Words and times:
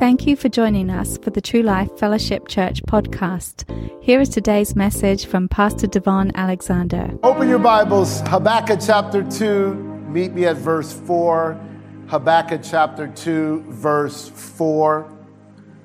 Thank 0.00 0.26
you 0.26 0.34
for 0.34 0.48
joining 0.48 0.88
us 0.88 1.18
for 1.18 1.28
the 1.28 1.42
True 1.42 1.60
Life 1.60 1.98
Fellowship 1.98 2.48
Church 2.48 2.82
podcast. 2.84 3.68
Here 4.02 4.18
is 4.18 4.30
today's 4.30 4.74
message 4.74 5.26
from 5.26 5.46
Pastor 5.46 5.86
DaVon 5.86 6.34
Alexander. 6.34 7.10
Open 7.22 7.50
your 7.50 7.58
Bibles, 7.58 8.22
Habakkuk 8.22 8.80
chapter 8.80 9.22
2. 9.22 9.74
Meet 10.08 10.32
me 10.32 10.46
at 10.46 10.56
verse 10.56 10.90
4. 10.90 11.60
Habakkuk 12.08 12.62
chapter 12.62 13.08
2, 13.08 13.64
verse 13.68 14.30
4. 14.30 15.12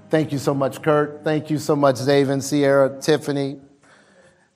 Thank 0.09 0.31
you 0.31 0.37
so 0.37 0.53
much, 0.53 0.81
Kurt. 0.81 1.25
Thank 1.25 1.49
you 1.49 1.57
so 1.57 1.75
much, 1.75 2.05
David, 2.05 2.41
Sierra, 2.41 3.01
Tiffany, 3.01 3.59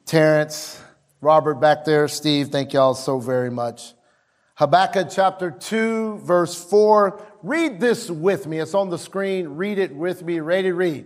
Terrence, 0.05 0.81
Robert 1.19 1.55
back 1.55 1.83
there, 1.83 2.07
Steve. 2.07 2.47
Thank 2.47 2.71
you 2.71 2.79
all 2.79 2.95
so 2.95 3.19
very 3.19 3.51
much. 3.51 3.93
Habakkuk 4.55 5.09
chapter 5.09 5.51
2, 5.51 6.19
verse 6.19 6.55
4. 6.55 7.28
Read 7.41 7.79
this 7.79 8.09
with 8.09 8.47
me. 8.47 8.59
It's 8.59 8.73
on 8.73 8.89
the 8.89 8.97
screen. 8.97 9.49
Read 9.49 9.77
it 9.77 9.95
with 9.95 10.23
me. 10.23 10.39
Ready, 10.41 10.71
read. 10.71 11.05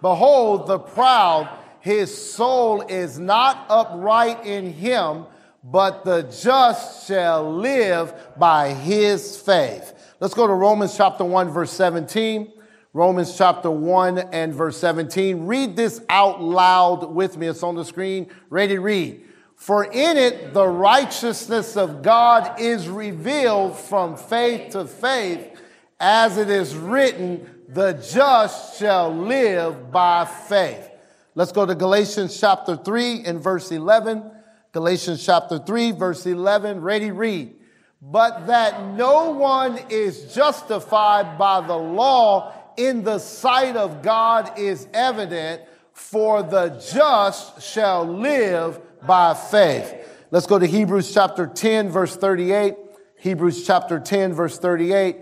Behold, 0.00 0.66
the 0.66 0.78
proud, 0.78 1.48
his 1.80 2.32
soul 2.32 2.80
is 2.82 3.18
not 3.18 3.66
upright 3.68 4.46
in 4.46 4.72
him, 4.72 5.26
but 5.62 6.04
the 6.04 6.22
just 6.22 7.06
shall 7.06 7.54
live 7.54 8.14
by 8.38 8.70
his 8.70 9.36
faith. 9.36 9.92
Let's 10.20 10.34
go 10.34 10.46
to 10.46 10.54
Romans 10.54 10.96
chapter 10.96 11.24
1, 11.24 11.50
verse 11.50 11.72
17. 11.72 12.50
Romans 12.94 13.36
chapter 13.36 13.70
1 13.70 14.18
and 14.18 14.54
verse 14.54 14.78
17. 14.78 15.46
Read 15.46 15.76
this 15.76 16.00
out 16.08 16.40
loud 16.40 17.12
with 17.12 17.36
me. 17.36 17.48
It's 17.48 17.62
on 17.62 17.74
the 17.74 17.84
screen. 17.84 18.30
Ready, 18.48 18.78
read. 18.78 19.22
For 19.56 19.84
in 19.84 20.16
it 20.16 20.54
the 20.54 20.66
righteousness 20.66 21.76
of 21.76 22.02
God 22.02 22.60
is 22.60 22.88
revealed 22.88 23.76
from 23.76 24.16
faith 24.16 24.72
to 24.72 24.86
faith 24.86 25.53
as 26.00 26.38
it 26.38 26.50
is 26.50 26.74
written, 26.74 27.48
the 27.68 27.92
just 27.92 28.78
shall 28.78 29.14
live 29.14 29.90
by 29.90 30.24
faith. 30.24 30.90
Let's 31.34 31.52
go 31.52 31.66
to 31.66 31.74
Galatians 31.74 32.38
chapter 32.38 32.76
3 32.76 33.24
and 33.24 33.40
verse 33.40 33.72
11. 33.72 34.30
Galatians 34.72 35.24
chapter 35.24 35.58
3, 35.58 35.92
verse 35.92 36.26
11. 36.26 36.80
Ready, 36.80 37.10
read. 37.10 37.54
But 38.02 38.46
that 38.48 38.94
no 38.94 39.30
one 39.30 39.78
is 39.88 40.34
justified 40.34 41.38
by 41.38 41.66
the 41.66 41.76
law 41.76 42.52
in 42.76 43.04
the 43.04 43.18
sight 43.18 43.76
of 43.76 44.02
God 44.02 44.58
is 44.58 44.88
evident, 44.92 45.62
for 45.92 46.42
the 46.42 46.70
just 46.92 47.62
shall 47.62 48.04
live 48.04 48.80
by 49.06 49.34
faith. 49.34 49.94
Let's 50.30 50.46
go 50.46 50.58
to 50.58 50.66
Hebrews 50.66 51.14
chapter 51.14 51.46
10, 51.46 51.90
verse 51.90 52.16
38. 52.16 52.74
Hebrews 53.18 53.64
chapter 53.66 54.00
10, 54.00 54.32
verse 54.32 54.58
38. 54.58 55.16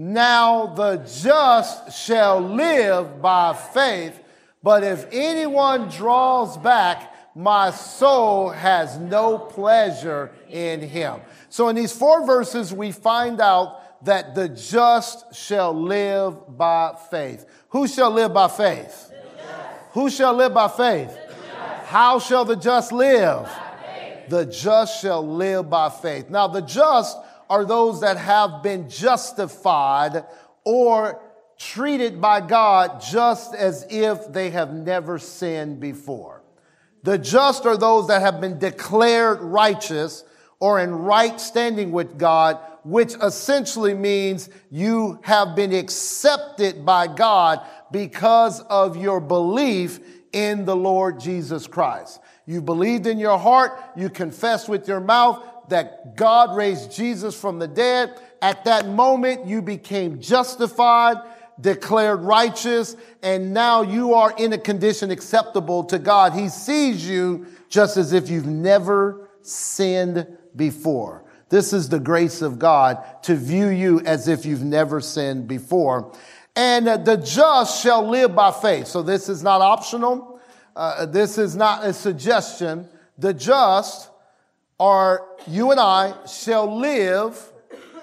Now 0.00 0.66
the 0.66 0.98
just 1.20 1.92
shall 1.92 2.38
live 2.40 3.20
by 3.20 3.52
faith, 3.52 4.22
but 4.62 4.84
if 4.84 5.08
anyone 5.10 5.88
draws 5.88 6.56
back, 6.56 7.12
my 7.34 7.72
soul 7.72 8.50
has 8.50 8.96
no 8.96 9.38
pleasure 9.38 10.30
in 10.48 10.82
him. 10.82 11.20
So 11.48 11.66
in 11.66 11.74
these 11.74 11.92
four 11.92 12.24
verses, 12.24 12.72
we 12.72 12.92
find 12.92 13.40
out 13.40 14.04
that 14.04 14.36
the 14.36 14.48
just 14.48 15.34
shall 15.34 15.74
live 15.74 16.56
by 16.56 16.96
faith. 17.10 17.44
Who 17.70 17.88
shall 17.88 18.12
live 18.12 18.32
by 18.32 18.46
faith? 18.46 19.12
Who 19.94 20.10
shall 20.10 20.34
live 20.34 20.54
by 20.54 20.68
faith? 20.68 21.18
How 21.86 22.20
shall 22.20 22.44
the 22.44 22.54
just 22.54 22.92
live? 22.92 23.50
The 24.28 24.46
just 24.46 25.02
shall 25.02 25.26
live 25.26 25.68
by 25.68 25.88
faith. 25.88 26.30
Now, 26.30 26.46
the 26.46 26.62
just 26.62 27.16
are 27.48 27.64
those 27.64 28.00
that 28.02 28.16
have 28.16 28.62
been 28.62 28.88
justified 28.88 30.24
or 30.64 31.20
treated 31.58 32.20
by 32.20 32.40
God 32.40 33.00
just 33.00 33.54
as 33.54 33.86
if 33.90 34.32
they 34.32 34.50
have 34.50 34.72
never 34.72 35.18
sinned 35.18 35.80
before. 35.80 36.42
The 37.02 37.18
just 37.18 37.66
are 37.66 37.76
those 37.76 38.08
that 38.08 38.22
have 38.22 38.40
been 38.40 38.58
declared 38.58 39.40
righteous 39.40 40.24
or 40.60 40.80
in 40.80 40.92
right 40.92 41.40
standing 41.40 41.92
with 41.92 42.18
God, 42.18 42.58
which 42.84 43.14
essentially 43.14 43.94
means 43.94 44.48
you 44.70 45.18
have 45.22 45.54
been 45.54 45.72
accepted 45.72 46.84
by 46.84 47.06
God 47.06 47.64
because 47.92 48.60
of 48.62 48.96
your 48.96 49.20
belief 49.20 50.00
in 50.32 50.64
the 50.64 50.76
Lord 50.76 51.20
Jesus 51.20 51.66
Christ. 51.66 52.20
You 52.46 52.60
believed 52.60 53.06
in 53.06 53.18
your 53.18 53.38
heart, 53.38 53.78
you 53.96 54.10
confessed 54.10 54.68
with 54.68 54.88
your 54.88 55.00
mouth, 55.00 55.42
that 55.70 56.16
God 56.16 56.56
raised 56.56 56.92
Jesus 56.92 57.38
from 57.38 57.58
the 57.58 57.68
dead. 57.68 58.18
At 58.40 58.64
that 58.64 58.86
moment, 58.86 59.46
you 59.46 59.62
became 59.62 60.20
justified, 60.20 61.16
declared 61.60 62.20
righteous, 62.20 62.96
and 63.22 63.52
now 63.52 63.82
you 63.82 64.14
are 64.14 64.34
in 64.36 64.52
a 64.52 64.58
condition 64.58 65.10
acceptable 65.10 65.84
to 65.84 65.98
God. 65.98 66.32
He 66.32 66.48
sees 66.48 67.08
you 67.08 67.46
just 67.68 67.96
as 67.96 68.12
if 68.12 68.30
you've 68.30 68.46
never 68.46 69.28
sinned 69.42 70.26
before. 70.54 71.24
This 71.48 71.72
is 71.72 71.88
the 71.88 72.00
grace 72.00 72.42
of 72.42 72.58
God 72.58 73.02
to 73.22 73.34
view 73.34 73.68
you 73.68 74.00
as 74.00 74.28
if 74.28 74.44
you've 74.44 74.64
never 74.64 75.00
sinned 75.00 75.48
before. 75.48 76.12
And 76.54 76.86
the 76.86 77.16
just 77.16 77.82
shall 77.82 78.06
live 78.06 78.34
by 78.34 78.50
faith. 78.50 78.86
So 78.88 79.02
this 79.02 79.28
is 79.28 79.42
not 79.42 79.60
optional. 79.60 80.40
Uh, 80.74 81.06
this 81.06 81.38
is 81.38 81.56
not 81.56 81.84
a 81.84 81.92
suggestion. 81.92 82.88
The 83.16 83.32
just 83.32 84.10
are 84.80 85.26
you 85.46 85.70
and 85.70 85.80
I 85.80 86.14
shall 86.26 86.78
live 86.78 87.52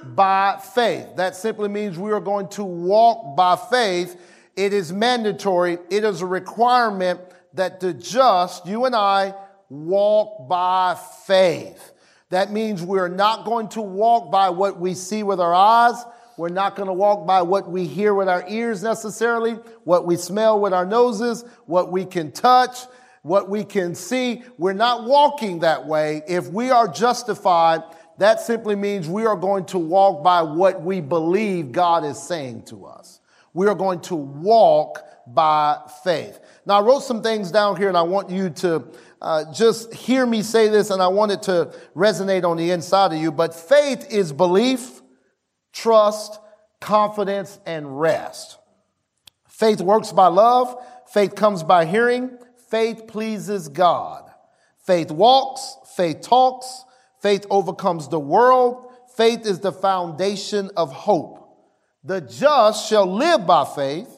by 0.04 0.60
faith. 0.74 1.16
That 1.16 1.36
simply 1.36 1.70
means 1.70 1.98
we 1.98 2.12
are 2.12 2.20
going 2.20 2.50
to 2.50 2.64
walk 2.64 3.36
by 3.36 3.56
faith. 3.56 4.20
It 4.56 4.74
is 4.74 4.92
mandatory. 4.92 5.78
It 5.90 6.04
is 6.04 6.22
a 6.22 6.26
requirement 6.26 7.22
that 7.54 7.80
the 7.80 7.94
just, 7.94 8.66
you 8.66 8.86
and 8.86 8.96
I, 8.96 9.34
walk 9.70 10.48
by 10.48 10.98
faith. 11.26 11.94
That 12.30 12.52
means 12.52 12.84
we're 12.84 13.08
not 13.08 13.46
going 13.46 13.70
to 13.70 13.82
walk 13.82 14.32
by 14.32 14.50
what 14.50 14.80
we 14.80 14.94
see 14.94 15.24
with 15.24 15.40
our 15.40 15.54
eyes. 15.54 16.04
We're 16.38 16.50
not 16.50 16.76
going 16.76 16.88
to 16.88 16.94
walk 16.94 17.26
by 17.26 17.44
what 17.44 17.70
we 17.70 17.86
hear 17.86 18.14
with 18.14 18.28
our 18.28 18.44
ears 18.50 18.84
necessarily, 18.84 19.54
what 19.86 20.06
we 20.06 20.18
smell 20.18 20.60
with 20.60 20.74
our 20.74 20.86
noses, 20.86 21.46
what 21.66 21.92
we 21.92 22.04
can 22.04 22.32
touch, 22.32 22.78
what 23.26 23.50
we 23.50 23.64
can 23.64 23.96
see. 23.96 24.44
We're 24.60 24.74
not 24.74 25.06
walking 25.06 25.62
that 25.62 25.88
way. 25.88 26.22
If 26.28 26.48
we 26.50 26.70
are 26.70 26.88
justified, 26.88 27.82
that 28.20 28.40
simply 28.40 28.76
means 28.76 29.10
we 29.10 29.26
are 29.26 29.36
going 29.36 29.66
to 29.68 29.80
walk 29.80 30.24
by 30.24 30.44
what 30.44 30.84
we 30.84 31.02
believe 31.02 31.72
God 31.72 32.06
is 32.06 32.22
saying 32.22 32.66
to 32.66 32.86
us. 32.86 33.20
We 33.52 33.66
are 33.66 33.74
going 33.74 34.02
to 34.02 34.16
walk 34.16 35.04
by 35.26 35.80
faith. 36.04 36.40
Now, 36.68 36.78
I 36.78 36.84
wrote 36.84 37.00
some 37.00 37.24
things 37.24 37.50
down 37.50 37.78
here 37.78 37.88
and 37.88 37.98
I 37.98 38.04
want 38.04 38.30
you 38.30 38.52
to 38.52 38.86
uh, 39.20 39.52
just 39.52 39.92
hear 39.92 40.24
me 40.24 40.44
say 40.44 40.68
this 40.68 40.92
and 40.92 41.02
I 41.02 41.08
want 41.08 41.32
it 41.32 41.42
to 41.44 41.74
resonate 41.96 42.44
on 42.44 42.58
the 42.58 42.70
inside 42.70 43.12
of 43.12 43.18
you. 43.20 43.32
But 43.32 43.56
faith 43.56 44.06
is 44.12 44.34
belief, 44.34 45.02
trust, 45.74 46.40
confidence, 46.80 47.58
and 47.66 48.00
rest. 48.00 48.60
Faith 49.48 49.82
works 49.82 50.12
by 50.12 50.28
love. 50.28 50.80
Faith 51.08 51.34
comes 51.34 51.64
by 51.64 51.86
hearing 51.86 52.38
faith 52.70 53.08
pleases 53.08 53.68
God. 53.68 54.30
Faith 54.86 55.12
walks, 55.12 55.78
faith 55.96 56.22
talks, 56.22 56.84
faith 57.22 57.46
overcomes 57.50 58.08
the 58.08 58.20
world. 58.20 58.92
Faith 59.16 59.46
is 59.46 59.60
the 59.60 59.72
foundation 59.72 60.70
of 60.76 60.92
hope. 60.92 61.42
The 62.04 62.22
just 62.22 62.90
shall 62.90 63.06
live 63.06 63.48
by 63.48 63.66
faith. 63.66 64.10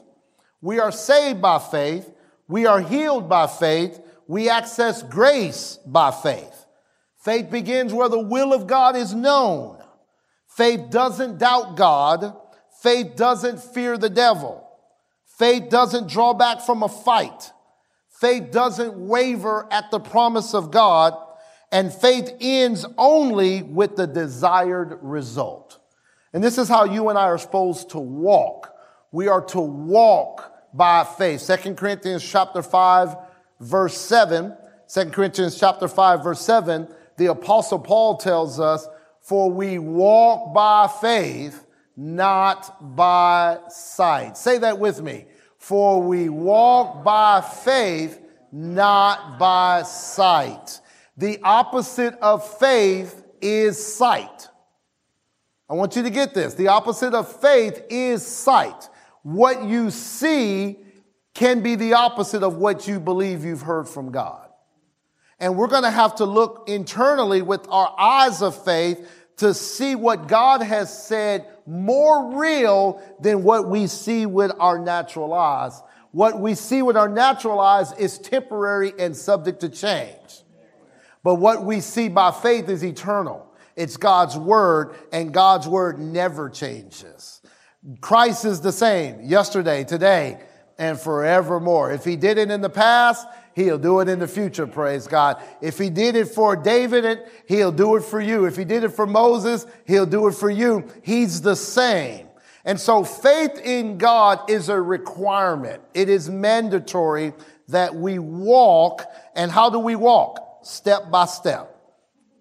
We 0.62 0.80
are 0.80 0.92
saved 0.92 1.42
by 1.42 1.60
faith. 1.60 2.12
We 2.48 2.66
are 2.66 2.82
healed 2.82 3.30
by 3.30 3.48
faith. 3.48 4.00
We 4.28 4.50
access 4.50 5.04
grace 5.04 5.80
by 5.86 6.12
faith. 6.12 6.66
Faith 7.24 7.50
begins 7.52 7.94
where 7.94 8.10
the 8.10 8.20
will 8.20 8.54
of 8.54 8.68
God 8.68 8.96
is 8.96 9.14
known. 9.14 9.82
Faith 10.48 10.90
doesn't 10.90 11.38
doubt 11.38 11.76
God. 11.76 12.36
Faith 12.82 13.16
doesn't 13.16 13.62
fear 13.62 13.98
the 13.98 14.10
devil. 14.10 14.68
Faith 15.38 15.70
doesn't 15.70 16.10
draw 16.10 16.34
back 16.34 16.62
from 16.62 16.84
a 16.84 16.90
fight. 16.90 17.52
Faith 18.20 18.52
doesn't 18.52 18.96
waver 18.96 19.68
at 19.72 19.92
the 19.92 20.00
promise 20.00 20.56
of 20.56 20.72
God, 20.72 21.14
and 21.72 21.94
faith 21.94 22.32
ends 22.40 22.86
only 22.98 23.62
with 23.62 23.96
the 23.96 24.08
desired 24.08 24.98
result. 25.02 25.80
And 26.34 26.44
this 26.44 26.58
is 26.58 26.68
how 26.68 26.86
you 26.86 27.10
and 27.10 27.18
I 27.18 27.26
are 27.26 27.38
supposed 27.38 27.92
to 27.92 28.00
walk. 28.00 28.74
We 29.12 29.28
are 29.28 29.44
to 29.46 29.60
walk 29.60 30.52
by 30.74 31.04
faith. 31.04 31.42
Second 31.42 31.78
Corinthians 31.78 32.28
chapter 32.28 32.64
5, 32.64 33.16
verse 33.60 33.98
7. 33.98 34.56
2 34.92 35.06
Corinthians 35.12 35.60
chapter 35.60 35.88
5, 35.88 36.24
verse 36.24 36.42
7, 36.42 36.88
the 37.18 37.28
apostle 37.28 37.80
Paul 37.80 38.18
tells 38.18 38.60
us, 38.60 38.88
for 39.22 39.52
we 39.52 39.78
walk 39.78 40.54
by 40.54 40.90
faith, 41.02 41.66
not 41.96 42.96
by 42.96 43.60
sight. 43.70 44.38
Say 44.38 44.58
that 44.60 44.80
with 44.80 45.02
me. 45.02 45.26
For 45.68 46.02
we 46.02 46.30
walk 46.30 47.04
by 47.04 47.42
faith, 47.42 48.22
not 48.54 49.38
by 49.38 49.84
sight. 49.84 50.80
The 51.18 51.40
opposite 51.44 52.14
of 52.22 52.48
faith 52.58 53.22
is 53.42 53.96
sight. 53.98 54.48
I 55.70 55.74
want 55.74 55.98
you 55.98 56.04
to 56.04 56.10
get 56.10 56.34
this. 56.34 56.54
The 56.54 56.70
opposite 56.70 57.14
of 57.14 57.30
faith 57.42 57.84
is 57.90 58.26
sight. 58.26 58.88
what 59.24 59.66
you 59.66 59.92
see 59.92 60.80
can 61.34 61.60
be 61.60 61.76
the 61.76 61.96
opposite 61.96 62.44
of 62.44 62.56
what 62.56 62.88
you 62.88 63.02
believe 63.02 63.44
you've 63.44 63.64
heard 63.64 63.90
from 63.90 64.10
God. 64.10 64.48
And 65.38 65.58
we're 65.58 65.68
going 65.68 65.84
to 65.84 65.92
have 65.92 66.16
to 66.16 66.26
look 66.26 66.70
internally 66.70 67.42
with 67.42 67.68
our 67.68 67.94
eyes 68.00 68.42
of 68.42 68.64
faith 68.64 69.06
to 69.38 69.54
see 69.54 69.96
what 69.96 70.28
God 70.28 70.62
has 70.62 71.06
said 71.06 71.48
more 71.66 72.38
real 72.38 73.02
than 73.20 73.44
what 73.44 73.68
we 73.68 73.88
see 73.88 74.26
with 74.26 74.52
our 74.60 74.80
natural 74.80 75.34
eyes. 75.34 75.82
What 76.12 76.40
we 76.40 76.56
see 76.56 76.82
with 76.82 76.98
our 76.98 77.10
natural 77.10 77.60
eyes 77.60 77.92
is 77.94 78.18
temporary 78.18 78.94
and 78.98 79.16
subject 79.16 79.60
to 79.62 79.70
change. 79.70 80.44
But 81.24 81.36
what 81.36 81.64
we 81.64 81.82
see 81.82 82.10
by 82.10 82.32
faith 82.32 82.70
is 82.70 82.84
eternal. 82.84 83.46
It's 83.76 83.98
God's 83.98 84.36
word, 84.38 84.96
and 85.12 85.34
God's 85.34 85.68
word 85.68 86.00
never 86.00 86.50
changes. 86.50 87.42
Christ 88.02 88.46
is 88.46 88.62
the 88.62 88.72
same 88.72 89.22
yesterday, 89.22 89.84
today, 89.84 90.40
and 90.80 91.00
forevermore. 91.00 91.92
If 91.92 92.04
he 92.04 92.16
did 92.16 92.38
it 92.38 92.50
in 92.50 92.62
the 92.62 92.70
past, 92.70 93.28
he'll 93.58 93.80
do 93.80 94.00
it 94.02 94.08
in 94.08 94.20
the 94.20 94.28
future, 94.28 94.68
praise 94.68 95.08
God. 95.08 95.42
If 95.62 95.80
he 95.80 95.90
did 95.90 96.16
it 96.16 96.28
for 96.28 96.56
David, 96.56 97.24
he'll 97.48 97.72
do 97.72 97.96
it 97.96 98.04
for 98.04 98.22
you. 98.22 98.46
If 98.46 98.56
he 98.56 98.64
did 98.64 98.84
it 98.84 98.90
for 98.90 99.08
Moses, 99.08 99.66
he'll 99.88 100.06
do 100.06 100.28
it 100.28 100.34
for 100.34 100.50
you. 100.50 100.88
He's 101.02 101.42
the 101.42 101.56
same. 101.56 102.28
And 102.66 102.80
so 102.80 103.04
faith 103.04 103.60
in 103.64 103.98
God 103.98 104.48
is 104.48 104.70
a 104.70 104.80
requirement. 104.80 105.82
It 105.96 106.08
is 106.08 106.30
mandatory 106.30 107.34
that 107.70 107.96
we 107.96 108.20
walk. 108.20 109.02
And 109.36 109.50
how 109.50 109.72
do 109.72 109.80
we 109.80 109.96
walk? 109.96 110.60
Step 110.64 111.10
by 111.10 111.26
step. 111.26 111.76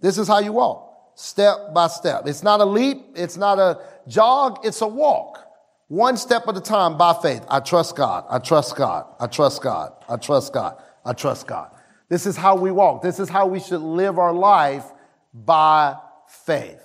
This 0.03 0.19
is 0.19 0.29
how 0.29 0.41
you 0.41 0.53
walk. 0.53 1.15
Step 1.15 1.73
by 1.73 1.87
step. 1.87 2.27
It's 2.27 2.43
not 2.43 2.61
a 2.61 2.65
leap. 2.67 3.07
It's 3.15 3.39
not 3.39 3.59
a 3.59 3.81
jog. 4.07 4.67
It's 4.67 4.83
a 4.83 4.87
walk. 4.87 5.47
One 5.89 6.17
step 6.17 6.47
at 6.49 6.57
a 6.57 6.61
time 6.61 6.99
by 6.99 7.15
faith. 7.23 7.43
I 7.49 7.61
trust 7.61 7.97
God. 7.97 8.27
I 8.29 8.39
trust 8.39 8.77
God. 8.77 9.07
I 9.19 9.29
trust 9.29 9.63
God. 9.63 9.93
I 10.09 10.17
trust 10.17 10.53
God. 10.53 10.83
I 11.07 11.13
trust 11.13 11.47
God. 11.47 11.71
This 12.09 12.27
is 12.27 12.37
how 12.37 12.57
we 12.57 12.71
walk. 12.71 13.03
This 13.03 13.19
is 13.21 13.29
how 13.29 13.47
we 13.47 13.61
should 13.61 13.81
live 13.81 14.19
our 14.19 14.33
life 14.33 14.85
by 15.33 15.97
faith. 16.27 16.83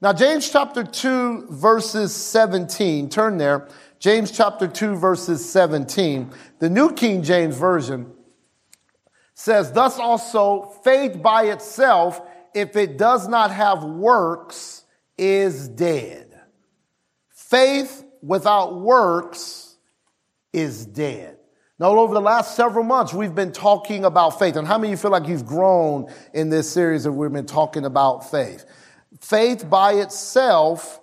Now, 0.00 0.12
James 0.12 0.50
chapter 0.50 0.84
2, 0.84 1.46
verses 1.50 2.14
17, 2.14 3.08
turn 3.08 3.38
there. 3.38 3.68
James 3.98 4.30
chapter 4.30 4.68
2, 4.68 4.96
verses 4.96 5.48
17. 5.48 6.30
The 6.58 6.68
New 6.68 6.92
King 6.92 7.22
James 7.22 7.56
Version 7.56 8.12
says, 9.32 9.72
Thus 9.72 9.98
also, 9.98 10.74
faith 10.84 11.22
by 11.22 11.44
itself, 11.44 12.20
if 12.54 12.76
it 12.76 12.98
does 12.98 13.28
not 13.28 13.50
have 13.50 13.82
works, 13.82 14.84
is 15.16 15.68
dead. 15.68 16.38
Faith 17.30 18.04
without 18.22 18.80
works 18.80 19.76
is 20.52 20.84
dead. 20.84 21.38
Now, 21.80 21.98
over 21.98 22.14
the 22.14 22.20
last 22.20 22.54
several 22.54 22.84
months, 22.84 23.12
we've 23.12 23.34
been 23.34 23.50
talking 23.50 24.04
about 24.04 24.38
faith. 24.38 24.54
And 24.54 24.66
how 24.66 24.78
many 24.78 24.92
of 24.92 24.98
you 24.98 25.02
feel 25.02 25.10
like 25.10 25.26
you've 25.26 25.44
grown 25.44 26.08
in 26.32 26.48
this 26.48 26.70
series 26.70 27.02
that 27.02 27.10
we've 27.10 27.32
been 27.32 27.46
talking 27.46 27.84
about 27.84 28.30
faith? 28.30 28.64
Faith 29.20 29.68
by 29.68 29.94
itself 29.94 31.00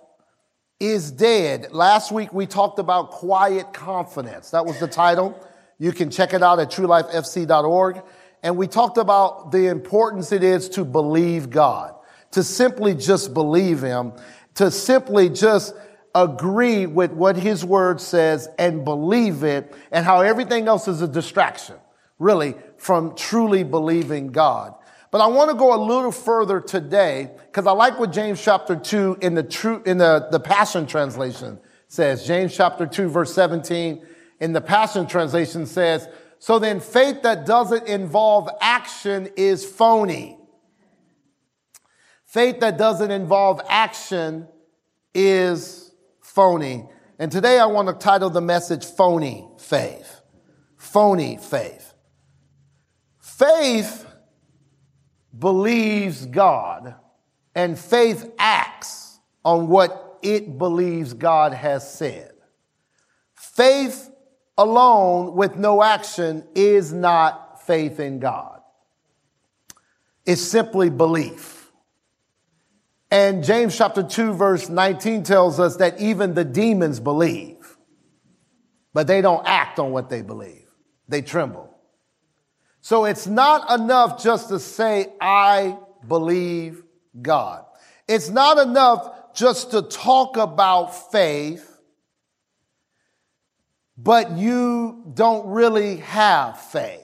is 0.80 1.10
dead. 1.10 1.72
Last 1.72 2.10
week, 2.10 2.32
we 2.32 2.46
talked 2.46 2.78
about 2.78 3.10
quiet 3.10 3.74
confidence. 3.74 4.50
That 4.50 4.64
was 4.64 4.80
the 4.80 4.88
title. 4.88 5.38
You 5.78 5.92
can 5.92 6.10
check 6.10 6.32
it 6.32 6.42
out 6.42 6.58
at 6.58 6.70
truelifefc.org. 6.70 8.02
And 8.42 8.56
we 8.56 8.66
talked 8.66 8.96
about 8.96 9.52
the 9.52 9.66
importance 9.66 10.32
it 10.32 10.42
is 10.42 10.70
to 10.70 10.86
believe 10.86 11.50
God, 11.50 11.94
to 12.30 12.42
simply 12.42 12.94
just 12.94 13.34
believe 13.34 13.82
Him, 13.82 14.14
to 14.54 14.70
simply 14.70 15.28
just 15.28 15.74
agree 16.14 16.86
with 16.86 17.12
what 17.12 17.36
his 17.36 17.64
word 17.64 18.00
says 18.00 18.48
and 18.58 18.84
believe 18.84 19.42
it 19.44 19.74
and 19.90 20.04
how 20.04 20.20
everything 20.20 20.68
else 20.68 20.88
is 20.88 21.00
a 21.02 21.08
distraction, 21.08 21.76
really, 22.18 22.54
from 22.76 23.14
truly 23.14 23.64
believing 23.64 24.28
God. 24.28 24.74
But 25.10 25.20
I 25.20 25.26
want 25.26 25.50
to 25.50 25.56
go 25.56 25.74
a 25.74 25.80
little 25.82 26.12
further 26.12 26.60
today 26.60 27.30
because 27.46 27.66
I 27.66 27.72
like 27.72 27.98
what 27.98 28.12
James 28.12 28.42
chapter 28.42 28.76
2 28.76 29.18
in 29.20 29.34
the 29.34 29.42
true, 29.42 29.82
in 29.84 29.98
the, 29.98 30.28
the 30.30 30.40
Passion 30.40 30.86
Translation 30.86 31.58
says. 31.88 32.26
James 32.26 32.56
chapter 32.56 32.86
2 32.86 33.08
verse 33.08 33.34
17 33.34 34.04
in 34.40 34.52
the 34.52 34.60
Passion 34.60 35.06
Translation 35.06 35.66
says, 35.66 36.08
so 36.38 36.58
then 36.58 36.80
faith 36.80 37.22
that 37.22 37.46
doesn't 37.46 37.86
involve 37.86 38.48
action 38.60 39.28
is 39.36 39.64
phony. 39.64 40.38
Faith 42.24 42.60
that 42.60 42.78
doesn't 42.78 43.10
involve 43.10 43.60
action 43.68 44.48
is 45.14 45.81
phony. 46.34 46.88
And 47.18 47.30
today 47.30 47.58
I 47.58 47.66
want 47.66 47.88
to 47.88 47.94
title 47.94 48.30
the 48.30 48.40
message 48.40 48.84
Phony 48.84 49.46
Faith. 49.58 50.20
Phony 50.76 51.36
Faith. 51.36 51.92
Faith 53.20 54.06
believes 55.38 56.26
God, 56.26 56.94
and 57.54 57.78
faith 57.78 58.30
acts 58.38 59.18
on 59.44 59.68
what 59.68 60.18
it 60.22 60.58
believes 60.58 61.12
God 61.14 61.52
has 61.52 61.90
said. 61.90 62.32
Faith 63.34 64.10
alone 64.56 65.34
with 65.34 65.56
no 65.56 65.82
action 65.82 66.46
is 66.54 66.92
not 66.92 67.62
faith 67.62 68.00
in 68.00 68.18
God. 68.18 68.60
It's 70.24 70.42
simply 70.42 70.90
belief. 70.90 71.61
And 73.12 73.44
James 73.44 73.76
chapter 73.76 74.02
2 74.02 74.32
verse 74.32 74.70
19 74.70 75.22
tells 75.22 75.60
us 75.60 75.76
that 75.76 76.00
even 76.00 76.32
the 76.32 76.46
demons 76.46 76.98
believe, 76.98 77.76
but 78.94 79.06
they 79.06 79.20
don't 79.20 79.46
act 79.46 79.78
on 79.78 79.92
what 79.92 80.08
they 80.08 80.22
believe. 80.22 80.66
They 81.08 81.20
tremble. 81.20 81.68
So 82.80 83.04
it's 83.04 83.26
not 83.26 83.70
enough 83.78 84.22
just 84.22 84.48
to 84.48 84.58
say, 84.58 85.08
I 85.20 85.76
believe 86.08 86.82
God. 87.20 87.66
It's 88.08 88.30
not 88.30 88.56
enough 88.56 89.34
just 89.34 89.72
to 89.72 89.82
talk 89.82 90.38
about 90.38 91.12
faith, 91.12 91.68
but 93.98 94.38
you 94.38 95.04
don't 95.12 95.48
really 95.48 95.98
have 95.98 96.58
faith. 96.58 97.02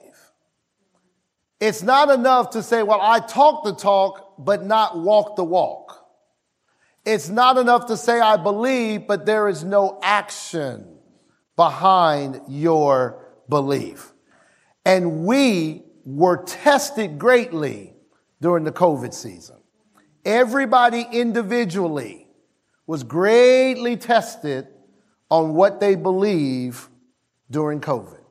It's 1.59 1.83
not 1.83 2.09
enough 2.09 2.49
to 2.51 2.63
say, 2.63 2.81
well, 2.81 2.99
I 2.99 3.19
talk 3.19 3.63
the 3.63 3.75
talk, 3.75 4.33
but 4.39 4.65
not 4.65 4.97
walk 4.97 5.35
the 5.35 5.43
walk. 5.43 5.98
It's 7.11 7.27
not 7.27 7.57
enough 7.57 7.87
to 7.87 7.97
say, 7.97 8.19
I 8.19 8.37
believe, 8.37 9.07
but 9.07 9.25
there 9.25 9.49
is 9.49 9.63
no 9.63 9.97
action 10.03 10.85
behind 11.55 12.39
your 12.47 13.25
belief. 13.49 14.13
And 14.85 15.25
we 15.25 15.85
were 16.05 16.43
tested 16.43 17.17
greatly 17.17 17.93
during 18.39 18.63
the 18.63 18.71
COVID 18.71 19.11
season. 19.15 19.55
Everybody 20.23 21.03
individually 21.11 22.27
was 22.85 23.01
greatly 23.01 23.97
tested 23.97 24.67
on 25.31 25.55
what 25.55 25.79
they 25.79 25.95
believe 25.95 26.89
during 27.49 27.81
COVID. 27.81 28.21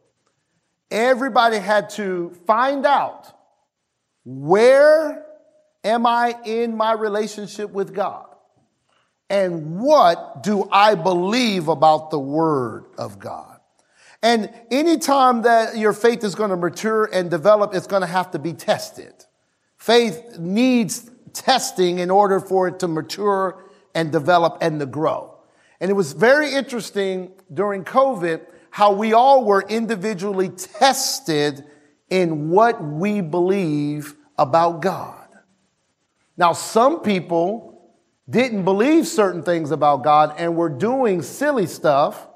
Everybody 0.92 1.58
had 1.58 1.90
to 1.90 2.30
find 2.46 2.86
out 2.86 3.26
where 4.24 5.26
am 5.82 6.06
I 6.06 6.38
in 6.44 6.76
my 6.76 6.92
relationship 6.92 7.72
with 7.72 7.92
God? 7.92 8.26
And 9.30 9.78
what 9.80 10.42
do 10.42 10.68
I 10.70 10.94
believe 10.94 11.68
about 11.68 12.10
the 12.10 12.18
Word 12.18 12.86
of 12.96 13.18
God? 13.18 13.60
And 14.22 14.52
anytime 14.70 15.42
that 15.42 15.76
your 15.76 15.92
faith 15.92 16.24
is 16.24 16.34
going 16.34 16.50
to 16.50 16.56
mature 16.56 17.08
and 17.12 17.30
develop, 17.30 17.74
it's 17.74 17.86
going 17.86 18.02
to 18.02 18.08
have 18.08 18.32
to 18.32 18.38
be 18.38 18.52
tested. 18.52 19.12
Faith 19.76 20.38
needs 20.38 21.10
testing 21.32 21.98
in 22.00 22.10
order 22.10 22.40
for 22.40 22.66
it 22.68 22.80
to 22.80 22.88
mature 22.88 23.64
and 23.94 24.10
develop 24.10 24.58
and 24.60 24.80
to 24.80 24.86
grow. 24.86 25.34
And 25.80 25.90
it 25.90 25.94
was 25.94 26.12
very 26.12 26.52
interesting 26.52 27.30
during 27.52 27.84
COVID 27.84 28.44
how 28.70 28.92
we 28.92 29.12
all 29.12 29.44
were 29.44 29.64
individually 29.68 30.48
tested 30.48 31.64
in 32.10 32.50
what 32.50 32.82
we 32.82 33.20
believe 33.20 34.14
about 34.36 34.80
God. 34.80 35.28
Now, 36.36 36.52
some 36.52 37.00
people 37.00 37.77
didn't 38.28 38.64
believe 38.64 39.06
certain 39.06 39.42
things 39.42 39.70
about 39.70 40.04
God 40.04 40.34
and 40.38 40.56
were 40.56 40.68
doing 40.68 41.22
silly 41.22 41.66
stuff. 41.66 42.26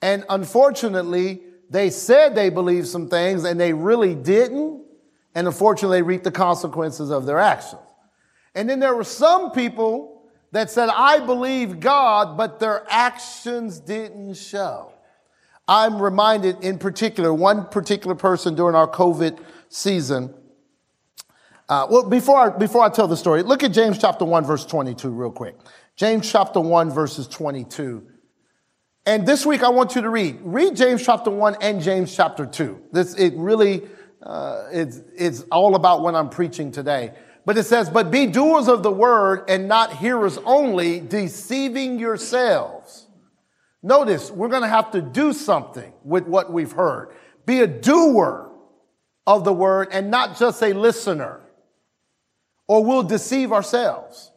And 0.00 0.24
unfortunately, 0.28 1.42
they 1.70 1.90
said 1.90 2.34
they 2.34 2.50
believed 2.50 2.86
some 2.86 3.08
things 3.08 3.44
and 3.44 3.58
they 3.58 3.72
really 3.72 4.14
didn't. 4.14 4.84
And 5.34 5.46
unfortunately, 5.46 5.98
they 5.98 6.02
reaped 6.02 6.24
the 6.24 6.30
consequences 6.30 7.10
of 7.10 7.26
their 7.26 7.38
actions. 7.38 7.82
And 8.54 8.70
then 8.70 8.78
there 8.78 8.94
were 8.94 9.04
some 9.04 9.50
people 9.50 10.22
that 10.52 10.70
said, 10.70 10.88
I 10.88 11.18
believe 11.18 11.80
God, 11.80 12.36
but 12.36 12.60
their 12.60 12.86
actions 12.88 13.80
didn't 13.80 14.34
show. 14.34 14.92
I'm 15.66 16.00
reminded 16.00 16.62
in 16.62 16.78
particular, 16.78 17.34
one 17.34 17.66
particular 17.66 18.14
person 18.14 18.54
during 18.54 18.76
our 18.76 18.86
COVID 18.88 19.40
season 19.68 20.32
uh, 21.68 21.86
well, 21.88 22.08
before 22.08 22.38
I, 22.38 22.50
before 22.50 22.82
I 22.82 22.90
tell 22.90 23.08
the 23.08 23.16
story, 23.16 23.42
look 23.42 23.62
at 23.62 23.72
James 23.72 23.98
chapter 23.98 24.24
1, 24.24 24.44
verse 24.44 24.66
22, 24.66 25.10
real 25.10 25.30
quick. 25.30 25.56
James 25.96 26.30
chapter 26.30 26.60
1, 26.60 26.90
verses 26.90 27.26
22. 27.28 28.06
And 29.06 29.26
this 29.26 29.44
week 29.46 29.62
I 29.62 29.68
want 29.68 29.94
you 29.94 30.02
to 30.02 30.10
read. 30.10 30.38
Read 30.42 30.76
James 30.76 31.04
chapter 31.04 31.30
1 31.30 31.58
and 31.60 31.82
James 31.82 32.14
chapter 32.14 32.46
2. 32.46 32.82
This, 32.92 33.14
it 33.14 33.34
really, 33.36 33.82
uh, 34.22 34.64
it's, 34.72 35.00
it's 35.16 35.42
all 35.52 35.74
about 35.74 36.02
what 36.02 36.14
I'm 36.14 36.30
preaching 36.30 36.72
today. 36.72 37.12
But 37.46 37.58
it 37.58 37.64
says, 37.64 37.90
but 37.90 38.10
be 38.10 38.26
doers 38.26 38.68
of 38.68 38.82
the 38.82 38.90
word 38.90 39.44
and 39.48 39.68
not 39.68 39.92
hearers 39.92 40.38
only, 40.38 41.00
deceiving 41.00 41.98
yourselves. 41.98 43.06
Notice, 43.82 44.30
we're 44.30 44.48
going 44.48 44.62
to 44.62 44.68
have 44.68 44.92
to 44.92 45.02
do 45.02 45.34
something 45.34 45.92
with 46.02 46.26
what 46.26 46.50
we've 46.50 46.72
heard. 46.72 47.14
Be 47.44 47.60
a 47.60 47.66
doer 47.66 48.50
of 49.26 49.44
the 49.44 49.52
word 49.52 49.88
and 49.92 50.10
not 50.10 50.38
just 50.38 50.62
a 50.62 50.72
listener, 50.72 51.43
or 52.66 52.84
we'll 52.84 53.02
deceive 53.02 53.52
ourselves. 53.52 54.32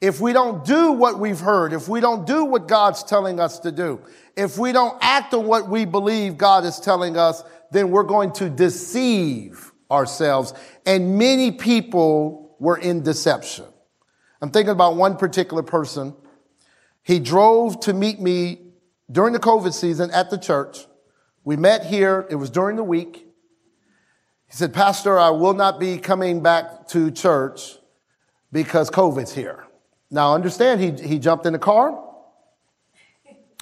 If 0.00 0.20
we 0.20 0.32
don't 0.32 0.64
do 0.64 0.92
what 0.92 1.18
we've 1.18 1.40
heard, 1.40 1.72
if 1.72 1.88
we 1.88 2.00
don't 2.00 2.26
do 2.26 2.44
what 2.44 2.68
God's 2.68 3.02
telling 3.02 3.40
us 3.40 3.60
to 3.60 3.72
do, 3.72 4.00
if 4.36 4.58
we 4.58 4.72
don't 4.72 4.96
act 5.00 5.32
on 5.32 5.46
what 5.46 5.68
we 5.68 5.84
believe 5.86 6.36
God 6.36 6.64
is 6.64 6.78
telling 6.78 7.16
us, 7.16 7.42
then 7.70 7.90
we're 7.90 8.02
going 8.02 8.32
to 8.34 8.50
deceive 8.50 9.72
ourselves. 9.90 10.52
And 10.84 11.18
many 11.18 11.50
people 11.50 12.54
were 12.58 12.76
in 12.76 13.02
deception. 13.02 13.64
I'm 14.40 14.50
thinking 14.50 14.72
about 14.72 14.96
one 14.96 15.16
particular 15.16 15.62
person. 15.62 16.14
He 17.02 17.18
drove 17.18 17.80
to 17.80 17.94
meet 17.94 18.20
me 18.20 18.72
during 19.10 19.32
the 19.32 19.40
COVID 19.40 19.72
season 19.72 20.10
at 20.10 20.30
the 20.30 20.38
church. 20.38 20.86
We 21.44 21.56
met 21.56 21.86
here. 21.86 22.26
It 22.28 22.34
was 22.34 22.50
during 22.50 22.76
the 22.76 22.84
week. 22.84 23.25
He 24.48 24.54
said, 24.54 24.72
Pastor, 24.72 25.18
I 25.18 25.30
will 25.30 25.54
not 25.54 25.80
be 25.80 25.98
coming 25.98 26.42
back 26.42 26.88
to 26.88 27.10
church 27.10 27.76
because 28.52 28.90
COVID's 28.90 29.34
here. 29.34 29.66
Now, 30.10 30.34
understand, 30.34 30.80
he, 30.80 31.08
he 31.08 31.18
jumped 31.18 31.46
in 31.46 31.52
the 31.52 31.58
car. 31.58 32.02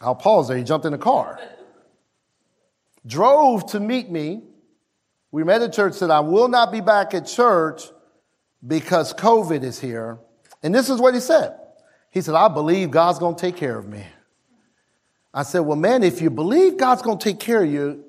I'll 0.03 0.15
pause 0.15 0.49
there. 0.49 0.57
He 0.57 0.65
jumped 0.65 0.85
in 0.85 0.93
the 0.93 0.99
car. 0.99 1.41
Drove 3.07 3.67
to 3.71 3.81
meet 3.81 4.11
me. 4.11 4.43
We 5.31 5.43
met 5.43 5.63
at 5.63 5.73
church, 5.73 5.95
said, 5.95 6.11
I 6.11 6.21
will 6.21 6.49
not 6.49 6.71
be 6.71 6.81
back 6.81 7.15
at 7.15 7.27
church 7.27 7.83
because 8.67 9.13
COVID 9.15 9.63
is 9.63 9.81
here. 9.81 10.19
And 10.63 10.75
this 10.75 10.89
is 10.89 11.01
what 11.01 11.15
he 11.15 11.21
said. 11.21 11.59
He 12.11 12.21
said, 12.21 12.35
I 12.35 12.49
believe 12.49 12.91
God's 12.91 13.19
going 13.19 13.35
to 13.35 13.41
take 13.41 13.57
care 13.57 13.77
of 13.77 13.89
me. 13.89 14.05
I 15.33 15.43
said, 15.43 15.61
Well, 15.61 15.77
man, 15.77 16.03
if 16.05 16.23
you 16.23 16.31
believe 16.31 16.77
God's 16.77 17.03
going 17.03 17.19
to 17.19 17.25
take 17.25 17.41
care 17.41 17.65
of 17.65 17.71
you, 17.71 18.05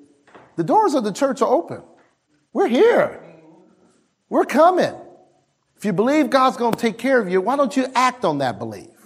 the 0.54 0.62
doors 0.62 0.94
of 0.94 1.02
the 1.02 1.12
church 1.12 1.42
are 1.42 1.52
open. 1.52 1.82
We're 2.56 2.68
here. 2.68 3.20
We're 4.30 4.46
coming. 4.46 4.94
If 5.76 5.84
you 5.84 5.92
believe 5.92 6.30
God's 6.30 6.56
going 6.56 6.72
to 6.72 6.78
take 6.78 6.96
care 6.96 7.20
of 7.20 7.28
you, 7.28 7.42
why 7.42 7.54
don't 7.54 7.76
you 7.76 7.86
act 7.94 8.24
on 8.24 8.38
that 8.38 8.58
belief? 8.58 8.96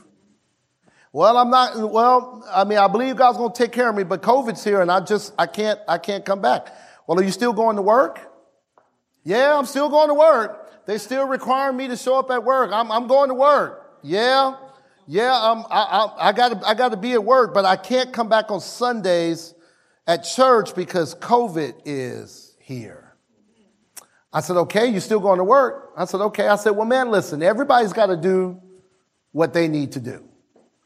Well, 1.12 1.36
I'm 1.36 1.50
not, 1.50 1.90
well, 1.90 2.46
I 2.48 2.62
mean, 2.62 2.78
I 2.78 2.86
believe 2.86 3.16
God's 3.16 3.38
going 3.38 3.52
to 3.52 3.58
take 3.58 3.72
care 3.72 3.88
of 3.88 3.96
me, 3.96 4.04
but 4.04 4.22
COVID's 4.22 4.62
here 4.62 4.80
and 4.80 4.88
I 4.88 5.00
just, 5.00 5.34
I 5.36 5.48
can't, 5.48 5.80
I 5.88 5.98
can't 5.98 6.24
come 6.24 6.40
back. 6.40 6.68
Well, 7.08 7.18
are 7.18 7.24
you 7.24 7.32
still 7.32 7.52
going 7.52 7.74
to 7.74 7.82
work? 7.82 8.20
Yeah, 9.24 9.58
I'm 9.58 9.66
still 9.66 9.88
going 9.88 10.10
to 10.10 10.14
work. 10.14 10.86
They 10.86 10.98
still 10.98 11.26
require 11.26 11.72
me 11.72 11.88
to 11.88 11.96
show 11.96 12.20
up 12.20 12.30
at 12.30 12.44
work. 12.44 12.70
I'm, 12.72 12.92
I'm 12.92 13.08
going 13.08 13.30
to 13.30 13.34
work. 13.34 13.98
Yeah. 14.04 14.54
Yeah, 15.08 15.34
um, 15.34 15.66
I, 15.68 15.80
I, 15.80 16.28
I 16.28 16.32
gotta, 16.32 16.60
I 16.64 16.74
gotta 16.74 16.96
be 16.96 17.14
at 17.14 17.24
work, 17.24 17.52
but 17.52 17.64
I 17.64 17.74
can't 17.74 18.12
come 18.12 18.28
back 18.28 18.52
on 18.52 18.60
Sundays 18.60 19.56
at 20.06 20.18
church 20.18 20.76
because 20.76 21.16
COVID 21.16 21.74
is 21.84 22.54
here. 22.60 22.99
I 24.32 24.40
said, 24.40 24.56
okay, 24.56 24.86
you're 24.86 25.00
still 25.00 25.20
going 25.20 25.38
to 25.38 25.44
work? 25.44 25.92
I 25.96 26.04
said, 26.04 26.20
okay. 26.20 26.46
I 26.46 26.56
said, 26.56 26.70
well, 26.70 26.86
man, 26.86 27.10
listen, 27.10 27.42
everybody's 27.42 27.92
got 27.92 28.06
to 28.06 28.16
do 28.16 28.60
what 29.32 29.52
they 29.52 29.66
need 29.66 29.92
to 29.92 30.00
do. 30.00 30.24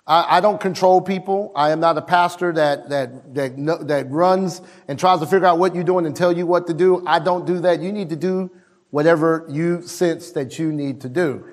I, 0.07 0.37
I, 0.37 0.41
don't 0.41 0.61
control 0.61 1.01
people. 1.01 1.53
I 1.55 1.71
am 1.71 1.81
not 1.81 1.97
a 1.97 2.03
pastor 2.03 2.53
that, 2.53 2.91
that, 2.91 3.35
that, 3.35 3.87
that 3.89 4.11
runs 4.11 4.61
and 4.89 4.99
tries 4.99 5.21
to 5.21 5.27
figure 5.27 5.47
out 5.47 5.59
what 5.59 5.75
you're 5.75 5.85
doing 5.85 6.07
and 6.07 6.15
tell 6.15 6.37
you 6.37 6.47
what 6.47 6.67
to 6.67 6.75
do. 6.75 7.03
I 7.07 7.19
don't 7.19 7.47
do 7.47 7.61
that. 7.61 7.81
You 7.81 7.93
need 7.93 8.11
to 8.11 8.17
do 8.17 8.51
whatever 8.91 9.47
you 9.49 9.83
sense 9.83 10.31
that 10.33 10.59
you 10.59 10.73
need 10.73 11.01
to 11.03 11.09
do. 11.09 11.47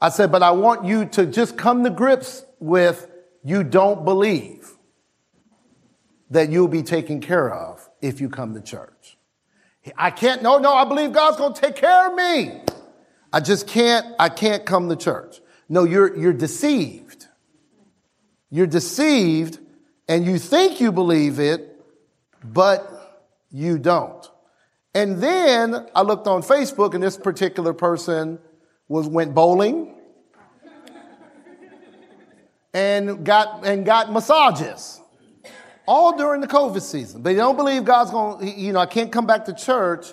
I 0.00 0.08
said, 0.08 0.30
but 0.30 0.42
I 0.42 0.50
want 0.50 0.84
you 0.84 1.04
to 1.06 1.26
just 1.26 1.56
come 1.56 1.84
to 1.84 1.90
grips 1.90 2.44
with 2.58 3.08
you 3.44 3.64
don't 3.64 4.04
believe 4.04 4.72
that 6.30 6.50
you'll 6.50 6.68
be 6.68 6.82
taken 6.82 7.20
care 7.20 7.52
of 7.52 7.88
if 8.00 8.20
you 8.20 8.28
come 8.28 8.54
to 8.54 8.60
church. 8.60 8.95
I 9.96 10.10
can't, 10.10 10.42
no, 10.42 10.58
no, 10.58 10.72
I 10.72 10.84
believe 10.84 11.12
God's 11.12 11.36
going 11.36 11.54
to 11.54 11.60
take 11.60 11.76
care 11.76 12.08
of 12.08 12.14
me. 12.14 12.60
I 13.32 13.40
just 13.40 13.66
can't, 13.66 14.06
I 14.18 14.28
can't 14.28 14.64
come 14.64 14.88
to 14.88 14.96
church. 14.96 15.40
No, 15.68 15.84
you're, 15.84 16.16
you're 16.16 16.32
deceived. 16.32 17.26
You're 18.50 18.66
deceived 18.66 19.58
and 20.08 20.24
you 20.24 20.38
think 20.38 20.80
you 20.80 20.92
believe 20.92 21.40
it, 21.40 21.80
but 22.44 23.28
you 23.50 23.78
don't. 23.78 24.28
And 24.94 25.20
then 25.22 25.86
I 25.94 26.02
looked 26.02 26.26
on 26.26 26.42
Facebook 26.42 26.94
and 26.94 27.02
this 27.02 27.16
particular 27.16 27.74
person 27.74 28.38
was, 28.88 29.06
went 29.06 29.34
bowling 29.34 29.94
and 32.72 33.24
got, 33.24 33.66
and 33.66 33.84
got 33.84 34.12
massages 34.12 35.00
all 35.86 36.16
during 36.16 36.40
the 36.40 36.46
COVID 36.46 36.82
season. 36.82 37.22
They 37.22 37.34
don't 37.34 37.56
believe 37.56 37.84
God's 37.84 38.10
going 38.10 38.40
to, 38.40 38.60
you 38.60 38.72
know, 38.72 38.80
I 38.80 38.86
can't 38.86 39.12
come 39.12 39.26
back 39.26 39.44
to 39.46 39.54
church. 39.54 40.06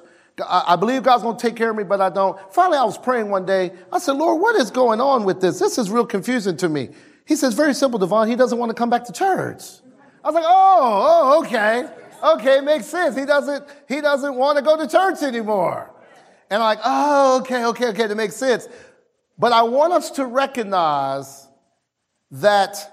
I 0.47 0.75
believe 0.75 1.03
God's 1.03 1.21
going 1.21 1.37
to 1.37 1.41
take 1.41 1.55
care 1.55 1.69
of 1.69 1.75
me, 1.75 1.83
but 1.83 2.01
I 2.01 2.09
don't. 2.09 2.39
Finally, 2.51 2.77
I 2.77 2.83
was 2.83 2.97
praying 2.97 3.29
one 3.29 3.45
day. 3.45 3.71
I 3.91 3.99
said, 3.99 4.13
Lord, 4.13 4.41
what 4.41 4.55
is 4.55 4.71
going 4.71 4.99
on 4.99 5.25
with 5.25 5.41
this? 5.41 5.59
This 5.59 5.77
is 5.77 5.91
real 5.91 6.07
confusing 6.07 6.57
to 6.57 6.69
me. 6.69 6.89
He 7.25 7.35
says, 7.35 7.53
very 7.53 7.73
simple, 7.73 7.99
DaVon. 7.99 8.27
He 8.27 8.35
doesn't 8.35 8.57
want 8.57 8.71
to 8.71 8.73
come 8.73 8.89
back 8.89 9.03
to 9.05 9.13
church. 9.13 9.63
I 10.23 10.27
was 10.27 10.35
like, 10.35 10.45
oh, 10.47 11.33
oh, 11.33 11.43
okay. 11.43 11.87
Okay, 12.23 12.61
makes 12.61 12.87
sense. 12.87 13.15
He 13.15 13.25
doesn't, 13.25 13.65
he 13.87 14.01
doesn't 14.01 14.35
want 14.35 14.57
to 14.57 14.63
go 14.63 14.77
to 14.77 14.87
church 14.87 15.21
anymore. 15.21 15.91
And 16.49 16.63
I'm 16.63 16.77
like, 16.77 16.79
oh, 16.83 17.39
okay, 17.41 17.65
okay, 17.65 17.87
okay, 17.89 18.07
that 18.07 18.15
makes 18.15 18.35
sense. 18.35 18.67
But 19.37 19.51
I 19.51 19.63
want 19.63 19.93
us 19.93 20.11
to 20.11 20.25
recognize 20.25 21.47
that 22.31 22.92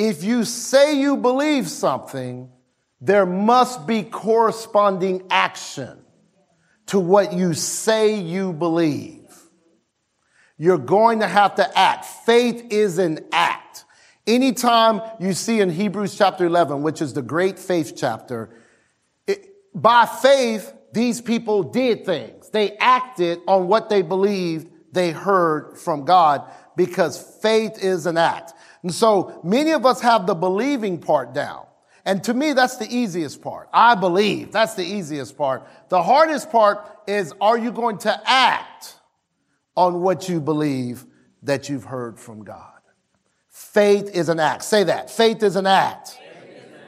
if 0.00 0.24
you 0.24 0.44
say 0.44 0.98
you 0.98 1.18
believe 1.18 1.68
something, 1.68 2.50
there 3.02 3.26
must 3.26 3.86
be 3.86 4.02
corresponding 4.02 5.26
action 5.30 5.98
to 6.86 6.98
what 6.98 7.34
you 7.34 7.52
say 7.52 8.18
you 8.18 8.54
believe. 8.54 9.18
You're 10.56 10.78
going 10.78 11.20
to 11.20 11.26
have 11.26 11.54
to 11.56 11.78
act. 11.78 12.06
Faith 12.06 12.66
is 12.70 12.96
an 12.96 13.26
act. 13.30 13.84
Anytime 14.26 15.02
you 15.20 15.34
see 15.34 15.60
in 15.60 15.68
Hebrews 15.68 16.16
chapter 16.16 16.46
11, 16.46 16.82
which 16.82 17.02
is 17.02 17.12
the 17.12 17.22
great 17.22 17.58
faith 17.58 17.92
chapter, 17.94 18.56
it, 19.26 19.48
by 19.74 20.06
faith, 20.06 20.72
these 20.94 21.20
people 21.20 21.62
did 21.62 22.06
things. 22.06 22.48
They 22.48 22.74
acted 22.78 23.40
on 23.46 23.68
what 23.68 23.90
they 23.90 24.00
believed 24.00 24.68
they 24.92 25.10
heard 25.10 25.76
from 25.78 26.06
God 26.06 26.50
because 26.74 27.20
faith 27.42 27.82
is 27.82 28.06
an 28.06 28.16
act. 28.16 28.54
And 28.82 28.94
so 28.94 29.40
many 29.44 29.72
of 29.72 29.84
us 29.84 30.00
have 30.00 30.26
the 30.26 30.34
believing 30.34 30.98
part 30.98 31.34
down. 31.34 31.66
And 32.04 32.24
to 32.24 32.34
me, 32.34 32.54
that's 32.54 32.78
the 32.78 32.88
easiest 32.88 33.42
part. 33.42 33.68
I 33.72 33.94
believe. 33.94 34.52
That's 34.52 34.74
the 34.74 34.84
easiest 34.84 35.36
part. 35.36 35.66
The 35.90 36.02
hardest 36.02 36.50
part 36.50 36.86
is, 37.06 37.34
are 37.40 37.58
you 37.58 37.72
going 37.72 37.98
to 37.98 38.20
act 38.24 38.96
on 39.76 40.00
what 40.00 40.28
you 40.28 40.40
believe 40.40 41.04
that 41.42 41.68
you've 41.68 41.84
heard 41.84 42.18
from 42.18 42.42
God? 42.42 42.66
Faith 43.50 44.10
is 44.14 44.30
an 44.30 44.40
act. 44.40 44.64
Say 44.64 44.84
that. 44.84 45.10
Faith 45.10 45.42
is 45.42 45.56
an 45.56 45.66
act. 45.66 46.18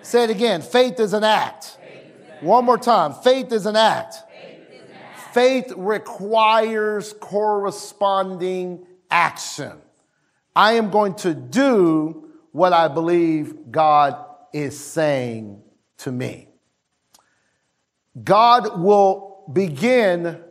Say 0.00 0.24
it 0.24 0.30
again. 0.30 0.62
Faith 0.62 0.98
is 0.98 1.12
an 1.12 1.24
act. 1.24 1.78
One 2.40 2.64
more 2.64 2.78
time. 2.78 3.12
Faith 3.12 3.52
is 3.52 3.66
an 3.66 3.76
act. 3.76 4.16
Faith 5.32 5.72
requires 5.76 7.14
corresponding 7.20 8.86
action. 9.10 9.72
I 10.54 10.74
am 10.74 10.90
going 10.90 11.14
to 11.16 11.34
do 11.34 12.30
what 12.52 12.72
I 12.72 12.88
believe 12.88 13.70
God 13.70 14.16
is 14.52 14.78
saying 14.78 15.62
to 15.98 16.12
me. 16.12 16.48
God 18.22 18.80
will 18.80 19.44
begin 19.52 20.42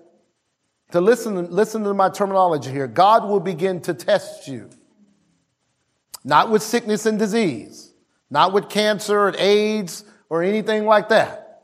to 0.92 1.02
listen, 1.02 1.52
listen 1.52 1.84
to 1.84 1.94
my 1.94 2.10
terminology 2.10 2.72
here. 2.72 2.88
God 2.88 3.28
will 3.28 3.40
begin 3.40 3.82
to 3.82 3.94
test 3.94 4.48
you. 4.48 4.70
Not 6.24 6.50
with 6.50 6.62
sickness 6.62 7.06
and 7.06 7.18
disease, 7.18 7.94
not 8.30 8.54
with 8.54 8.70
cancer 8.70 9.28
and 9.28 9.38
AIDS 9.38 10.04
or 10.30 10.44
anything 10.44 10.86
like 10.86 11.10
that. 11.10 11.64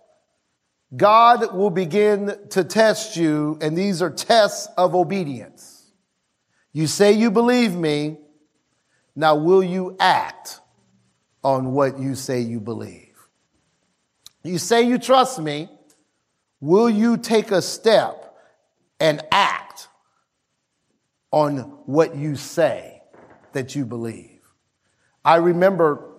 God 0.95 1.53
will 1.53 1.69
begin 1.69 2.37
to 2.51 2.63
test 2.63 3.17
you, 3.17 3.57
and 3.61 3.77
these 3.77 4.01
are 4.01 4.09
tests 4.09 4.67
of 4.77 4.95
obedience. 4.95 5.91
You 6.71 6.87
say 6.87 7.11
you 7.11 7.29
believe 7.29 7.75
me, 7.75 8.17
now, 9.17 9.35
will 9.35 9.63
you 9.63 9.97
act 9.99 10.59
on 11.43 11.73
what 11.73 11.97
you 11.97 12.13
say 12.13 12.41
you 12.41 12.59
believe? 12.59 13.15
You 14.43 14.59
say 14.59 14.83
you 14.83 14.99
trust 14.99 15.39
me. 15.39 15.69
Will 16.61 16.87
you 16.87 17.17
take 17.17 17.49
a 17.49 17.63
step 17.63 18.37
and 18.99 19.23
act 19.31 19.87
on 21.31 21.57
what 21.87 22.15
you 22.15 22.35
say 22.35 23.01
that 23.53 23.75
you 23.75 23.85
believe? 23.85 24.39
I 25.25 25.37
remember 25.37 26.13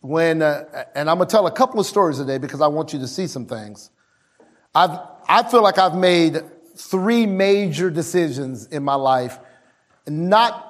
when, 0.00 0.40
uh, 0.40 0.84
and 0.94 1.10
I'm 1.10 1.18
going 1.18 1.28
to 1.28 1.30
tell 1.30 1.48
a 1.48 1.52
couple 1.52 1.80
of 1.80 1.84
stories 1.84 2.16
today 2.16 2.38
because 2.38 2.62
I 2.62 2.66
want 2.68 2.94
you 2.94 2.98
to 3.00 3.08
see 3.08 3.26
some 3.26 3.44
things. 3.44 3.90
I've, 4.74 4.98
I 5.28 5.42
feel 5.42 5.62
like 5.62 5.76
I've 5.76 5.96
made 5.96 6.40
three 6.76 7.26
major 7.26 7.90
decisions 7.90 8.68
in 8.68 8.82
my 8.82 8.94
life, 8.94 9.38
not 10.08 10.69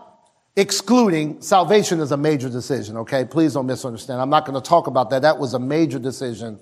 excluding 0.60 1.40
salvation 1.40 2.00
is 2.00 2.12
a 2.12 2.16
major 2.16 2.48
decision, 2.48 2.96
okay? 2.98 3.24
Please 3.24 3.54
don't 3.54 3.66
misunderstand. 3.66 4.20
I'm 4.20 4.30
not 4.30 4.44
going 4.44 4.60
to 4.60 4.68
talk 4.68 4.86
about 4.86 5.10
that. 5.10 5.22
That 5.22 5.38
was 5.38 5.54
a 5.54 5.58
major 5.58 5.98
decision. 5.98 6.60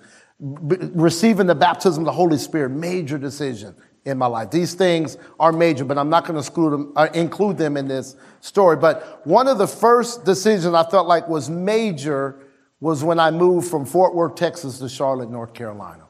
B- 0.66 0.76
receiving 0.94 1.48
the 1.48 1.54
baptism 1.54 2.02
of 2.02 2.06
the 2.06 2.12
Holy 2.12 2.38
Spirit, 2.38 2.70
major 2.70 3.18
decision 3.18 3.74
in 4.04 4.16
my 4.16 4.26
life. 4.26 4.50
These 4.50 4.74
things 4.74 5.18
are 5.40 5.52
major, 5.52 5.84
but 5.84 5.98
I'm 5.98 6.08
not 6.08 6.24
going 6.24 6.42
to 6.42 6.92
uh, 6.96 7.08
include 7.12 7.58
them 7.58 7.76
in 7.76 7.88
this 7.88 8.14
story. 8.40 8.76
But 8.76 9.26
one 9.26 9.48
of 9.48 9.58
the 9.58 9.66
first 9.66 10.24
decisions 10.24 10.74
I 10.74 10.88
felt 10.88 11.08
like 11.08 11.28
was 11.28 11.50
major 11.50 12.46
was 12.80 13.02
when 13.02 13.18
I 13.18 13.32
moved 13.32 13.68
from 13.68 13.84
Fort 13.84 14.14
Worth, 14.14 14.36
Texas 14.36 14.78
to 14.78 14.88
Charlotte, 14.88 15.30
North 15.30 15.52
Carolina. 15.52 16.04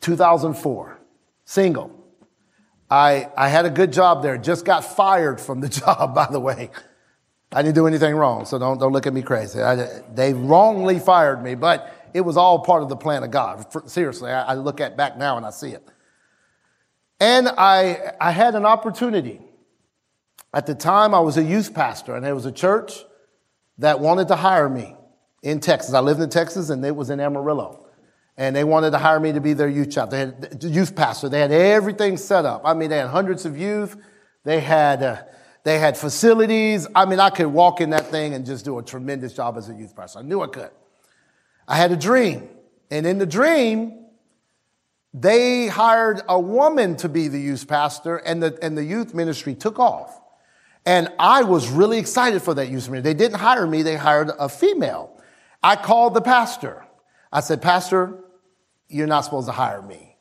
2004, 0.00 0.98
single. 1.44 1.99
I, 2.90 3.28
I 3.36 3.48
had 3.48 3.66
a 3.66 3.70
good 3.70 3.92
job 3.92 4.22
there, 4.22 4.36
just 4.36 4.64
got 4.64 4.84
fired 4.84 5.40
from 5.40 5.60
the 5.60 5.68
job, 5.80 6.14
by 6.14 6.26
the 6.30 6.40
way. 6.40 6.70
I 7.52 7.62
didn't 7.62 7.74
do 7.74 7.86
anything 7.86 8.14
wrong, 8.14 8.44
so 8.44 8.58
don't, 8.58 8.78
don't 8.78 8.92
look 8.92 9.06
at 9.06 9.12
me 9.12 9.22
crazy. 9.22 9.60
I, 9.60 10.02
they 10.14 10.32
wrongly 10.32 10.98
fired 10.98 11.42
me, 11.42 11.54
but 11.54 12.10
it 12.14 12.20
was 12.20 12.36
all 12.36 12.60
part 12.60 12.82
of 12.82 12.88
the 12.88 12.96
plan 12.96 13.22
of 13.22 13.30
God. 13.30 13.72
For, 13.72 13.82
seriously, 13.86 14.30
I, 14.30 14.52
I 14.52 14.54
look 14.54 14.80
at 14.80 14.96
back 14.96 15.16
now 15.16 15.36
and 15.36 15.46
I 15.46 15.50
see 15.50 15.70
it. 15.70 15.86
And 17.20 17.48
I, 17.48 18.12
I 18.20 18.30
had 18.30 18.54
an 18.54 18.64
opportunity. 18.64 19.40
At 20.52 20.66
the 20.66 20.74
time, 20.74 21.14
I 21.14 21.20
was 21.20 21.36
a 21.36 21.44
youth 21.44 21.74
pastor, 21.74 22.14
and 22.16 22.24
there 22.24 22.34
was 22.34 22.46
a 22.46 22.52
church 22.52 23.04
that 23.78 24.00
wanted 24.00 24.28
to 24.28 24.36
hire 24.36 24.68
me 24.68 24.96
in 25.42 25.60
Texas. 25.60 25.94
I 25.94 26.00
lived 26.00 26.20
in 26.20 26.30
Texas, 26.30 26.70
and 26.70 26.84
it 26.84 26.94
was 26.94 27.10
in 27.10 27.20
Amarillo 27.20 27.86
and 28.40 28.56
they 28.56 28.64
wanted 28.64 28.92
to 28.92 28.98
hire 28.98 29.20
me 29.20 29.32
to 29.32 29.40
be 29.40 29.52
their 29.52 29.68
youth 29.68 29.88
chapter. 29.90 30.16
They 30.16 30.48
had 30.48 30.64
youth 30.64 30.96
pastor. 30.96 31.28
They 31.28 31.40
had 31.40 31.52
everything 31.52 32.16
set 32.16 32.46
up. 32.46 32.62
I 32.64 32.72
mean, 32.72 32.88
they 32.88 32.96
had 32.96 33.08
hundreds 33.08 33.44
of 33.44 33.58
youth. 33.58 33.98
They 34.44 34.60
had 34.60 35.02
uh, 35.02 35.22
they 35.62 35.78
had 35.78 35.94
facilities. 35.94 36.86
I 36.94 37.04
mean, 37.04 37.20
I 37.20 37.28
could 37.28 37.48
walk 37.48 37.82
in 37.82 37.90
that 37.90 38.06
thing 38.06 38.32
and 38.32 38.46
just 38.46 38.64
do 38.64 38.78
a 38.78 38.82
tremendous 38.82 39.34
job 39.34 39.58
as 39.58 39.68
a 39.68 39.74
youth 39.74 39.94
pastor. 39.94 40.20
I 40.20 40.22
knew 40.22 40.40
I 40.40 40.46
could. 40.46 40.70
I 41.68 41.76
had 41.76 41.92
a 41.92 41.96
dream, 41.96 42.48
and 42.90 43.06
in 43.06 43.18
the 43.18 43.26
dream, 43.26 44.06
they 45.12 45.66
hired 45.66 46.22
a 46.26 46.40
woman 46.40 46.96
to 46.96 47.10
be 47.10 47.28
the 47.28 47.38
youth 47.38 47.68
pastor, 47.68 48.16
and 48.16 48.42
the 48.42 48.58
and 48.62 48.74
the 48.74 48.84
youth 48.84 49.12
ministry 49.12 49.54
took 49.54 49.78
off. 49.78 50.18
And 50.86 51.12
I 51.18 51.42
was 51.42 51.68
really 51.68 51.98
excited 51.98 52.40
for 52.40 52.54
that 52.54 52.70
youth 52.70 52.88
ministry. 52.88 53.00
They 53.02 53.12
didn't 53.12 53.38
hire 53.38 53.66
me; 53.66 53.82
they 53.82 53.96
hired 53.96 54.30
a 54.38 54.48
female. 54.48 55.20
I 55.62 55.76
called 55.76 56.14
the 56.14 56.22
pastor. 56.22 56.86
I 57.32 57.40
said, 57.40 57.62
Pastor, 57.62 58.18
you're 58.90 59.06
not 59.06 59.22
supposed 59.22 59.46
to 59.46 59.52
hire 59.52 59.80
me. 59.80 60.16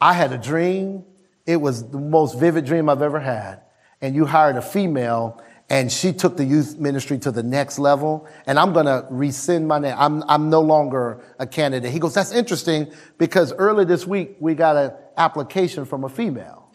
I 0.00 0.12
had 0.12 0.32
a 0.32 0.38
dream. 0.38 1.04
It 1.46 1.56
was 1.56 1.88
the 1.88 1.98
most 1.98 2.38
vivid 2.38 2.64
dream 2.64 2.88
I've 2.88 3.02
ever 3.02 3.20
had. 3.20 3.62
And 4.00 4.14
you 4.14 4.26
hired 4.26 4.56
a 4.56 4.62
female 4.62 5.42
and 5.68 5.90
she 5.90 6.12
took 6.12 6.36
the 6.36 6.44
youth 6.44 6.78
ministry 6.78 7.16
to 7.18 7.30
the 7.30 7.44
next 7.44 7.78
level. 7.78 8.26
And 8.46 8.58
I'm 8.58 8.72
going 8.72 8.86
to 8.86 9.06
rescind 9.08 9.68
my 9.68 9.78
name. 9.78 9.94
I'm, 9.96 10.24
I'm 10.28 10.50
no 10.50 10.60
longer 10.60 11.22
a 11.38 11.46
candidate. 11.46 11.92
He 11.92 12.00
goes, 12.00 12.12
that's 12.12 12.32
interesting 12.32 12.92
because 13.18 13.52
early 13.52 13.84
this 13.84 14.06
week 14.06 14.36
we 14.40 14.54
got 14.54 14.76
an 14.76 14.92
application 15.16 15.84
from 15.84 16.02
a 16.02 16.08
female. 16.08 16.72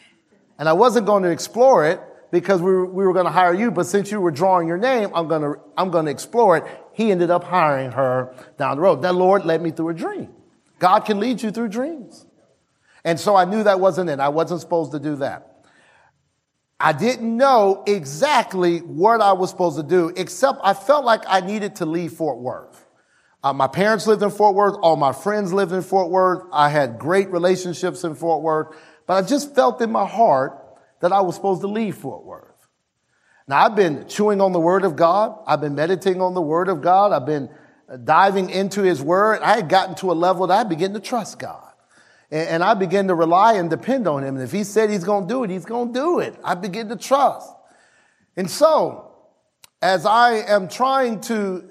And 0.57 0.69
I 0.69 0.73
wasn't 0.73 1.05
going 1.05 1.23
to 1.23 1.29
explore 1.29 1.85
it 1.85 1.99
because 2.31 2.61
we 2.61 2.71
were, 2.71 2.85
we 2.85 3.05
were 3.05 3.13
going 3.13 3.25
to 3.25 3.31
hire 3.31 3.53
you. 3.53 3.69
But 3.69 3.85
since 3.85 4.11
you 4.11 4.21
were 4.21 4.31
drawing 4.31 4.67
your 4.67 4.77
name, 4.77 5.09
I'm 5.13 5.27
going 5.27 5.41
to, 5.41 5.59
I'm 5.77 5.91
going 5.91 6.05
to 6.05 6.11
explore 6.11 6.55
it. 6.57 6.63
He 6.93 7.11
ended 7.11 7.29
up 7.29 7.43
hiring 7.43 7.91
her 7.91 8.33
down 8.57 8.77
the 8.77 8.81
road. 8.81 9.01
That 9.01 9.15
Lord 9.15 9.45
led 9.45 9.61
me 9.61 9.71
through 9.71 9.89
a 9.89 9.93
dream. 9.93 10.29
God 10.85 10.99
can 10.99 11.19
lead 11.19 11.41
you 11.41 11.49
through 11.49 11.69
dreams. 11.69 12.27
And 13.03 13.19
so 13.19 13.35
I 13.35 13.45
knew 13.45 13.63
that 13.63 13.79
wasn't 13.79 14.07
it. 14.07 14.19
I 14.19 14.29
wasn't 14.29 14.61
supposed 14.61 14.91
to 14.91 15.00
do 15.00 15.15
that. 15.15 15.65
I 16.79 16.93
didn't 16.93 17.35
know 17.35 17.83
exactly 17.87 18.81
what 18.81 19.19
I 19.19 19.33
was 19.33 19.50
supposed 19.50 19.77
to 19.77 19.83
do, 19.83 20.13
except 20.15 20.59
I 20.63 20.75
felt 20.75 21.03
like 21.03 21.21
I 21.27 21.39
needed 21.39 21.77
to 21.77 21.87
leave 21.87 22.13
Fort 22.13 22.37
Worth. 22.37 22.85
Uh, 23.43 23.51
my 23.51 23.65
parents 23.65 24.05
lived 24.05 24.21
in 24.21 24.29
Fort 24.29 24.53
Worth. 24.53 24.75
All 24.79 24.95
my 24.95 25.11
friends 25.11 25.51
lived 25.51 25.71
in 25.71 25.81
Fort 25.81 26.11
Worth. 26.11 26.43
I 26.53 26.69
had 26.69 27.00
great 27.00 27.31
relationships 27.31 28.03
in 28.03 28.13
Fort 28.13 28.43
Worth, 28.43 28.77
but 29.07 29.15
I 29.15 29.27
just 29.27 29.55
felt 29.55 29.81
in 29.81 29.91
my 29.91 30.05
heart 30.05 30.63
that 31.00 31.11
I 31.11 31.21
was 31.21 31.33
supposed 31.33 31.61
to 31.61 31.67
leave 31.67 31.95
Fort 31.95 32.24
Worth. 32.24 32.67
Now, 33.48 33.65
I've 33.65 33.75
been 33.75 34.07
chewing 34.07 34.39
on 34.39 34.51
the 34.51 34.59
Word 34.59 34.85
of 34.85 34.95
God. 34.95 35.35
I've 35.48 35.61
been 35.61 35.74
meditating 35.74 36.21
on 36.21 36.35
the 36.35 36.43
Word 36.43 36.69
of 36.69 36.83
God. 36.83 37.11
I've 37.11 37.25
been 37.25 37.50
diving 38.03 38.50
into 38.50 38.81
his 38.81 39.01
word, 39.01 39.41
I 39.41 39.55
had 39.55 39.69
gotten 39.69 39.95
to 39.95 40.11
a 40.11 40.13
level 40.13 40.48
that 40.48 40.65
I 40.65 40.67
began 40.67 40.93
to 40.93 41.00
trust 41.00 41.39
God. 41.39 41.71
And, 42.31 42.50
and 42.50 42.63
I 42.63 42.74
began 42.74 43.07
to 43.07 43.15
rely 43.15 43.53
and 43.53 43.69
depend 43.69 44.07
on 44.07 44.24
him. 44.24 44.35
And 44.35 44.43
if 44.43 44.51
he 44.51 44.63
said 44.63 44.89
he's 44.89 45.03
going 45.03 45.27
to 45.27 45.33
do 45.33 45.43
it, 45.43 45.50
he's 45.50 45.65
going 45.65 45.93
to 45.93 46.00
do 46.00 46.19
it. 46.19 46.35
I 46.43 46.55
begin 46.55 46.89
to 46.89 46.95
trust. 46.95 47.50
And 48.35 48.50
so, 48.50 49.13
as 49.81 50.05
I 50.05 50.33
am 50.33 50.67
trying 50.67 51.21
to 51.21 51.69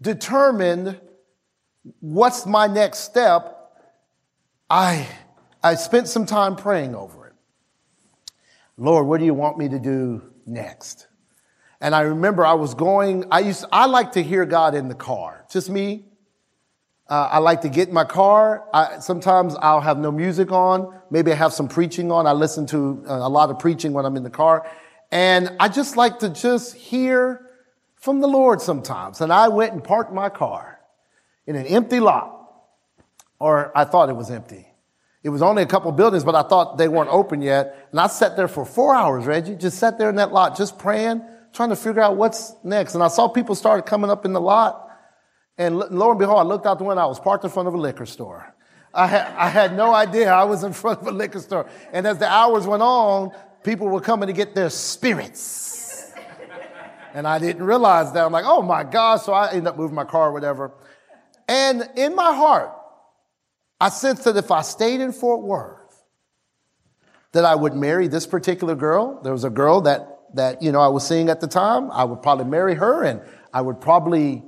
determine 0.00 1.00
what's 2.00 2.46
my 2.46 2.66
next 2.66 3.00
step, 3.00 3.58
I, 4.70 5.08
I 5.62 5.74
spent 5.74 6.08
some 6.08 6.24
time 6.24 6.56
praying 6.56 6.94
over 6.94 7.26
it. 7.26 7.34
Lord, 8.76 9.06
what 9.06 9.18
do 9.18 9.26
you 9.26 9.34
want 9.34 9.58
me 9.58 9.68
to 9.68 9.78
do 9.78 10.22
next? 10.46 11.08
And 11.82 11.96
I 11.96 12.02
remember 12.02 12.46
I 12.46 12.54
was 12.54 12.74
going, 12.74 13.24
I 13.32 13.40
used, 13.40 13.64
I 13.72 13.86
like 13.86 14.12
to 14.12 14.22
hear 14.22 14.46
God 14.46 14.76
in 14.76 14.86
the 14.86 14.94
car. 14.94 15.44
Just 15.50 15.68
me. 15.68 16.04
Uh, 17.08 17.28
I 17.32 17.38
like 17.38 17.62
to 17.62 17.68
get 17.68 17.88
in 17.88 17.94
my 17.94 18.04
car. 18.04 18.64
I, 18.72 19.00
sometimes 19.00 19.56
I'll 19.56 19.80
have 19.80 19.98
no 19.98 20.12
music 20.12 20.52
on. 20.52 20.96
Maybe 21.10 21.32
I 21.32 21.34
have 21.34 21.52
some 21.52 21.66
preaching 21.66 22.12
on. 22.12 22.24
I 22.28 22.32
listen 22.32 22.66
to 22.66 23.04
uh, 23.08 23.14
a 23.14 23.28
lot 23.28 23.50
of 23.50 23.58
preaching 23.58 23.92
when 23.92 24.04
I'm 24.04 24.16
in 24.16 24.22
the 24.22 24.30
car. 24.30 24.64
And 25.10 25.56
I 25.58 25.68
just 25.68 25.96
like 25.96 26.20
to 26.20 26.28
just 26.28 26.76
hear 26.76 27.50
from 27.96 28.20
the 28.20 28.28
Lord 28.28 28.60
sometimes. 28.60 29.20
And 29.20 29.32
I 29.32 29.48
went 29.48 29.72
and 29.72 29.82
parked 29.82 30.12
my 30.12 30.28
car 30.28 30.78
in 31.48 31.56
an 31.56 31.66
empty 31.66 31.98
lot. 31.98 32.48
Or 33.40 33.76
I 33.76 33.84
thought 33.84 34.08
it 34.08 34.16
was 34.16 34.30
empty. 34.30 34.68
It 35.24 35.30
was 35.30 35.42
only 35.42 35.64
a 35.64 35.66
couple 35.66 35.90
buildings, 35.90 36.22
but 36.22 36.36
I 36.36 36.44
thought 36.44 36.78
they 36.78 36.86
weren't 36.86 37.10
open 37.10 37.42
yet. 37.42 37.88
And 37.90 37.98
I 37.98 38.06
sat 38.06 38.36
there 38.36 38.46
for 38.46 38.64
four 38.64 38.94
hours, 38.94 39.26
Reggie, 39.26 39.56
just 39.56 39.78
sat 39.78 39.98
there 39.98 40.10
in 40.10 40.16
that 40.16 40.32
lot, 40.32 40.56
just 40.56 40.78
praying 40.78 41.22
trying 41.52 41.68
to 41.68 41.76
figure 41.76 42.02
out 42.02 42.16
what's 42.16 42.54
next. 42.64 42.94
And 42.94 43.02
I 43.02 43.08
saw 43.08 43.28
people 43.28 43.54
started 43.54 43.82
coming 43.82 44.10
up 44.10 44.24
in 44.24 44.32
the 44.32 44.40
lot. 44.40 44.88
And 45.58 45.78
lo 45.78 46.10
and 46.10 46.18
behold, 46.18 46.38
I 46.38 46.42
looked 46.42 46.66
out 46.66 46.78
the 46.78 46.84
window. 46.84 47.02
I 47.02 47.06
was 47.06 47.20
parked 47.20 47.44
in 47.44 47.50
front 47.50 47.68
of 47.68 47.74
a 47.74 47.78
liquor 47.78 48.06
store. 48.06 48.54
I 48.94 49.06
had, 49.06 49.26
I 49.36 49.48
had 49.48 49.76
no 49.76 49.94
idea 49.94 50.32
I 50.32 50.44
was 50.44 50.64
in 50.64 50.72
front 50.82 51.00
of 51.00 51.06
a 51.06 51.12
liquor 51.12 51.40
store. 51.40 51.68
And 51.92 52.06
as 52.06 52.18
the 52.18 52.28
hours 52.28 52.66
went 52.66 52.82
on, 52.82 53.32
people 53.62 53.88
were 53.88 54.00
coming 54.00 54.28
to 54.28 54.32
get 54.32 54.54
their 54.54 54.70
spirits. 54.70 56.12
And 57.14 57.26
I 57.26 57.38
didn't 57.38 57.62
realize 57.62 58.12
that. 58.12 58.24
I'm 58.24 58.32
like, 58.32 58.46
oh 58.46 58.62
my 58.62 58.84
God. 58.84 59.16
So 59.16 59.32
I 59.32 59.50
ended 59.50 59.66
up 59.66 59.76
moving 59.76 59.94
my 59.94 60.04
car 60.04 60.28
or 60.28 60.32
whatever. 60.32 60.72
And 61.46 61.88
in 61.96 62.14
my 62.14 62.34
heart, 62.34 62.72
I 63.78 63.90
sensed 63.90 64.24
that 64.24 64.36
if 64.36 64.50
I 64.50 64.62
stayed 64.62 65.00
in 65.00 65.12
Fort 65.12 65.42
Worth, 65.42 65.78
that 67.32 67.44
I 67.44 67.54
would 67.54 67.74
marry 67.74 68.08
this 68.08 68.26
particular 68.26 68.74
girl. 68.74 69.20
There 69.22 69.32
was 69.32 69.44
a 69.44 69.50
girl 69.50 69.82
that 69.82 70.11
that, 70.34 70.62
you 70.62 70.72
know, 70.72 70.80
I 70.80 70.88
was 70.88 71.06
seeing 71.06 71.28
at 71.28 71.40
the 71.40 71.46
time. 71.46 71.90
I 71.90 72.04
would 72.04 72.22
probably 72.22 72.46
marry 72.46 72.74
her 72.74 73.02
and 73.02 73.20
I 73.52 73.60
would 73.60 73.80
probably 73.80 74.42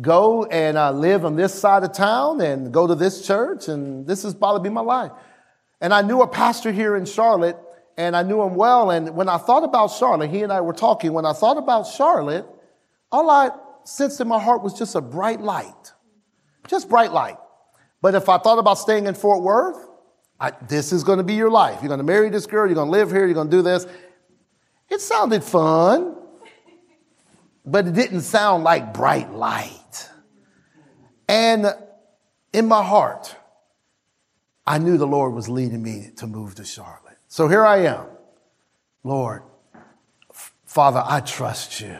go 0.00 0.44
and 0.44 0.76
uh, 0.76 0.90
live 0.90 1.24
on 1.24 1.36
this 1.36 1.54
side 1.54 1.84
of 1.84 1.92
town 1.92 2.40
and 2.40 2.72
go 2.72 2.86
to 2.86 2.94
this 2.94 3.26
church 3.26 3.68
and 3.68 4.06
this 4.06 4.24
is 4.24 4.34
probably 4.34 4.68
be 4.68 4.72
my 4.72 4.80
life. 4.80 5.12
And 5.80 5.94
I 5.94 6.02
knew 6.02 6.22
a 6.22 6.28
pastor 6.28 6.72
here 6.72 6.96
in 6.96 7.04
Charlotte 7.04 7.56
and 7.96 8.16
I 8.16 8.22
knew 8.22 8.42
him 8.42 8.54
well. 8.54 8.90
And 8.90 9.14
when 9.14 9.28
I 9.28 9.38
thought 9.38 9.64
about 9.64 9.88
Charlotte, 9.88 10.30
he 10.30 10.42
and 10.42 10.52
I 10.52 10.60
were 10.60 10.72
talking. 10.72 11.12
When 11.12 11.26
I 11.26 11.32
thought 11.32 11.56
about 11.56 11.84
Charlotte, 11.84 12.46
all 13.12 13.30
I 13.30 13.50
sensed 13.84 14.20
in 14.20 14.28
my 14.28 14.40
heart 14.42 14.62
was 14.62 14.74
just 14.74 14.94
a 14.94 15.00
bright 15.00 15.40
light, 15.40 15.92
just 16.66 16.88
bright 16.88 17.12
light. 17.12 17.36
But 18.02 18.14
if 18.14 18.28
I 18.28 18.38
thought 18.38 18.58
about 18.58 18.74
staying 18.74 19.06
in 19.06 19.14
Fort 19.14 19.42
Worth, 19.42 19.86
I, 20.40 20.52
this 20.68 20.92
is 20.92 21.04
going 21.04 21.18
to 21.18 21.24
be 21.24 21.34
your 21.34 21.50
life. 21.50 21.78
You're 21.80 21.88
going 21.88 21.98
to 21.98 22.04
marry 22.04 22.28
this 22.28 22.46
girl. 22.46 22.66
You're 22.66 22.74
going 22.74 22.88
to 22.88 22.92
live 22.92 23.10
here. 23.10 23.24
You're 23.24 23.34
going 23.34 23.50
to 23.50 23.56
do 23.56 23.62
this. 23.62 23.86
It 24.94 25.00
sounded 25.00 25.42
fun, 25.42 26.14
but 27.66 27.88
it 27.88 27.94
didn't 27.94 28.20
sound 28.20 28.62
like 28.62 28.94
bright 28.94 29.32
light. 29.32 30.08
And 31.28 31.66
in 32.52 32.68
my 32.68 32.84
heart, 32.84 33.34
I 34.64 34.78
knew 34.78 34.96
the 34.96 35.06
Lord 35.06 35.34
was 35.34 35.48
leading 35.48 35.82
me 35.82 36.12
to 36.18 36.28
move 36.28 36.54
to 36.54 36.64
Charlotte. 36.64 37.18
So 37.26 37.48
here 37.48 37.66
I 37.66 37.86
am. 37.86 38.06
Lord, 39.02 39.42
Father, 40.64 41.02
I 41.04 41.18
trust 41.18 41.80
you. 41.80 41.98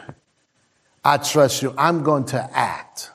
I 1.03 1.17
trust 1.17 1.61
you. 1.61 1.73
I'm 1.77 2.01
going 2.01 2.23
to 2.27 2.49
act 2.57 3.11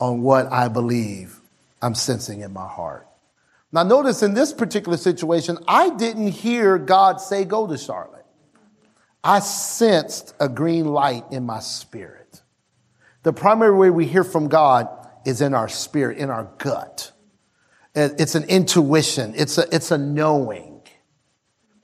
on 0.00 0.22
what 0.22 0.50
I 0.50 0.66
believe 0.66 1.38
I'm 1.80 1.94
sensing 1.94 2.40
in 2.40 2.52
my 2.52 2.66
heart. 2.66 3.06
Now, 3.70 3.84
notice 3.84 4.24
in 4.24 4.34
this 4.34 4.52
particular 4.52 4.98
situation, 4.98 5.56
I 5.68 5.90
didn't 5.90 6.32
hear 6.32 6.78
God 6.78 7.20
say, 7.20 7.44
go 7.44 7.68
to 7.68 7.78
Charlotte. 7.78 8.21
I 9.24 9.38
sensed 9.38 10.34
a 10.40 10.48
green 10.48 10.86
light 10.86 11.24
in 11.30 11.44
my 11.44 11.60
spirit. 11.60 12.42
The 13.22 13.32
primary 13.32 13.76
way 13.76 13.90
we 13.90 14.06
hear 14.06 14.24
from 14.24 14.48
God 14.48 14.88
is 15.24 15.40
in 15.40 15.54
our 15.54 15.68
spirit, 15.68 16.18
in 16.18 16.28
our 16.28 16.50
gut. 16.58 17.12
It's 17.94 18.34
an 18.34 18.44
intuition. 18.44 19.34
It's 19.36 19.58
a, 19.58 19.66
it's 19.72 19.90
a 19.90 19.98
knowing. 19.98 20.82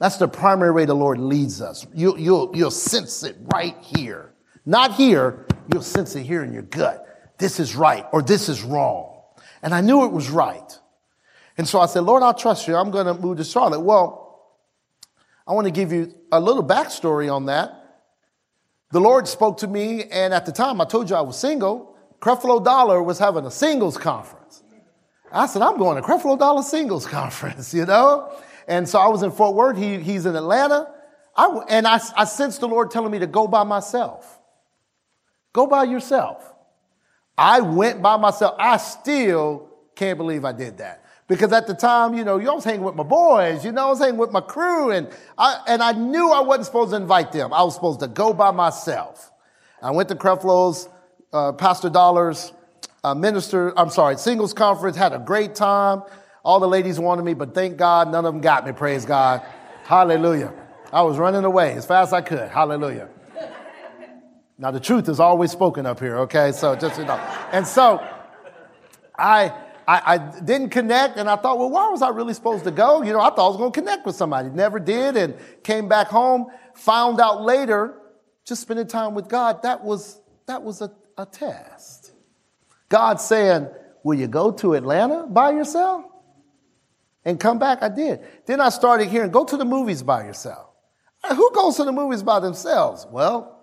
That's 0.00 0.16
the 0.16 0.28
primary 0.28 0.72
way 0.72 0.84
the 0.84 0.94
Lord 0.94 1.18
leads 1.18 1.60
us. 1.60 1.86
You, 1.94 2.16
you'll, 2.16 2.56
you'll 2.56 2.70
sense 2.70 3.22
it 3.22 3.36
right 3.52 3.76
here. 3.80 4.32
Not 4.64 4.94
here, 4.94 5.46
you'll 5.72 5.82
sense 5.82 6.14
it 6.16 6.24
here 6.24 6.42
in 6.42 6.52
your 6.52 6.62
gut. 6.62 7.04
This 7.38 7.60
is 7.60 7.76
right 7.76 8.04
or 8.12 8.22
this 8.22 8.48
is 8.48 8.62
wrong. 8.62 9.22
And 9.62 9.74
I 9.74 9.80
knew 9.80 10.04
it 10.04 10.12
was 10.12 10.30
right. 10.30 10.78
And 11.56 11.66
so 11.66 11.80
I 11.80 11.86
said, 11.86 12.00
Lord, 12.00 12.22
I'll 12.22 12.34
trust 12.34 12.68
you. 12.68 12.76
I'm 12.76 12.90
going 12.90 13.06
to 13.06 13.14
move 13.14 13.38
to 13.38 13.44
Charlotte. 13.44 13.80
Well, 13.80 14.27
I 15.48 15.52
want 15.52 15.64
to 15.64 15.70
give 15.70 15.92
you 15.92 16.14
a 16.30 16.38
little 16.38 16.62
backstory 16.62 17.34
on 17.34 17.46
that. 17.46 17.72
The 18.92 19.00
Lord 19.00 19.26
spoke 19.26 19.58
to 19.58 19.66
me, 19.66 20.04
and 20.04 20.34
at 20.34 20.44
the 20.44 20.52
time 20.52 20.80
I 20.80 20.84
told 20.84 21.08
you 21.08 21.16
I 21.16 21.22
was 21.22 21.38
single. 21.38 21.96
Creflo 22.20 22.62
Dollar 22.62 23.02
was 23.02 23.18
having 23.18 23.46
a 23.46 23.50
singles 23.50 23.96
conference. 23.96 24.62
I 25.32 25.46
said, 25.46 25.62
I'm 25.62 25.78
going 25.78 26.00
to 26.00 26.06
Creflo 26.06 26.38
Dollar 26.38 26.62
singles 26.62 27.06
conference, 27.18 27.72
you 27.72 27.86
know? 27.86 28.30
And 28.66 28.86
so 28.86 28.98
I 28.98 29.08
was 29.08 29.22
in 29.22 29.30
Fort 29.30 29.54
Worth. 29.54 29.78
He, 29.78 29.98
he's 29.98 30.26
in 30.26 30.36
Atlanta. 30.36 30.92
I, 31.34 31.60
and 31.68 31.86
I, 31.86 32.00
I 32.16 32.24
sensed 32.24 32.60
the 32.60 32.68
Lord 32.68 32.90
telling 32.90 33.10
me 33.10 33.18
to 33.20 33.26
go 33.26 33.46
by 33.46 33.64
myself. 33.64 34.38
Go 35.54 35.66
by 35.66 35.84
yourself. 35.84 36.52
I 37.36 37.60
went 37.60 38.02
by 38.02 38.16
myself. 38.16 38.56
I 38.58 38.76
still 38.76 39.70
can't 39.94 40.18
believe 40.18 40.44
I 40.44 40.52
did 40.52 40.78
that. 40.78 41.04
Because 41.28 41.52
at 41.52 41.66
the 41.66 41.74
time, 41.74 42.14
you 42.14 42.24
know, 42.24 42.38
you 42.38 42.52
was 42.52 42.64
hanging 42.64 42.82
with 42.82 42.94
my 42.94 43.02
boys, 43.02 43.62
you 43.62 43.70
know, 43.70 43.86
I 43.86 43.90
was 43.90 43.98
hanging 43.98 44.16
with 44.16 44.32
my 44.32 44.40
crew, 44.40 44.90
and 44.90 45.08
I, 45.36 45.60
and 45.68 45.82
I 45.82 45.92
knew 45.92 46.32
I 46.32 46.40
wasn't 46.40 46.66
supposed 46.66 46.90
to 46.90 46.96
invite 46.96 47.32
them. 47.32 47.52
I 47.52 47.62
was 47.62 47.74
supposed 47.74 48.00
to 48.00 48.08
go 48.08 48.32
by 48.32 48.50
myself. 48.50 49.30
I 49.82 49.90
went 49.90 50.08
to 50.08 50.14
Creflo's, 50.14 50.88
uh, 51.32 51.52
Pastor 51.52 51.90
Dollars, 51.90 52.52
uh, 53.04 53.14
minister, 53.14 53.78
I'm 53.78 53.90
sorry, 53.90 54.16
singles 54.16 54.54
conference, 54.54 54.96
had 54.96 55.12
a 55.12 55.18
great 55.18 55.54
time. 55.54 56.02
All 56.44 56.60
the 56.60 56.68
ladies 56.68 56.98
wanted 56.98 57.24
me, 57.24 57.34
but 57.34 57.54
thank 57.54 57.76
God 57.76 58.10
none 58.10 58.24
of 58.24 58.32
them 58.32 58.40
got 58.40 58.66
me, 58.66 58.72
praise 58.72 59.04
God. 59.04 59.42
Hallelujah. 59.84 60.54
I 60.90 61.02
was 61.02 61.18
running 61.18 61.44
away 61.44 61.74
as 61.74 61.84
fast 61.84 62.08
as 62.08 62.12
I 62.14 62.22
could. 62.22 62.48
Hallelujah. 62.48 63.08
Now 64.56 64.70
the 64.70 64.80
truth 64.80 65.08
is 65.08 65.20
always 65.20 65.52
spoken 65.52 65.84
up 65.84 66.00
here, 66.00 66.18
okay? 66.20 66.52
So 66.52 66.74
just 66.74 66.98
you 66.98 67.04
know. 67.04 67.16
And 67.52 67.66
so 67.66 68.04
I 69.16 69.52
I, 69.88 70.02
I, 70.04 70.18
didn't 70.18 70.68
connect 70.68 71.16
and 71.16 71.30
I 71.30 71.36
thought, 71.36 71.58
well, 71.58 71.70
why 71.70 71.88
was 71.88 72.02
I 72.02 72.10
really 72.10 72.34
supposed 72.34 72.64
to 72.64 72.70
go? 72.70 73.02
You 73.02 73.14
know, 73.14 73.20
I 73.20 73.30
thought 73.30 73.46
I 73.46 73.48
was 73.48 73.56
going 73.56 73.72
to 73.72 73.80
connect 73.80 74.04
with 74.04 74.16
somebody. 74.16 74.50
Never 74.50 74.78
did 74.78 75.16
and 75.16 75.34
came 75.62 75.88
back 75.88 76.08
home, 76.08 76.48
found 76.74 77.22
out 77.22 77.42
later, 77.42 77.98
just 78.44 78.60
spending 78.60 78.86
time 78.86 79.14
with 79.14 79.28
God, 79.28 79.62
that 79.62 79.82
was, 79.82 80.20
that 80.46 80.62
was 80.62 80.82
a, 80.82 80.92
a 81.16 81.24
test. 81.24 82.12
God 82.90 83.18
saying, 83.18 83.68
will 84.04 84.18
you 84.18 84.26
go 84.26 84.50
to 84.52 84.74
Atlanta 84.74 85.26
by 85.26 85.52
yourself? 85.52 86.04
And 87.24 87.40
come 87.40 87.58
back? 87.58 87.82
I 87.82 87.88
did. 87.88 88.20
Then 88.44 88.60
I 88.60 88.68
started 88.68 89.08
hearing, 89.08 89.30
go 89.30 89.46
to 89.46 89.56
the 89.56 89.64
movies 89.64 90.02
by 90.02 90.24
yourself. 90.24 90.68
Uh, 91.24 91.34
who 91.34 91.50
goes 91.54 91.76
to 91.76 91.84
the 91.84 91.92
movies 91.92 92.22
by 92.22 92.40
themselves? 92.40 93.06
Well, 93.10 93.58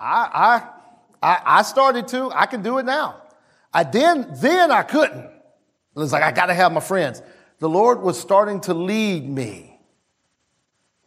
I, 0.00 0.66
I, 1.22 1.28
I, 1.28 1.42
I 1.58 1.62
started 1.62 2.08
to. 2.08 2.32
I 2.34 2.46
can 2.46 2.62
do 2.62 2.78
it 2.78 2.86
now. 2.86 3.22
I 3.72 3.84
then, 3.84 4.32
then 4.34 4.72
I 4.72 4.82
couldn't. 4.82 5.30
It 5.94 5.98
was 5.98 6.12
like, 6.12 6.22
I 6.22 6.32
got 6.32 6.46
to 6.46 6.54
have 6.54 6.72
my 6.72 6.80
friends. 6.80 7.22
The 7.60 7.68
Lord 7.68 8.02
was 8.02 8.18
starting 8.18 8.60
to 8.62 8.74
lead 8.74 9.28
me 9.28 9.78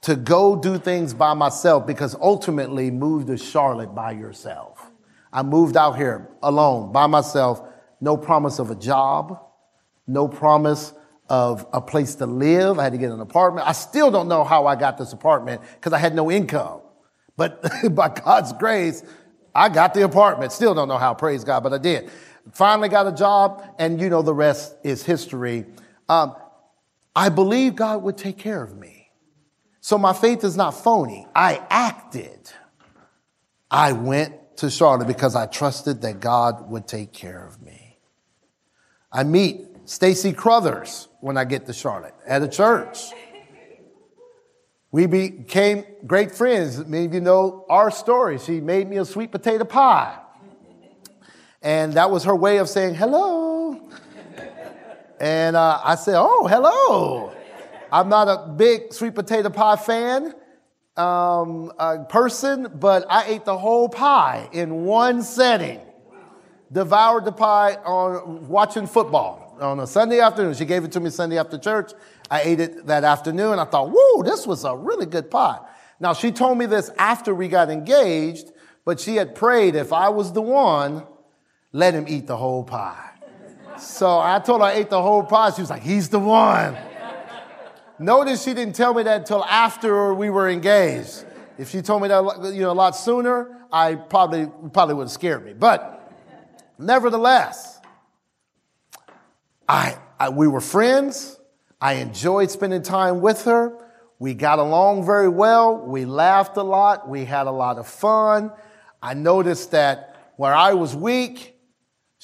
to 0.02 0.16
go 0.16 0.56
do 0.56 0.78
things 0.78 1.14
by 1.14 1.34
myself 1.34 1.86
because 1.86 2.16
ultimately 2.16 2.90
move 2.90 3.28
to 3.28 3.38
Charlotte 3.38 3.94
by 3.94 4.12
yourself. 4.12 4.92
I 5.34 5.44
moved 5.44 5.76
out 5.76 5.98
here 5.98 6.30
alone 6.42 6.92
by 6.92 7.08
myself, 7.08 7.62
no 8.00 8.16
promise 8.16 8.60
of 8.60 8.72
a 8.72 8.76
job, 8.76 9.40
no 10.08 10.28
promise 10.28 10.94
of 11.30 11.68
a 11.74 11.82
place 11.82 12.16
to 12.16 12.26
live. 12.26 12.80
I 12.80 12.84
had 12.84 12.94
to 12.94 12.98
get 12.98 13.12
an 13.12 13.20
apartment. 13.20 13.68
I 13.68 13.74
still 13.74 14.10
don't 14.10 14.30
know 14.30 14.46
how 14.46 14.66
I 14.66 14.76
got 14.76 14.98
this 14.98 15.12
apartment 15.12 15.62
because 15.76 15.92
I 15.92 15.98
had 15.98 16.16
no 16.16 16.32
income. 16.32 16.82
But 17.36 17.62
by 17.94 18.10
God's 18.10 18.54
grace, 18.54 19.04
I 19.54 19.70
got 19.70 19.94
the 19.94 20.04
apartment. 20.04 20.52
Still 20.52 20.74
don't 20.74 20.88
know 20.88 20.98
how, 20.98 21.14
praise 21.14 21.44
God, 21.44 21.64
but 21.64 21.74
I 21.74 21.78
did. 21.80 22.10
Finally 22.54 22.90
got 22.90 23.08
a 23.08 23.12
job, 23.12 23.64
and 23.78 24.00
you 24.00 24.10
know, 24.10 24.22
the 24.22 24.34
rest 24.34 24.76
is 24.84 25.04
history. 25.04 25.66
Um, 26.10 26.36
I 27.16 27.30
believe 27.30 27.76
God 27.76 28.04
would 28.04 28.18
take 28.18 28.38
care 28.38 28.62
of 28.62 28.78
me. 28.78 29.10
So 29.82 29.98
my 29.98 30.14
faith 30.14 30.44
is 30.44 30.58
not 30.58 30.72
phony. 30.72 31.28
I 31.36 31.62
acted. 31.70 32.52
I 33.72 33.94
went 33.94 34.58
to 34.58 34.70
Charlotte 34.70 35.08
because 35.08 35.36
I 35.36 35.46
trusted 35.46 36.02
that 36.02 36.20
God 36.20 36.70
would 36.70 36.88
take 36.88 37.14
care 37.14 37.46
of 37.46 37.62
me. 37.62 37.98
I 39.12 39.24
meet 39.24 39.66
Stacy 39.86 40.34
Crothers 40.34 41.08
when 41.22 41.38
I 41.38 41.46
get 41.46 41.66
to 41.68 41.74
Charlotte 41.74 42.16
at 42.28 42.44
a 42.44 42.48
church. 42.48 43.00
We 44.92 45.06
became 45.06 45.86
great 46.06 46.32
friends. 46.32 46.86
Many 46.86 47.06
of 47.06 47.14
you 47.14 47.22
know 47.22 47.66
our 47.70 47.92
story. 47.92 48.40
She 48.40 48.62
made 48.62 48.90
me 48.90 48.98
a 48.98 49.06
sweet 49.06 49.32
potato 49.32 49.66
pie. 49.66 50.18
And 51.68 51.96
that 51.96 52.10
was 52.10 52.24
her 52.24 52.34
way 52.34 52.60
of 52.60 52.70
saying 52.70 52.96
hello. 52.96 53.78
And 55.20 55.58
uh, 55.58 55.82
I 55.84 55.96
said, 55.96 56.16
Oh, 56.18 56.48
hello. 56.48 57.34
I'm 57.92 58.08
not 58.08 58.30
a 58.30 58.54
big 58.54 58.94
sweet 58.94 59.14
potato 59.14 59.50
pie 59.50 59.76
fan 59.76 60.34
um, 60.96 61.74
uh, 61.78 62.06
person, 62.06 62.70
but 62.74 63.06
I 63.10 63.26
ate 63.26 63.44
the 63.44 63.58
whole 63.58 63.90
pie 63.90 64.48
in 64.54 64.86
one 64.86 65.22
setting. 65.24 65.82
Devoured 66.72 67.26
the 67.26 67.34
pie 67.34 67.74
on 67.84 68.48
watching 68.48 68.88
football 68.88 69.58
on 69.60 69.82
a 69.82 69.88
Sunday 69.88 70.22
afternoon. 70.22 70.54
She 70.54 70.64
gave 70.64 70.86
it 70.86 70.94
to 70.94 71.02
me 71.02 71.10
Sunday 71.10 71.38
after 71.38 71.58
church. 71.58 71.92
I 72.32 72.44
ate 72.44 72.62
it 72.62 72.88
that 72.88 73.04
afternoon. 73.04 73.60
I 73.60 73.66
thought, 73.66 73.92
whoa, 73.94 74.24
this 74.24 74.48
was 74.48 74.64
a 74.64 74.74
really 74.74 75.06
good 75.06 75.30
pie. 75.30 75.60
Now, 76.00 76.14
she 76.14 76.32
told 76.32 76.58
me 76.58 76.66
this 76.66 76.92
after 76.98 77.36
we 77.36 77.50
got 77.50 77.70
engaged, 77.70 78.54
but 78.86 79.02
she 79.02 79.18
had 79.18 79.36
prayed 79.36 79.76
if 79.76 79.92
I 79.92 80.08
was 80.08 80.32
the 80.32 80.42
one, 80.42 81.04
let 81.78 81.94
him 81.94 82.06
eat 82.08 82.26
the 82.26 82.36
whole 82.36 82.64
pie. 82.64 83.12
So 83.78 84.18
I 84.18 84.40
told 84.40 84.62
her 84.62 84.68
I 84.68 84.74
ate 84.74 84.90
the 84.90 85.00
whole 85.00 85.22
pie. 85.22 85.52
She 85.52 85.62
was 85.62 85.70
like, 85.70 85.84
he's 85.84 86.10
the 86.10 86.18
one. 86.18 86.76
Notice 88.00 88.44
she 88.44 88.56
didn't 88.56 88.76
tell 88.76 88.96
me 88.96 89.04
that 89.04 89.20
until 89.20 89.46
after 89.46 90.12
we 90.12 90.32
were 90.32 90.50
engaged. 90.50 91.24
If 91.60 91.70
she 91.70 91.84
told 91.84 92.02
me 92.02 92.08
that 92.08 92.52
you 92.52 92.62
know, 92.62 92.72
a 92.72 92.74
lot 92.74 92.96
sooner, 92.96 93.60
I 93.72 93.94
probably, 93.94 94.50
probably 94.74 94.96
would 94.96 95.04
have 95.04 95.12
scared 95.12 95.46
me. 95.46 95.54
But 95.54 96.12
nevertheless, 96.80 97.80
I, 99.70 100.00
I, 100.20 100.30
we 100.30 100.48
were 100.48 100.62
friends. 100.62 101.40
I 101.80 101.94
enjoyed 101.94 102.50
spending 102.50 102.82
time 102.82 103.22
with 103.22 103.44
her. 103.46 103.78
We 104.18 104.34
got 104.34 104.58
along 104.58 105.06
very 105.06 105.30
well. 105.30 105.78
We 105.78 106.06
laughed 106.06 106.58
a 106.58 106.64
lot. 106.64 107.08
We 107.08 107.26
had 107.26 107.46
a 107.46 107.52
lot 107.52 107.78
of 107.78 107.88
fun. 107.88 108.52
I 109.00 109.14
noticed 109.14 109.70
that 109.72 110.32
where 110.38 110.56
I 110.56 110.74
was 110.74 110.96
weak, 110.96 111.54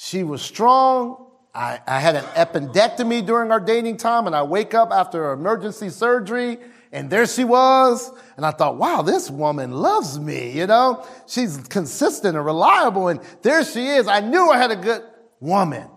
she 0.04 0.22
was 0.22 0.42
strong. 0.42 1.30
I, 1.54 1.80
I, 1.86 1.98
had 1.98 2.14
an 2.14 2.24
appendectomy 2.34 3.24
during 3.24 3.50
our 3.50 3.60
dating 3.60 3.96
time, 3.96 4.26
and 4.26 4.36
I 4.36 4.42
wake 4.42 4.74
up 4.74 4.90
after 4.92 5.32
emergency 5.32 5.88
surgery, 5.88 6.58
and 6.92 7.08
there 7.08 7.26
she 7.26 7.44
was. 7.44 8.12
And 8.36 8.44
I 8.44 8.50
thought, 8.50 8.76
wow, 8.76 9.00
this 9.00 9.30
woman 9.30 9.70
loves 9.70 10.18
me, 10.18 10.50
you 10.50 10.66
know? 10.66 11.06
She's 11.26 11.56
consistent 11.56 12.36
and 12.36 12.44
reliable, 12.44 13.08
and 13.08 13.20
there 13.40 13.64
she 13.64 13.86
is. 13.86 14.06
I 14.06 14.20
knew 14.20 14.50
I 14.50 14.58
had 14.58 14.72
a 14.72 14.76
good 14.76 15.02
woman. 15.40 15.88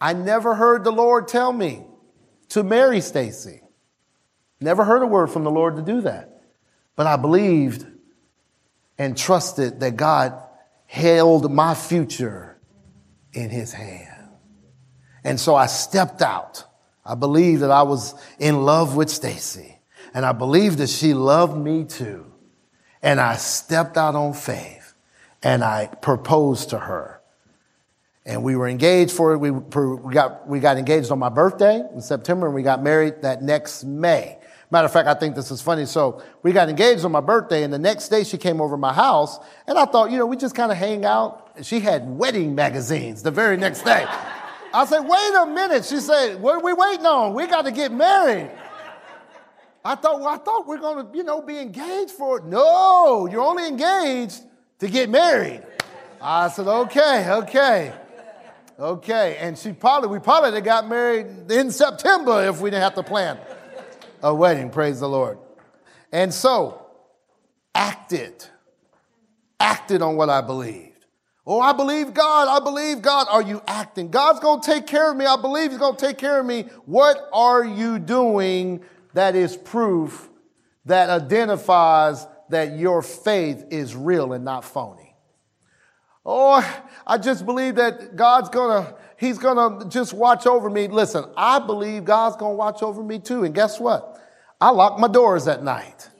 I 0.00 0.14
never 0.14 0.56
heard 0.56 0.82
the 0.82 0.90
Lord 0.90 1.28
tell 1.28 1.52
me 1.52 1.84
to 2.48 2.64
marry 2.64 3.00
Stacy. 3.00 3.60
Never 4.60 4.82
heard 4.82 5.02
a 5.02 5.06
word 5.06 5.28
from 5.28 5.44
the 5.44 5.50
Lord 5.52 5.76
to 5.76 5.82
do 5.82 6.00
that. 6.00 6.42
But 6.96 7.06
I 7.06 7.14
believed 7.14 7.86
and 8.98 9.16
trusted 9.16 9.78
that 9.78 9.94
God 9.94 10.42
held 10.86 11.52
my 11.52 11.74
future 11.74 12.57
in 13.32 13.50
his 13.50 13.72
hand. 13.72 14.30
And 15.24 15.38
so 15.38 15.54
I 15.54 15.66
stepped 15.66 16.22
out. 16.22 16.64
I 17.04 17.14
believed 17.14 17.62
that 17.62 17.70
I 17.70 17.82
was 17.82 18.14
in 18.38 18.62
love 18.62 18.96
with 18.96 19.10
Stacy. 19.10 19.78
And 20.14 20.24
I 20.24 20.32
believed 20.32 20.78
that 20.78 20.88
she 20.88 21.14
loved 21.14 21.56
me 21.56 21.84
too. 21.84 22.26
And 23.02 23.20
I 23.20 23.36
stepped 23.36 23.96
out 23.96 24.14
on 24.14 24.32
faith 24.32 24.94
and 25.42 25.62
I 25.62 25.86
proposed 25.86 26.70
to 26.70 26.78
her. 26.78 27.20
And 28.26 28.42
we 28.42 28.56
were 28.56 28.68
engaged 28.68 29.12
for 29.12 29.32
it. 29.32 29.38
We, 29.38 29.50
we, 29.50 30.12
got, 30.12 30.46
we 30.46 30.60
got 30.60 30.76
engaged 30.76 31.10
on 31.10 31.18
my 31.18 31.28
birthday 31.28 31.82
in 31.94 32.00
September 32.00 32.46
and 32.46 32.54
we 32.54 32.62
got 32.62 32.82
married 32.82 33.22
that 33.22 33.42
next 33.42 33.84
May. 33.84 34.38
Matter 34.70 34.84
of 34.84 34.92
fact, 34.92 35.08
I 35.08 35.14
think 35.14 35.34
this 35.34 35.50
is 35.50 35.62
funny. 35.62 35.86
So 35.86 36.22
we 36.42 36.52
got 36.52 36.68
engaged 36.68 37.04
on 37.04 37.12
my 37.12 37.20
birthday 37.20 37.62
and 37.62 37.72
the 37.72 37.78
next 37.78 38.08
day 38.08 38.24
she 38.24 38.36
came 38.36 38.60
over 38.60 38.76
my 38.76 38.92
house 38.92 39.38
and 39.66 39.78
I 39.78 39.86
thought, 39.86 40.10
you 40.10 40.18
know, 40.18 40.26
we 40.26 40.36
just 40.36 40.54
kind 40.54 40.70
of 40.70 40.76
hang 40.76 41.06
out 41.06 41.47
she 41.62 41.80
had 41.80 42.08
wedding 42.08 42.54
magazines 42.54 43.22
the 43.22 43.30
very 43.30 43.56
next 43.56 43.82
day. 43.82 44.06
I 44.72 44.84
said, 44.84 45.00
wait 45.00 45.34
a 45.34 45.46
minute. 45.46 45.84
She 45.84 46.00
said, 46.00 46.40
what 46.40 46.56
are 46.56 46.62
we 46.62 46.72
waiting 46.72 47.06
on? 47.06 47.34
We 47.34 47.46
got 47.46 47.62
to 47.62 47.72
get 47.72 47.92
married. 47.92 48.50
I 49.84 49.94
thought, 49.94 50.20
well, 50.20 50.28
I 50.28 50.36
thought 50.36 50.68
we 50.68 50.76
are 50.76 50.80
going 50.80 51.06
to, 51.06 51.16
you 51.16 51.24
know, 51.24 51.40
be 51.40 51.58
engaged 51.58 52.10
for 52.10 52.38
it. 52.38 52.44
No, 52.44 53.26
you're 53.26 53.40
only 53.40 53.66
engaged 53.66 54.42
to 54.80 54.88
get 54.88 55.08
married. 55.08 55.62
I 56.20 56.48
said, 56.48 56.66
okay, 56.66 57.30
okay. 57.30 57.94
Okay. 58.78 59.36
And 59.40 59.56
she 59.56 59.72
probably, 59.72 60.10
we 60.10 60.18
probably 60.18 60.60
got 60.60 60.88
married 60.88 61.50
in 61.50 61.70
September 61.70 62.46
if 62.48 62.60
we 62.60 62.70
didn't 62.70 62.82
have 62.82 62.94
to 62.96 63.02
plan 63.02 63.38
a 64.22 64.34
wedding. 64.34 64.70
Praise 64.70 65.00
the 65.00 65.08
Lord. 65.08 65.38
And 66.12 66.32
so, 66.32 66.86
acted. 67.74 68.44
Acted 69.60 70.02
on 70.02 70.16
what 70.16 70.28
I 70.28 70.40
believed. 70.40 70.87
Oh, 71.50 71.60
I 71.60 71.72
believe 71.72 72.12
God. 72.12 72.46
I 72.46 72.62
believe 72.62 73.00
God. 73.00 73.26
Are 73.30 73.40
you 73.40 73.62
acting? 73.66 74.10
God's 74.10 74.38
going 74.38 74.60
to 74.60 74.70
take 74.70 74.86
care 74.86 75.10
of 75.10 75.16
me. 75.16 75.24
I 75.24 75.40
believe 75.40 75.70
He's 75.70 75.78
going 75.78 75.96
to 75.96 76.06
take 76.06 76.18
care 76.18 76.38
of 76.38 76.44
me. 76.44 76.64
What 76.84 77.26
are 77.32 77.64
you 77.64 77.98
doing 77.98 78.84
that 79.14 79.34
is 79.34 79.56
proof 79.56 80.28
that 80.84 81.08
identifies 81.08 82.26
that 82.50 82.76
your 82.76 83.00
faith 83.00 83.64
is 83.70 83.96
real 83.96 84.34
and 84.34 84.44
not 84.44 84.62
phony? 84.62 85.16
Oh, 86.26 86.62
I 87.06 87.16
just 87.16 87.46
believe 87.46 87.76
that 87.76 88.14
God's 88.14 88.50
gonna, 88.50 88.94
He's 89.16 89.38
gonna 89.38 89.88
just 89.88 90.12
watch 90.12 90.46
over 90.46 90.68
me. 90.68 90.86
Listen, 90.88 91.24
I 91.34 91.60
believe 91.60 92.04
God's 92.04 92.36
gonna 92.36 92.56
watch 92.56 92.82
over 92.82 93.02
me 93.02 93.20
too. 93.20 93.44
And 93.44 93.54
guess 93.54 93.80
what? 93.80 94.20
I 94.60 94.68
lock 94.68 94.98
my 94.98 95.08
doors 95.08 95.48
at 95.48 95.62
night. 95.62 96.10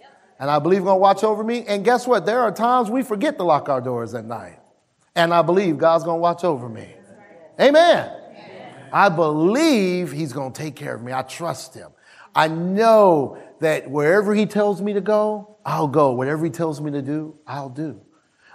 And 0.40 0.50
I 0.50 0.58
believe 0.58 0.78
He's 0.78 0.86
gonna 0.86 0.96
watch 0.96 1.22
over 1.22 1.44
me. 1.44 1.66
And 1.66 1.84
guess 1.84 2.06
what? 2.06 2.24
There 2.24 2.40
are 2.40 2.50
times 2.50 2.88
we 2.88 3.02
forget 3.02 3.36
to 3.36 3.44
lock 3.44 3.68
our 3.68 3.82
doors 3.82 4.14
at 4.14 4.24
night. 4.24 4.58
And 5.18 5.34
I 5.34 5.42
believe 5.42 5.78
God's 5.78 6.04
gonna 6.04 6.18
watch 6.18 6.44
over 6.44 6.68
me. 6.68 6.94
Amen. 7.60 8.08
I 8.92 9.08
believe 9.08 10.12
He's 10.12 10.32
gonna 10.32 10.54
take 10.54 10.76
care 10.76 10.94
of 10.94 11.02
me. 11.02 11.12
I 11.12 11.22
trust 11.22 11.74
Him. 11.74 11.90
I 12.36 12.46
know 12.46 13.36
that 13.58 13.90
wherever 13.90 14.32
He 14.32 14.46
tells 14.46 14.80
me 14.80 14.92
to 14.92 15.00
go, 15.00 15.56
I'll 15.66 15.88
go. 15.88 16.12
Whatever 16.12 16.44
He 16.44 16.52
tells 16.52 16.80
me 16.80 16.92
to 16.92 17.02
do, 17.02 17.36
I'll 17.48 17.68
do. 17.68 18.00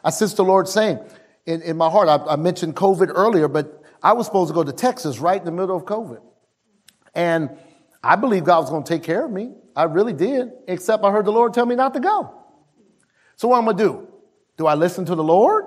I 0.05 0.09
sense 0.09 0.35
the 0.35 0.45
Lord 0.45 0.69
saying, 0.69 0.99
in, 1.45 1.61
in 1.63 1.75
my 1.75 1.89
heart. 1.89 2.07
I, 2.07 2.15
I 2.31 2.35
mentioned 2.37 2.77
COVID 2.77 3.11
earlier, 3.13 3.49
but 3.49 3.83
I 4.01 4.13
was 4.13 4.25
supposed 4.25 4.47
to 4.47 4.53
go 4.53 4.63
to 4.63 4.71
Texas 4.71 5.19
right 5.19 5.37
in 5.37 5.43
the 5.45 5.51
middle 5.51 5.75
of 5.75 5.83
COVID. 5.83 6.21
And 7.13 7.49
I 8.01 8.15
believe 8.15 8.45
God 8.45 8.61
was 8.61 8.69
going 8.69 8.83
to 8.83 8.89
take 8.89 9.03
care 9.03 9.25
of 9.25 9.31
me. 9.31 9.51
I 9.75 9.83
really 9.83 10.13
did, 10.13 10.51
except 10.69 11.03
I 11.03 11.11
heard 11.11 11.25
the 11.25 11.31
Lord 11.31 11.53
tell 11.53 11.65
me 11.65 11.75
not 11.75 11.93
to 11.95 11.99
go. 11.99 12.33
So 13.35 13.49
what 13.49 13.57
am 13.57 13.63
I 13.67 13.73
going 13.73 13.77
to 13.77 13.83
do? 13.83 14.07
Do 14.55 14.67
I 14.67 14.75
listen 14.75 15.03
to 15.05 15.15
the 15.15 15.23
Lord? 15.23 15.65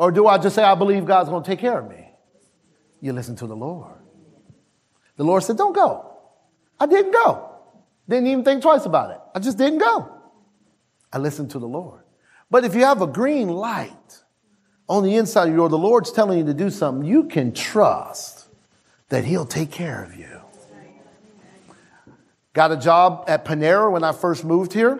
Or 0.00 0.10
do 0.10 0.26
I 0.26 0.38
just 0.38 0.54
say, 0.54 0.62
I 0.62 0.74
believe 0.76 1.04
God's 1.04 1.28
going 1.28 1.42
to 1.42 1.46
take 1.46 1.58
care 1.58 1.78
of 1.78 1.86
me? 1.86 2.10
You 3.02 3.12
listen 3.12 3.36
to 3.36 3.46
the 3.46 3.54
Lord. 3.54 3.98
The 5.16 5.24
Lord 5.24 5.42
said, 5.42 5.58
don't 5.58 5.74
go. 5.74 6.10
I 6.80 6.86
didn't 6.86 7.12
go. 7.12 7.50
Didn't 8.08 8.28
even 8.28 8.42
think 8.42 8.62
twice 8.62 8.86
about 8.86 9.10
it. 9.10 9.20
I 9.34 9.40
just 9.40 9.58
didn't 9.58 9.76
go. 9.76 10.10
I 11.12 11.18
listened 11.18 11.50
to 11.50 11.58
the 11.58 11.68
Lord. 11.68 12.00
But 12.50 12.64
if 12.64 12.74
you 12.74 12.80
have 12.86 13.02
a 13.02 13.06
green 13.06 13.48
light, 13.48 14.22
on 14.88 15.02
the 15.02 15.16
inside 15.16 15.48
of 15.48 15.54
you, 15.54 15.60
or 15.60 15.68
the 15.68 15.76
Lord's 15.76 16.10
telling 16.10 16.38
you 16.38 16.46
to 16.46 16.54
do 16.54 16.70
something, 16.70 17.06
you 17.06 17.24
can 17.24 17.52
trust 17.52 18.48
that 19.10 19.26
He'll 19.26 19.44
take 19.44 19.70
care 19.70 20.02
of 20.02 20.16
you. 20.16 20.40
Got 22.54 22.72
a 22.72 22.78
job 22.78 23.26
at 23.28 23.44
Panera 23.44 23.92
when 23.92 24.02
I 24.02 24.12
first 24.12 24.46
moved 24.46 24.72
here, 24.72 24.98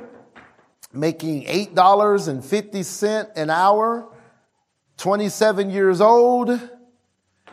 making 0.93 1.47
$8.50 1.47 3.31
an 3.35 3.49
hour, 3.49 4.07
27 5.01 5.71
years 5.71 6.03
old, 6.03 6.51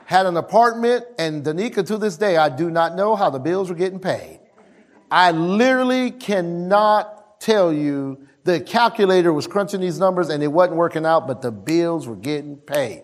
had 0.04 0.26
an 0.26 0.36
apartment, 0.36 1.06
and 1.18 1.46
Danica, 1.46 1.86
to 1.88 1.98
this 1.98 2.18
day, 2.18 2.36
I 2.36 2.50
do 2.50 2.70
not 2.70 2.96
know 2.96 3.16
how 3.16 3.30
the 3.30 3.40
bills 3.40 3.70
were 3.70 3.76
getting 3.76 4.00
paid. 4.00 4.42
I 5.10 5.32
literally 5.32 6.12
cannot 6.12 7.40
tell 7.40 7.72
you 7.72 8.28
the 8.44 8.60
calculator 8.60 9.32
was 9.32 9.48
crunching 9.48 9.80
these 9.80 9.98
numbers 9.98 10.28
and 10.28 10.44
it 10.44 10.50
wasn't 10.50 10.76
working 10.76 11.06
out, 11.06 11.26
but 11.26 11.42
the 11.42 11.52
bills 11.52 12.06
were 12.06 12.18
getting 12.18 12.58
paid. 12.58 13.04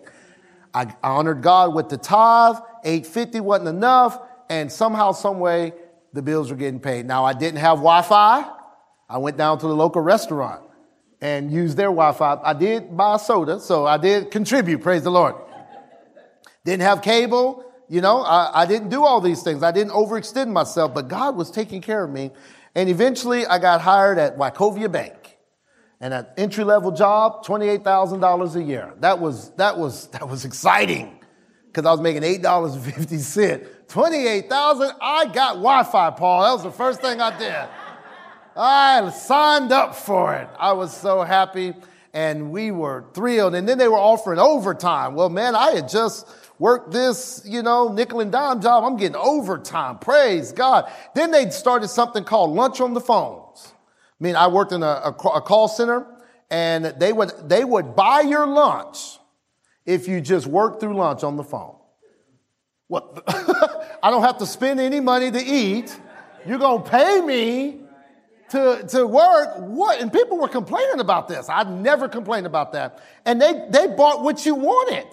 I 0.74 0.94
honored 1.02 1.40
God 1.40 1.74
with 1.74 1.88
the 1.88 1.96
tithe. 1.96 2.56
850 2.84 3.40
wasn't 3.40 3.68
enough. 3.68 4.18
And 4.50 4.70
somehow, 4.70 5.12
some 5.12 5.40
way, 5.40 5.72
the 6.12 6.20
bills 6.20 6.50
were 6.50 6.56
getting 6.58 6.80
paid. 6.80 7.06
Now, 7.06 7.24
I 7.24 7.32
didn't 7.32 7.60
have 7.60 7.78
Wi-Fi. 7.78 8.44
I 9.08 9.18
went 9.18 9.38
down 9.38 9.58
to 9.60 9.66
the 9.66 9.74
local 9.74 10.02
restaurant 10.02 10.64
and 11.24 11.50
use 11.50 11.74
their 11.74 11.86
Wi-Fi. 11.86 12.38
I 12.44 12.52
did 12.52 12.94
buy 12.94 13.16
soda, 13.16 13.58
so 13.58 13.86
I 13.86 13.96
did 13.96 14.30
contribute. 14.30 14.82
Praise 14.82 15.04
the 15.04 15.10
Lord. 15.10 15.34
Didn't 16.66 16.82
have 16.82 17.00
cable. 17.00 17.64
You 17.88 18.02
know, 18.02 18.20
I, 18.20 18.62
I 18.62 18.66
didn't 18.66 18.90
do 18.90 19.06
all 19.06 19.22
these 19.22 19.42
things. 19.42 19.62
I 19.62 19.72
didn't 19.72 19.94
overextend 19.94 20.52
myself, 20.52 20.92
but 20.92 21.08
God 21.08 21.34
was 21.34 21.50
taking 21.50 21.80
care 21.80 22.04
of 22.04 22.10
me. 22.10 22.30
And 22.74 22.90
eventually 22.90 23.46
I 23.46 23.58
got 23.58 23.80
hired 23.80 24.18
at 24.18 24.36
Wachovia 24.36 24.92
Bank 24.92 25.38
and 25.98 26.12
an 26.12 26.26
entry 26.36 26.62
level 26.62 26.92
job, 26.92 27.42
$28,000 27.46 28.56
a 28.56 28.62
year. 28.62 28.92
That 29.00 29.18
was, 29.18 29.48
that 29.52 29.78
was, 29.78 30.08
that 30.08 30.28
was 30.28 30.44
exciting 30.44 31.20
because 31.68 31.86
I 31.86 31.90
was 31.90 32.02
making 32.02 32.20
$8.50. 32.20 33.66
28,000, 33.88 34.92
I 35.00 35.24
got 35.24 35.54
Wi-Fi, 35.54 36.10
Paul. 36.10 36.42
That 36.42 36.52
was 36.52 36.64
the 36.64 36.70
first 36.70 37.00
thing 37.00 37.22
I 37.22 37.38
did. 37.38 37.66
I 38.56 39.10
signed 39.10 39.72
up 39.72 39.96
for 39.96 40.34
it. 40.34 40.48
I 40.58 40.72
was 40.72 40.96
so 40.96 41.22
happy 41.22 41.74
and 42.12 42.52
we 42.52 42.70
were 42.70 43.04
thrilled. 43.12 43.54
And 43.54 43.68
then 43.68 43.78
they 43.78 43.88
were 43.88 43.98
offering 43.98 44.38
overtime. 44.38 45.14
Well, 45.14 45.28
man, 45.28 45.56
I 45.56 45.72
had 45.72 45.88
just 45.88 46.28
worked 46.58 46.92
this, 46.92 47.42
you 47.44 47.62
know, 47.62 47.92
nickel 47.92 48.20
and 48.20 48.30
dime 48.30 48.60
job. 48.62 48.84
I'm 48.84 48.96
getting 48.96 49.16
overtime. 49.16 49.98
Praise 49.98 50.52
God. 50.52 50.90
Then 51.14 51.32
they 51.32 51.50
started 51.50 51.88
something 51.88 52.22
called 52.22 52.50
lunch 52.50 52.80
on 52.80 52.94
the 52.94 53.00
phones. 53.00 53.72
I 54.20 54.24
mean, 54.24 54.36
I 54.36 54.46
worked 54.46 54.72
in 54.72 54.84
a, 54.84 55.02
a, 55.04 55.12
call 55.12 55.66
center 55.66 56.06
and 56.48 56.84
they 56.84 57.12
would, 57.12 57.32
they 57.48 57.64
would 57.64 57.96
buy 57.96 58.20
your 58.20 58.46
lunch 58.46 59.18
if 59.84 60.06
you 60.06 60.20
just 60.20 60.46
worked 60.46 60.80
through 60.80 60.94
lunch 60.94 61.24
on 61.24 61.36
the 61.36 61.42
phone. 61.42 61.74
What? 62.86 63.24
I 63.26 64.10
don't 64.10 64.22
have 64.22 64.38
to 64.38 64.46
spend 64.46 64.78
any 64.78 65.00
money 65.00 65.32
to 65.32 65.44
eat. 65.44 65.98
You're 66.46 66.58
going 66.58 66.84
to 66.84 66.90
pay 66.90 67.20
me 67.20 67.83
to, 68.50 68.84
to 68.88 69.06
work. 69.06 69.56
What? 69.58 70.00
And 70.00 70.12
people 70.12 70.38
were 70.38 70.48
complaining 70.48 71.00
about 71.00 71.28
this. 71.28 71.48
I 71.48 71.62
never 71.64 72.08
complained 72.08 72.46
about 72.46 72.72
that. 72.72 73.02
And 73.24 73.40
they, 73.40 73.66
they 73.70 73.86
bought 73.88 74.22
what 74.22 74.44
you 74.46 74.54
wanted. 74.54 75.06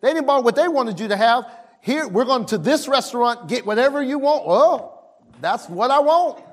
They 0.00 0.12
didn't 0.12 0.26
buy 0.26 0.38
what 0.38 0.56
they 0.56 0.68
wanted 0.68 0.98
you 0.98 1.08
to 1.08 1.16
have. 1.16 1.44
Here, 1.80 2.06
we're 2.06 2.24
going 2.24 2.46
to 2.46 2.58
this 2.58 2.88
restaurant, 2.88 3.48
get 3.48 3.66
whatever 3.66 4.02
you 4.02 4.18
want. 4.18 4.46
Well, 4.46 5.16
that's 5.40 5.68
what 5.68 5.90
I 5.90 6.00
want. 6.00 6.44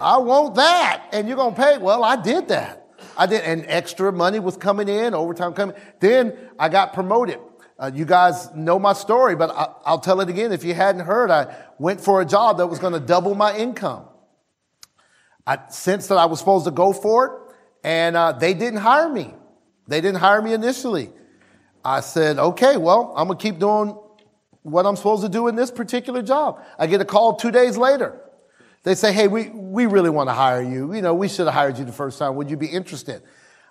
I 0.00 0.18
want 0.18 0.56
that. 0.56 1.08
And 1.12 1.28
you're 1.28 1.36
going 1.36 1.54
to 1.54 1.60
pay. 1.60 1.78
Well, 1.78 2.02
I 2.02 2.20
did 2.20 2.48
that. 2.48 2.88
I 3.16 3.26
did. 3.26 3.42
And 3.42 3.64
extra 3.66 4.12
money 4.12 4.38
was 4.38 4.56
coming 4.56 4.88
in, 4.88 5.14
overtime 5.14 5.52
coming. 5.52 5.76
Then 6.00 6.36
I 6.58 6.68
got 6.68 6.94
promoted. 6.94 7.38
Uh, 7.78 7.90
you 7.94 8.04
guys 8.04 8.52
know 8.54 8.78
my 8.78 8.92
story, 8.92 9.34
but 9.34 9.50
I, 9.50 9.92
will 9.92 9.98
tell 9.98 10.20
it 10.20 10.28
again. 10.28 10.52
If 10.52 10.64
you 10.64 10.74
hadn't 10.74 11.06
heard, 11.06 11.30
I 11.30 11.56
went 11.78 12.00
for 12.00 12.20
a 12.20 12.26
job 12.26 12.58
that 12.58 12.66
was 12.66 12.78
going 12.78 12.92
to 12.92 13.00
double 13.00 13.34
my 13.34 13.56
income. 13.56 14.04
I 15.46 15.58
sensed 15.68 16.08
that 16.10 16.18
I 16.18 16.26
was 16.26 16.38
supposed 16.38 16.64
to 16.66 16.70
go 16.70 16.92
for 16.92 17.26
it, 17.26 17.54
and 17.84 18.16
uh, 18.16 18.32
they 18.32 18.54
didn't 18.54 18.80
hire 18.80 19.08
me. 19.08 19.34
They 19.88 20.00
didn't 20.00 20.18
hire 20.18 20.40
me 20.40 20.52
initially. 20.52 21.10
I 21.84 22.00
said, 22.00 22.38
okay, 22.38 22.76
well, 22.76 23.12
I'm 23.16 23.26
going 23.26 23.38
to 23.38 23.42
keep 23.42 23.58
doing 23.58 23.98
what 24.62 24.86
I'm 24.86 24.96
supposed 24.96 25.22
to 25.22 25.28
do 25.28 25.48
in 25.48 25.56
this 25.56 25.70
particular 25.70 26.22
job. 26.22 26.62
I 26.78 26.86
get 26.86 27.00
a 27.00 27.04
call 27.04 27.36
two 27.36 27.50
days 27.50 27.76
later. 27.76 28.20
They 28.82 28.94
say, 28.94 29.12
hey, 29.12 29.28
we, 29.28 29.48
we 29.48 29.86
really 29.86 30.10
want 30.10 30.28
to 30.28 30.34
hire 30.34 30.62
you. 30.62 30.94
You 30.94 31.02
know, 31.02 31.14
we 31.14 31.28
should 31.28 31.46
have 31.46 31.54
hired 31.54 31.78
you 31.78 31.84
the 31.84 31.92
first 31.92 32.18
time. 32.18 32.34
Would 32.36 32.50
you 32.50 32.56
be 32.56 32.66
interested? 32.66 33.22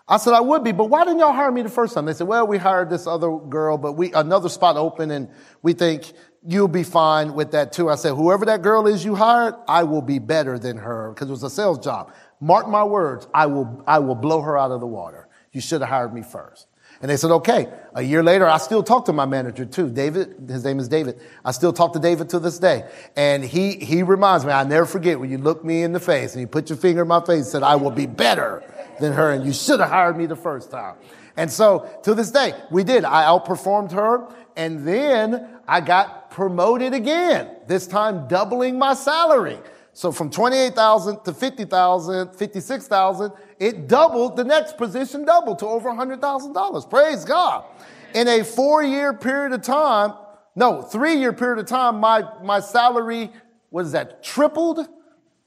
I 0.08 0.18
said, 0.18 0.34
I 0.34 0.42
would 0.42 0.64
be, 0.64 0.72
but 0.72 0.86
why 0.86 1.04
didn't 1.04 1.20
y'all 1.20 1.34
hire 1.34 1.52
me 1.52 1.62
the 1.62 1.70
first 1.70 1.94
time? 1.94 2.06
They 2.06 2.14
said, 2.14 2.28
well, 2.28 2.48
we 2.48 2.58
hired 2.58 2.90
this 2.90 3.06
other 3.06 3.38
girl, 3.38 3.78
but 3.78 3.94
we, 3.94 4.12
another 4.14 4.50
spot 4.50 4.76
open 4.76 5.12
and 5.12 5.30
we 5.62 5.74
think 5.74 6.12
you'll 6.48 6.68
be 6.68 6.84
fine 6.84 7.34
with 7.34 7.52
that 7.52 7.74
too. 7.74 7.90
I 7.90 7.96
said, 7.96 8.16
whoever 8.16 8.46
that 8.46 8.62
girl 8.62 8.88
is 8.88 9.04
you 9.04 9.16
hired, 9.16 9.56
I 9.68 9.84
will 9.84 10.02
be 10.02 10.20
better 10.20 10.58
than 10.58 10.78
her 10.78 11.12
because 11.12 11.28
it 11.28 11.32
was 11.32 11.44
a 11.44 11.50
sales 11.50 11.80
job. 11.80 12.14
Mark 12.40 12.68
my 12.68 12.84
words. 12.84 13.28
I 13.34 13.48
will, 13.48 13.84
I 13.86 14.00
will 14.00 14.16
blow 14.16 14.42
her 14.42 14.58
out 14.58 14.72
of 14.72 14.80
the 14.80 14.88
water. 14.88 15.28
You 15.52 15.62
should 15.62 15.82
have 15.82 15.90
hired 15.90 16.14
me 16.14 16.22
first. 16.22 16.68
And 17.02 17.10
they 17.10 17.16
said, 17.16 17.32
okay. 17.32 17.68
A 17.94 18.02
year 18.02 18.22
later, 18.22 18.48
I 18.48 18.58
still 18.58 18.84
talk 18.84 19.06
to 19.06 19.14
my 19.14 19.26
manager 19.26 19.66
too, 19.66 19.90
David. 19.90 20.50
His 20.50 20.66
name 20.66 20.80
is 20.80 20.90
David. 20.90 21.20
I 21.46 21.52
still 21.52 21.72
talk 21.72 21.94
to 21.94 22.00
David 22.00 22.30
to 22.30 22.40
this 22.40 22.60
day. 22.60 22.90
And 23.16 23.44
he, 23.44 23.74
he 23.74 24.04
reminds 24.04 24.46
me, 24.46 24.52
I 24.52 24.64
never 24.64 24.86
forget 24.86 25.20
when 25.20 25.30
you 25.30 25.38
look 25.38 25.64
me 25.64 25.84
in 25.84 25.94
the 25.94 26.00
face 26.00 26.34
and 26.34 26.42
you 26.42 26.48
put 26.48 26.70
your 26.70 26.78
finger 26.78 27.04
in 27.04 27.08
my 27.08 27.22
face 27.22 27.38
and 27.38 27.46
said, 27.46 27.64
I 27.64 27.76
will 27.76 27.92
be 27.92 28.06
better 28.06 28.64
than 29.00 29.14
her. 29.14 29.32
And 29.32 29.46
you 29.46 29.54
should 29.54 29.80
have 29.80 29.90
hired 29.90 30.18
me 30.18 30.26
the 30.26 30.36
first 30.36 30.72
time. 30.72 30.96
And 31.38 31.50
so 31.50 31.90
to 32.04 32.14
this 32.14 32.32
day, 32.32 32.54
we 32.70 32.84
did. 32.84 33.06
I 33.06 33.24
outperformed 33.24 33.94
her. 33.94 34.28
And 34.58 34.86
then 34.86 35.48
I 35.70 35.80
got 35.80 36.19
promoted 36.40 36.94
again, 36.94 37.50
this 37.68 37.86
time 37.86 38.26
doubling 38.30 38.80
my 38.80 38.94
salary. 38.94 39.60
So 39.92 40.10
from 40.10 40.30
28,000 40.30 41.26
to 41.26 41.34
50,000, 41.34 42.34
56,000, 42.34 43.32
it 43.60 43.90
doubled, 43.90 44.38
the 44.38 44.46
next 44.46 44.78
position 44.78 45.26
doubled 45.26 45.60
to 45.60 45.66
over 45.66 45.90
$100,000. 45.90 46.90
Praise 46.90 47.26
God. 47.26 47.66
In 48.14 48.30
a 48.30 48.46
four 48.46 48.82
year 48.82 49.12
period 49.12 49.52
of 49.52 49.64
time, 49.64 50.14
no, 50.56 50.82
three 50.82 51.16
year 51.16 51.34
period 51.34 51.60
of 51.60 51.66
time, 51.66 52.00
my, 52.00 52.24
my 52.42 52.62
salary, 52.62 53.34
what 53.70 53.86
is 53.86 53.92
that, 53.92 54.24
tripled? 54.24 54.88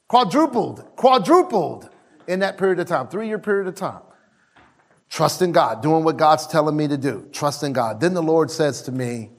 Quadrupled, 0.08 0.94
quadrupled 0.94 1.88
in 2.28 2.40
that 2.40 2.58
period 2.58 2.80
of 2.80 2.86
time, 2.86 3.08
three 3.08 3.28
year 3.28 3.38
period 3.38 3.66
of 3.66 3.76
time. 3.76 4.02
trusting 5.08 5.52
God, 5.52 5.82
doing 5.82 6.04
what 6.04 6.18
God's 6.18 6.46
telling 6.46 6.76
me 6.76 6.86
to 6.86 6.98
do, 6.98 7.30
trusting 7.32 7.72
God. 7.72 7.98
Then 7.98 8.12
the 8.12 8.22
Lord 8.22 8.50
says 8.50 8.82
to 8.82 8.92
me, 8.92 9.30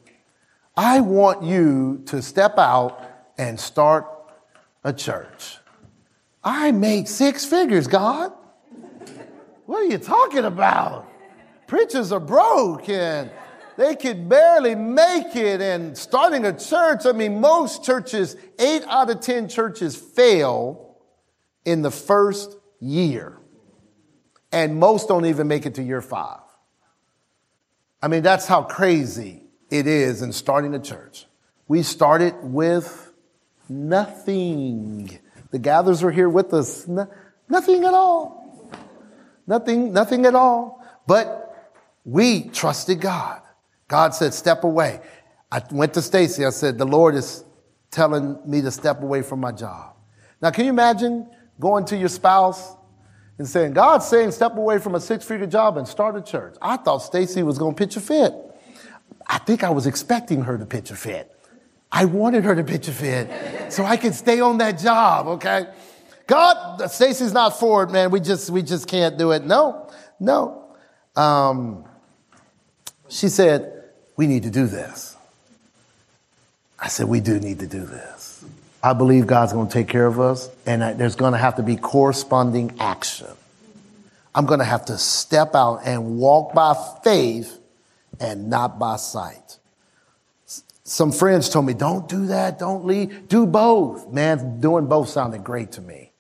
I 0.76 1.02
want 1.02 1.44
you 1.44 2.02
to 2.08 2.22
step 2.22 2.58
out 2.58 3.00
and 3.38 3.60
start 3.60 4.08
a 4.84 4.92
church. 4.92 5.58
I 6.44 6.72
make 6.72 7.08
six 7.08 7.46
figures, 7.46 7.88
God. 7.88 8.34
What 9.66 9.84
are 9.84 9.86
you 9.86 9.98
talking 9.98 10.46
about? 10.46 11.08
Preachers 11.68 12.12
are 12.12 12.20
broke 12.20 12.90
and 12.90 13.30
they 13.78 13.96
could 13.96 14.28
barely 14.28 14.76
make 14.76 15.36
it. 15.36 15.62
And 15.62 15.98
starting 15.98 16.46
a 16.46 16.58
church, 16.58 17.06
I 17.06 17.12
mean, 17.12 17.40
most 17.40 17.84
churches, 17.84 18.36
eight 18.60 18.84
out 18.88 19.10
of 19.10 19.22
10 19.22 19.50
churches 19.50 19.96
fail 19.96 20.98
in 21.66 21.82
the 21.82 21.92
first 21.92 22.58
year. 22.80 23.38
And 24.52 24.80
most 24.80 25.08
don't 25.08 25.26
even 25.26 25.48
make 25.48 25.66
it 25.66 25.76
to 25.76 25.84
year 25.84 26.02
five. 26.02 26.42
I 28.02 28.08
mean, 28.08 28.22
that's 28.22 28.46
how 28.46 28.64
crazy 28.64 29.43
it 29.74 29.88
is 29.88 30.22
in 30.22 30.32
starting 30.32 30.76
a 30.76 30.80
church. 30.80 31.26
We 31.68 31.82
started 31.82 32.36
with 32.44 33.12
nothing. 33.68 35.18
The 35.50 35.58
gatherers 35.58 36.04
were 36.04 36.12
here 36.12 36.30
with 36.30 36.54
us, 36.54 36.88
no, 36.88 37.10
nothing 37.50 37.84
at 37.84 37.94
all. 37.96 38.72
Nothing, 39.48 39.92
nothing 39.92 40.28
at 40.28 40.36
all. 40.36 40.86
But 41.08 41.74
we 42.06 42.50
trusted 42.50 43.02
God. 43.02 43.42
God 43.88 44.14
said, 44.14 44.36
step 44.36 44.64
away. 44.64 45.02
I 45.52 45.64
went 45.72 45.96
to 45.96 46.04
Stacy. 46.04 46.46
I 46.46 46.52
said, 46.52 46.78
the 46.78 46.86
Lord 46.86 47.16
is 47.16 47.44
telling 47.90 48.38
me 48.46 48.62
to 48.62 48.70
step 48.70 49.02
away 49.02 49.24
from 49.24 49.40
my 49.40 49.52
job. 49.52 49.96
Now, 50.40 50.52
can 50.52 50.66
you 50.66 50.70
imagine 50.70 51.28
going 51.60 51.86
to 51.86 51.98
your 51.98 52.10
spouse 52.10 52.76
and 53.40 53.48
saying, 53.48 53.74
God's 53.74 54.08
saying 54.08 54.34
step 54.34 54.56
away 54.56 54.78
from 54.78 54.94
a 54.94 55.00
six 55.00 55.26
figure 55.26 55.48
job 55.48 55.78
and 55.78 55.88
start 55.88 56.16
a 56.16 56.22
church? 56.22 56.56
I 56.62 56.78
thought 56.78 57.00
Stacy 57.00 57.42
was 57.42 57.58
going 57.58 57.74
to 57.74 57.78
pitch 57.78 57.96
a 57.96 58.02
fit. 58.02 58.34
I 59.28 59.38
think 59.40 59.64
I 59.64 59.70
was 59.70 59.88
expecting 59.88 60.44
her 60.44 60.58
to 60.58 60.66
pitch 60.66 60.92
a 60.92 60.96
fit. 60.96 61.30
I 61.92 62.06
wanted 62.06 62.44
her 62.44 62.56
to 62.56 62.64
pitch 62.64 62.88
a 62.88 62.92
fit 62.92 63.72
so 63.72 63.86
I 63.86 63.98
could 63.98 64.16
stay 64.16 64.40
on 64.40 64.58
that 64.58 64.80
job, 64.80 65.28
okay? 65.28 65.68
God, 66.26 66.90
Stacy's 66.90 67.34
not 67.34 67.60
for 67.60 67.84
it, 67.84 67.92
man. 67.92 68.10
We 68.10 68.20
just, 68.20 68.50
we 68.50 68.64
just 68.64 68.88
can't 68.88 69.18
do 69.18 69.32
it. 69.32 69.44
No, 69.46 69.90
no. 70.20 70.76
Um, 71.16 71.86
she 73.10 73.30
said, 73.30 73.84
we 74.16 74.26
need 74.26 74.44
to 74.44 74.50
do 74.50 74.66
this. 74.66 75.16
I 76.80 76.88
said, 76.88 77.08
we 77.08 77.20
do 77.20 77.40
need 77.40 77.60
to 77.60 77.68
do 77.68 77.86
this. 77.86 78.44
I 78.82 78.94
believe 78.94 79.28
God's 79.28 79.54
going 79.54 79.68
to 79.68 79.74
take 79.74 79.88
care 79.88 80.06
of 80.06 80.20
us 80.20 80.50
and 80.66 81.00
there's 81.00 81.16
going 81.16 81.32
to 81.34 81.38
have 81.38 81.56
to 81.56 81.64
be 81.64 81.78
corresponding 81.78 82.76
action. 82.80 83.28
I'm 84.36 84.46
going 84.46 84.60
to 84.60 84.66
have 84.66 84.86
to 84.86 84.98
step 84.98 85.56
out 85.56 85.82
and 85.86 86.18
walk 86.18 86.54
by 86.54 86.74
faith 87.04 87.58
and 88.24 88.50
not 88.50 88.80
by 88.80 88.96
sight. 88.96 89.60
Some 90.86 91.12
friends 91.12 91.50
told 91.50 91.66
me, 91.66 91.74
don't 91.74 92.08
do 92.08 92.28
that, 92.28 92.58
don't 92.58 92.86
leave, 92.86 93.28
do 93.28 93.46
both. 93.46 94.12
Man, 94.12 94.60
doing 94.60 94.88
both 94.88 95.10
sounded 95.10 95.44
great 95.44 95.74
to 95.74 95.82
me. 95.82 96.12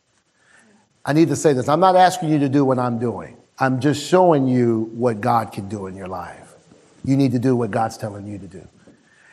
I 1.05 1.13
need 1.13 1.29
to 1.29 1.35
say 1.35 1.53
this. 1.53 1.67
I'm 1.67 1.79
not 1.79 1.95
asking 1.95 2.29
you 2.29 2.39
to 2.39 2.49
do 2.49 2.63
what 2.63 2.79
I'm 2.79 2.99
doing. 2.99 3.37
I'm 3.59 3.79
just 3.79 4.05
showing 4.05 4.47
you 4.47 4.89
what 4.93 5.21
God 5.21 5.51
can 5.51 5.67
do 5.69 5.87
in 5.87 5.95
your 5.95 6.07
life. 6.07 6.53
You 7.03 7.17
need 7.17 7.33
to 7.33 7.39
do 7.39 7.55
what 7.55 7.71
God's 7.71 7.97
telling 7.97 8.25
you 8.25 8.37
to 8.37 8.47
do. 8.47 8.67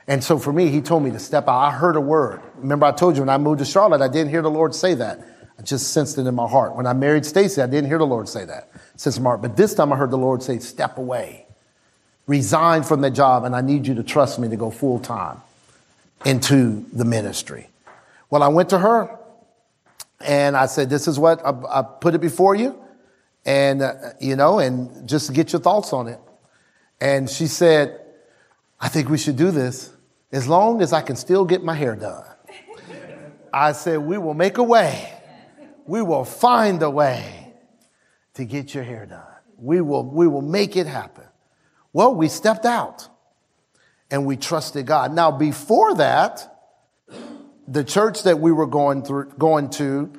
And 0.09 0.23
so 0.23 0.39
for 0.39 0.53
me, 0.53 0.69
he 0.69 0.81
told 0.81 1.05
me 1.05 1.11
to 1.13 1.21
step 1.21 1.49
out. 1.49 1.59
I 1.59 1.71
heard 1.71 1.95
a 1.95 2.01
word. 2.01 2.41
Remember, 2.57 2.87
I 2.87 2.93
told 2.93 3.17
you 3.17 3.23
when 3.23 3.29
I 3.29 3.39
moved 3.39 3.61
to 3.61 3.65
Charlotte, 3.65 4.01
I 4.01 4.09
didn't 4.09 4.31
hear 4.31 4.43
the 4.43 4.51
Lord 4.51 4.75
say 4.75 4.95
that. 4.95 5.25
I 5.59 5.63
just 5.63 5.93
sensed 5.93 6.19
it 6.19 6.27
in 6.27 6.35
my 6.35 6.49
heart. 6.49 6.75
When 6.75 6.87
I 6.87 6.93
married 6.93 7.25
Stacy, 7.25 7.63
I 7.63 7.67
didn't 7.67 7.89
hear 7.89 7.99
the 7.99 8.07
Lord 8.07 8.29
say 8.29 8.45
that. 8.47 8.71
Since 8.97 9.21
Mark, 9.21 9.41
but 9.41 9.57
this 9.57 9.75
time 9.75 9.93
I 9.93 9.97
heard 9.97 10.11
the 10.11 10.19
Lord 10.19 10.43
say, 10.43 10.59
"Step 10.59 10.99
away, 10.99 11.47
resign 12.31 12.83
from 12.83 13.01
the 13.01 13.11
job, 13.11 13.45
and 13.45 13.55
I 13.55 13.61
need 13.61 13.87
you 13.87 13.95
to 13.95 14.03
trust 14.03 14.39
me 14.39 14.49
to 14.49 14.57
go 14.57 14.71
full 14.71 14.99
time 14.99 15.39
into 16.25 16.85
the 16.93 17.05
ministry." 17.05 17.69
Well, 18.31 18.43
I 18.43 18.49
went 18.49 18.69
to 18.71 18.79
her, 18.79 19.19
and 20.21 20.57
I 20.57 20.67
said, 20.67 20.91
"This 20.91 21.09
is 21.09 21.19
what 21.19 21.45
I, 21.45 21.53
I 21.79 21.83
put 21.83 22.15
it 22.15 22.21
before 22.21 22.55
you, 22.55 22.79
and 23.45 23.83
uh, 23.83 23.95
you 24.21 24.37
know, 24.37 24.59
and 24.59 25.09
just 25.09 25.33
get 25.33 25.53
your 25.53 25.61
thoughts 25.61 25.93
on 25.93 26.09
it." 26.09 26.21
And 27.01 27.31
she 27.31 27.47
said, 27.47 27.99
I 28.81 28.89
think 28.89 29.09
we 29.09 29.19
should 29.19 29.37
do 29.37 29.51
this 29.51 29.93
as 30.33 30.49
long 30.49 30.83
as 30.83 30.93
I 30.93 31.01
can 31.03 31.17
still 31.17 31.45
get 31.45 31.63
my 31.63 31.75
hair 31.75 31.97
done. 31.97 32.25
I 33.53 33.73
said, 33.73 33.99
We 33.99 34.19
will 34.19 34.35
make 34.35 34.59
a 34.59 34.63
way. 34.63 35.13
We 35.87 36.03
will 36.03 36.25
find 36.25 36.83
a 36.83 36.91
way 36.91 37.53
to 38.35 38.45
get 38.45 38.75
your 38.75 38.85
hair 38.85 39.07
done. 39.07 39.25
We 39.57 39.81
will, 39.81 40.05
we 40.05 40.27
will 40.27 40.43
make 40.43 40.77
it 40.77 40.87
happen. 40.87 41.25
Well, 41.93 42.15
we 42.15 42.29
stepped 42.29 42.65
out 42.65 43.09
and 44.11 44.27
we 44.27 44.37
trusted 44.37 44.87
God. 44.87 45.13
Now, 45.13 45.31
before 45.31 45.95
that, 45.95 46.47
the 47.67 47.85
church 47.85 48.25
that 48.25 48.39
we 48.39 48.53
were 48.53 48.67
going 48.67 49.03
through, 49.03 49.33
going 49.39 49.71
to 49.71 50.13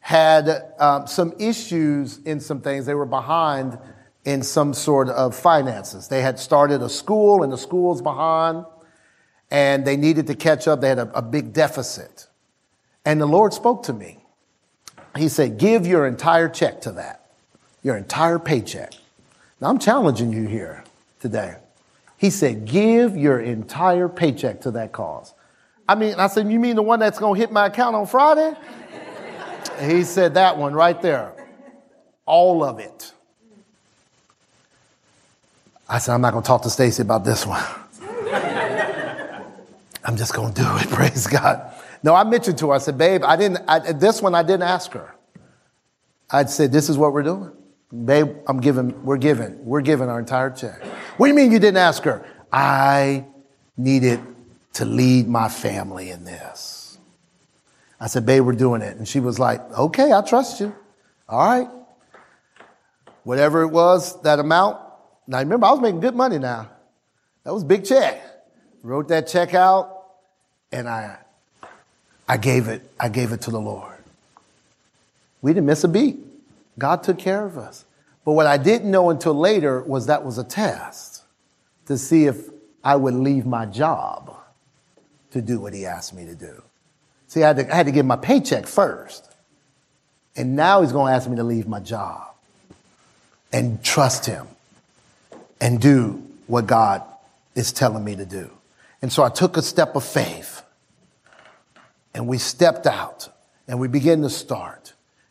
had 0.00 0.72
um, 0.78 1.06
some 1.06 1.32
issues 1.38 2.18
in 2.18 2.40
some 2.40 2.60
things. 2.60 2.86
They 2.86 2.94
were 2.94 3.06
behind 3.06 3.78
in 4.24 4.42
some 4.42 4.74
sort 4.74 5.08
of 5.08 5.34
finances. 5.34 6.08
They 6.08 6.22
had 6.22 6.38
started 6.38 6.82
a 6.82 6.88
school 6.88 7.42
and 7.42 7.52
the 7.52 7.58
school's 7.58 8.00
behind 8.00 8.64
and 9.50 9.84
they 9.84 9.96
needed 9.96 10.26
to 10.28 10.34
catch 10.34 10.68
up. 10.68 10.80
They 10.80 10.88
had 10.88 10.98
a, 10.98 11.18
a 11.18 11.22
big 11.22 11.52
deficit. 11.52 12.26
And 13.04 13.20
the 13.20 13.26
Lord 13.26 13.52
spoke 13.52 13.84
to 13.84 13.92
me. 13.92 14.18
He 15.16 15.28
said, 15.28 15.58
give 15.58 15.86
your 15.86 16.06
entire 16.06 16.48
check 16.48 16.80
to 16.82 16.92
that, 16.92 17.30
your 17.82 17.96
entire 17.96 18.38
paycheck. 18.38 18.92
Now 19.60 19.68
I'm 19.68 19.78
challenging 19.78 20.32
you 20.32 20.46
here 20.46 20.84
today. 21.20 21.56
He 22.16 22.30
said, 22.30 22.64
give 22.64 23.16
your 23.16 23.40
entire 23.40 24.08
paycheck 24.08 24.62
to 24.62 24.72
that 24.72 24.92
cause. 24.92 25.34
I 25.88 25.94
mean, 25.94 26.14
I 26.18 26.26
said, 26.26 26.50
you 26.50 26.58
mean 26.58 26.76
the 26.76 26.82
one 26.82 27.00
that's 27.00 27.18
going 27.18 27.34
to 27.34 27.40
hit 27.40 27.52
my 27.52 27.66
account 27.66 27.96
on 27.96 28.06
Friday? 28.06 28.54
he 29.80 30.04
said, 30.04 30.34
that 30.34 30.58
one 30.58 30.74
right 30.74 31.00
there. 31.00 31.32
All 32.26 32.62
of 32.62 32.78
it. 32.78 33.12
I 35.88 35.98
said, 35.98 36.12
I'm 36.14 36.20
not 36.20 36.32
going 36.32 36.42
to 36.42 36.46
talk 36.46 36.62
to 36.62 36.70
Stacy 36.70 37.02
about 37.02 37.24
this 37.24 37.46
one. 37.46 37.64
I'm 40.04 40.16
just 40.16 40.34
going 40.34 40.52
to 40.52 40.62
do 40.62 40.76
it. 40.76 40.88
Praise 40.90 41.26
God. 41.26 41.72
No, 42.02 42.14
I 42.14 42.24
mentioned 42.24 42.58
to 42.58 42.68
her, 42.68 42.74
I 42.74 42.78
said, 42.78 42.98
babe, 42.98 43.22
I 43.24 43.36
didn't, 43.36 43.58
I, 43.66 43.92
this 43.92 44.20
one 44.20 44.34
I 44.34 44.42
didn't 44.42 44.62
ask 44.62 44.92
her. 44.92 45.14
I'd 46.30 46.50
said, 46.50 46.72
this 46.72 46.88
is 46.88 46.98
what 46.98 47.12
we're 47.12 47.22
doing. 47.22 47.52
Babe, 47.92 48.36
I'm 48.46 48.60
giving, 48.60 49.02
we're 49.04 49.16
giving, 49.16 49.64
we're 49.64 49.80
giving 49.80 50.08
our 50.08 50.18
entire 50.18 50.50
check. 50.50 50.82
What 51.16 51.26
do 51.26 51.30
you 51.30 51.34
mean 51.34 51.50
you 51.50 51.58
didn't 51.58 51.78
ask 51.78 52.02
her? 52.02 52.26
I 52.52 53.24
needed 53.76 54.20
to 54.74 54.84
lead 54.84 55.26
my 55.26 55.48
family 55.48 56.10
in 56.10 56.24
this. 56.24 56.98
I 58.00 58.06
said, 58.06 58.26
babe, 58.26 58.44
we're 58.44 58.52
doing 58.52 58.82
it. 58.82 58.96
And 58.96 59.08
she 59.08 59.20
was 59.20 59.38
like, 59.38 59.60
okay, 59.72 60.12
I 60.12 60.20
trust 60.20 60.60
you. 60.60 60.74
All 61.28 61.46
right. 61.46 61.68
Whatever 63.24 63.62
it 63.62 63.68
was, 63.68 64.20
that 64.22 64.38
amount, 64.38 64.78
now 65.26 65.38
remember, 65.38 65.66
I 65.66 65.72
was 65.72 65.80
making 65.80 66.00
good 66.00 66.14
money 66.14 66.38
now. 66.38 66.70
That 67.44 67.52
was 67.52 67.64
big 67.64 67.84
check. 67.84 68.22
Wrote 68.82 69.08
that 69.08 69.26
check 69.26 69.54
out 69.54 70.04
and 70.70 70.88
I, 70.88 71.18
I 72.28 72.36
gave 72.36 72.68
it, 72.68 72.88
I 73.00 73.08
gave 73.08 73.32
it 73.32 73.40
to 73.42 73.50
the 73.50 73.60
Lord. 73.60 73.98
We 75.42 75.52
didn't 75.52 75.66
miss 75.66 75.84
a 75.84 75.88
beat. 75.88 76.18
God 76.78 77.02
took 77.02 77.18
care 77.18 77.44
of 77.44 77.58
us. 77.58 77.84
But 78.24 78.32
what 78.32 78.46
I 78.46 78.56
didn't 78.56 78.90
know 78.90 79.10
until 79.10 79.34
later 79.34 79.82
was 79.82 80.06
that 80.06 80.24
was 80.24 80.38
a 80.38 80.44
test 80.44 81.22
to 81.86 81.98
see 81.98 82.26
if 82.26 82.48
I 82.84 82.96
would 82.96 83.14
leave 83.14 83.46
my 83.46 83.66
job 83.66 84.36
to 85.32 85.42
do 85.42 85.60
what 85.60 85.74
he 85.74 85.86
asked 85.86 86.14
me 86.14 86.24
to 86.26 86.34
do. 86.34 86.62
See, 87.26 87.42
I 87.42 87.48
had 87.48 87.56
to, 87.56 87.72
I 87.72 87.76
had 87.76 87.86
to 87.86 87.92
give 87.92 88.06
my 88.06 88.16
paycheck 88.16 88.66
first. 88.66 89.24
And 90.36 90.56
now 90.56 90.82
he's 90.82 90.92
going 90.92 91.10
to 91.10 91.16
ask 91.16 91.28
me 91.28 91.36
to 91.36 91.44
leave 91.44 91.66
my 91.66 91.80
job 91.80 92.28
and 93.52 93.82
trust 93.82 94.26
him 94.26 94.46
and 95.60 95.80
do 95.80 96.22
what 96.46 96.66
God 96.66 97.02
is 97.54 97.72
telling 97.72 98.04
me 98.04 98.14
to 98.16 98.24
do. 98.24 98.50
And 99.02 99.12
so 99.12 99.22
I 99.22 99.30
took 99.30 99.56
a 99.56 99.62
step 99.62 99.96
of 99.96 100.04
faith 100.04 100.62
and 102.14 102.26
we 102.26 102.38
stepped 102.38 102.86
out 102.86 103.28
and 103.66 103.80
we 103.80 103.88
began 103.88 104.22
to 104.22 104.30
start 104.30 104.87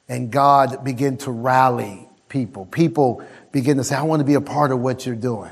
and 0.09 0.31
God 0.31 0.83
began 0.83 1.17
to 1.17 1.31
rally 1.31 2.07
people. 2.29 2.65
People 2.65 3.23
begin 3.51 3.77
to 3.77 3.83
say, 3.83 3.95
I 3.95 4.03
want 4.03 4.19
to 4.21 4.25
be 4.25 4.35
a 4.35 4.41
part 4.41 4.71
of 4.71 4.79
what 4.79 5.05
you're 5.05 5.15
doing. 5.15 5.51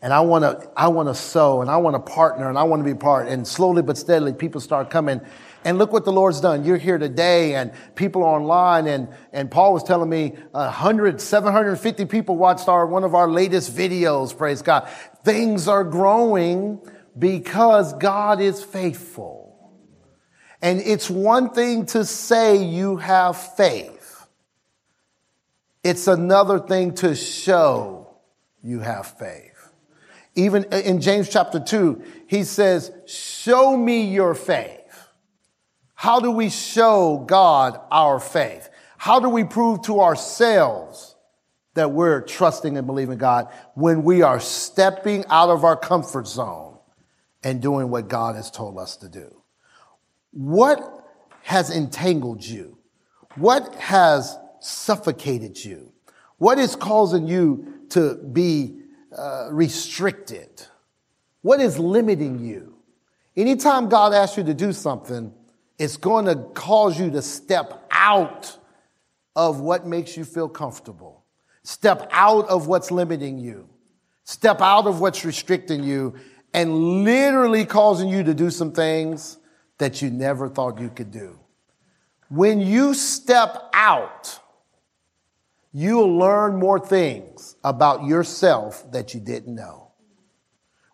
And 0.00 0.12
I 0.12 0.20
want 0.20 0.42
to, 0.42 0.68
I 0.76 0.88
want 0.88 1.08
to 1.08 1.14
sow 1.14 1.60
and 1.60 1.70
I 1.70 1.76
want 1.76 1.94
to 1.94 2.12
partner 2.12 2.48
and 2.48 2.58
I 2.58 2.64
want 2.64 2.84
to 2.84 2.84
be 2.84 2.98
part. 2.98 3.28
And 3.28 3.46
slowly 3.46 3.82
but 3.82 3.96
steadily, 3.96 4.32
people 4.32 4.60
start 4.60 4.90
coming 4.90 5.20
and 5.64 5.78
look 5.78 5.92
what 5.92 6.04
the 6.04 6.10
Lord's 6.10 6.40
done. 6.40 6.64
You're 6.64 6.76
here 6.76 6.98
today 6.98 7.54
and 7.54 7.72
people 7.94 8.24
are 8.24 8.40
online 8.40 8.88
and, 8.88 9.08
and 9.32 9.48
Paul 9.48 9.72
was 9.72 9.84
telling 9.84 10.10
me 10.10 10.34
100, 10.50 11.20
750 11.20 12.06
people 12.06 12.36
watched 12.36 12.66
our, 12.66 12.84
one 12.84 13.04
of 13.04 13.14
our 13.14 13.30
latest 13.30 13.76
videos. 13.76 14.36
Praise 14.36 14.60
God. 14.60 14.88
Things 15.24 15.68
are 15.68 15.84
growing 15.84 16.80
because 17.16 17.92
God 17.92 18.40
is 18.40 18.60
faithful. 18.60 19.41
And 20.62 20.80
it's 20.80 21.10
one 21.10 21.50
thing 21.50 21.86
to 21.86 22.04
say 22.04 22.62
you 22.62 22.96
have 22.96 23.36
faith. 23.36 24.26
It's 25.82 26.06
another 26.06 26.60
thing 26.60 26.94
to 26.96 27.16
show 27.16 28.16
you 28.62 28.78
have 28.78 29.18
faith. 29.18 29.48
Even 30.36 30.64
in 30.72 31.00
James 31.00 31.28
chapter 31.28 31.58
2, 31.58 32.02
he 32.28 32.44
says, 32.44 32.92
Show 33.06 33.76
me 33.76 34.06
your 34.06 34.36
faith. 34.36 34.78
How 35.94 36.20
do 36.20 36.30
we 36.30 36.48
show 36.48 37.24
God 37.26 37.78
our 37.90 38.20
faith? 38.20 38.70
How 38.96 39.18
do 39.18 39.28
we 39.28 39.42
prove 39.42 39.82
to 39.82 40.00
ourselves 40.00 41.16
that 41.74 41.90
we're 41.90 42.20
trusting 42.20 42.76
and 42.76 42.86
believing 42.86 43.18
God 43.18 43.48
when 43.74 44.04
we 44.04 44.22
are 44.22 44.38
stepping 44.38 45.24
out 45.28 45.50
of 45.50 45.64
our 45.64 45.76
comfort 45.76 46.28
zone 46.28 46.78
and 47.42 47.60
doing 47.60 47.90
what 47.90 48.08
God 48.08 48.36
has 48.36 48.50
told 48.50 48.78
us 48.78 48.96
to 48.98 49.08
do? 49.08 49.41
What 50.32 50.80
has 51.42 51.70
entangled 51.70 52.44
you? 52.44 52.78
What 53.36 53.74
has 53.76 54.36
suffocated 54.60 55.62
you? 55.62 55.92
What 56.38 56.58
is 56.58 56.74
causing 56.76 57.26
you 57.26 57.80
to 57.90 58.14
be 58.14 58.80
uh, 59.16 59.48
restricted? 59.50 60.66
What 61.42 61.60
is 61.60 61.78
limiting 61.78 62.44
you? 62.44 62.74
Anytime 63.36 63.88
God 63.88 64.12
asks 64.12 64.36
you 64.36 64.44
to 64.44 64.54
do 64.54 64.72
something, 64.72 65.32
it's 65.78 65.96
going 65.96 66.26
to 66.26 66.36
cause 66.54 66.98
you 66.98 67.10
to 67.10 67.22
step 67.22 67.86
out 67.90 68.56
of 69.34 69.60
what 69.60 69.86
makes 69.86 70.16
you 70.16 70.24
feel 70.24 70.48
comfortable. 70.48 71.24
Step 71.62 72.08
out 72.12 72.48
of 72.48 72.66
what's 72.66 72.90
limiting 72.90 73.38
you. 73.38 73.68
Step 74.24 74.60
out 74.60 74.86
of 74.86 75.00
what's 75.00 75.24
restricting 75.24 75.82
you 75.82 76.14
and 76.54 77.04
literally 77.04 77.64
causing 77.64 78.08
you 78.08 78.22
to 78.22 78.34
do 78.34 78.50
some 78.50 78.72
things 78.72 79.38
that 79.82 80.00
you 80.00 80.10
never 80.10 80.48
thought 80.48 80.78
you 80.78 80.88
could 80.88 81.10
do. 81.10 81.36
When 82.28 82.60
you 82.60 82.94
step 82.94 83.68
out, 83.74 84.38
you'll 85.72 86.16
learn 86.16 86.54
more 86.56 86.78
things 86.78 87.56
about 87.64 88.04
yourself 88.04 88.88
that 88.92 89.12
you 89.12 89.18
didn't 89.18 89.52
know. 89.52 89.90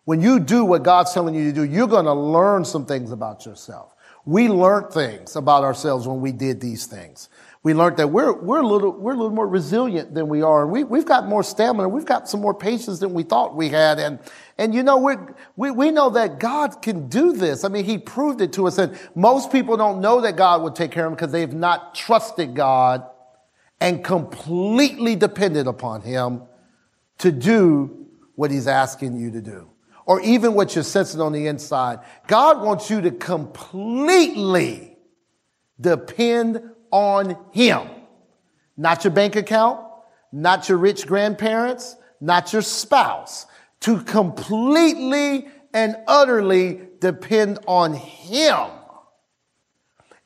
When 0.05 0.23
you 0.23 0.39
do 0.39 0.65
what 0.65 0.81
God's 0.81 1.13
telling 1.13 1.35
you 1.35 1.51
to 1.51 1.53
do, 1.53 1.63
you're 1.63 1.87
going 1.87 2.05
to 2.05 2.13
learn 2.13 2.65
some 2.65 2.87
things 2.87 3.11
about 3.11 3.45
yourself. 3.45 3.93
We 4.25 4.49
learned 4.49 4.91
things 4.91 5.35
about 5.35 5.63
ourselves 5.63 6.07
when 6.07 6.19
we 6.19 6.31
did 6.31 6.59
these 6.59 6.87
things. 6.87 7.29
We 7.61 7.73
learned 7.73 7.97
that 7.97 8.07
we're, 8.07 8.31
we're, 8.31 8.61
a, 8.61 8.67
little, 8.67 8.91
we're 8.91 9.11
a 9.11 9.17
little 9.17 9.33
more 9.33 9.47
resilient 9.47 10.13
than 10.13 10.29
we 10.29 10.41
are. 10.41 10.65
We, 10.65 10.85
we've 10.85 11.05
got 11.05 11.27
more 11.27 11.43
stamina. 11.43 11.89
We've 11.89 12.05
got 12.05 12.29
some 12.29 12.39
more 12.39 12.53
patience 12.53 12.99
than 12.99 13.13
we 13.13 13.23
thought 13.23 13.53
we 13.53 13.67
had. 13.67 13.99
And, 13.99 14.19
and 14.57 14.73
you 14.73 14.81
know, 14.81 14.97
we 14.97 15.15
we, 15.57 15.69
we 15.69 15.91
know 15.91 16.09
that 16.11 16.39
God 16.39 16.81
can 16.81 17.09
do 17.09 17.33
this. 17.33 17.65
I 17.65 17.67
mean, 17.67 17.83
He 17.83 17.97
proved 17.97 18.39
it 18.39 18.53
to 18.53 18.67
us. 18.67 18.77
And 18.77 18.97
most 19.13 19.51
people 19.51 19.75
don't 19.75 19.99
know 19.99 20.21
that 20.21 20.37
God 20.37 20.61
would 20.63 20.73
take 20.73 20.91
care 20.91 21.05
of 21.05 21.11
them 21.11 21.15
because 21.15 21.33
they've 21.33 21.53
not 21.53 21.95
trusted 21.95 22.55
God 22.55 23.05
and 23.81 24.05
completely 24.05 25.17
depended 25.17 25.67
upon 25.67 26.01
Him 26.01 26.43
to 27.17 27.29
do 27.29 28.07
what 28.35 28.51
He's 28.51 28.67
asking 28.67 29.19
you 29.19 29.31
to 29.31 29.41
do. 29.41 29.69
Or 30.05 30.21
even 30.21 30.53
what 30.53 30.75
you're 30.75 30.83
sensing 30.85 31.19
on 31.19 31.33
the 31.33 31.47
inside. 31.47 31.99
God 32.25 32.63
wants 32.63 32.89
you 32.89 33.01
to 33.01 33.11
completely 33.11 34.97
depend 35.79 36.61
on 36.91 37.37
Him. 37.51 37.87
Not 38.77 39.03
your 39.03 39.11
bank 39.11 39.35
account, 39.35 39.85
not 40.31 40.69
your 40.69 40.77
rich 40.77 41.05
grandparents, 41.07 41.95
not 42.21 42.53
your 42.53 42.61
spouse. 42.61 43.45
To 43.81 44.01
completely 44.01 45.47
and 45.73 45.95
utterly 46.07 46.81
depend 46.99 47.59
on 47.67 47.93
Him. 47.93 48.67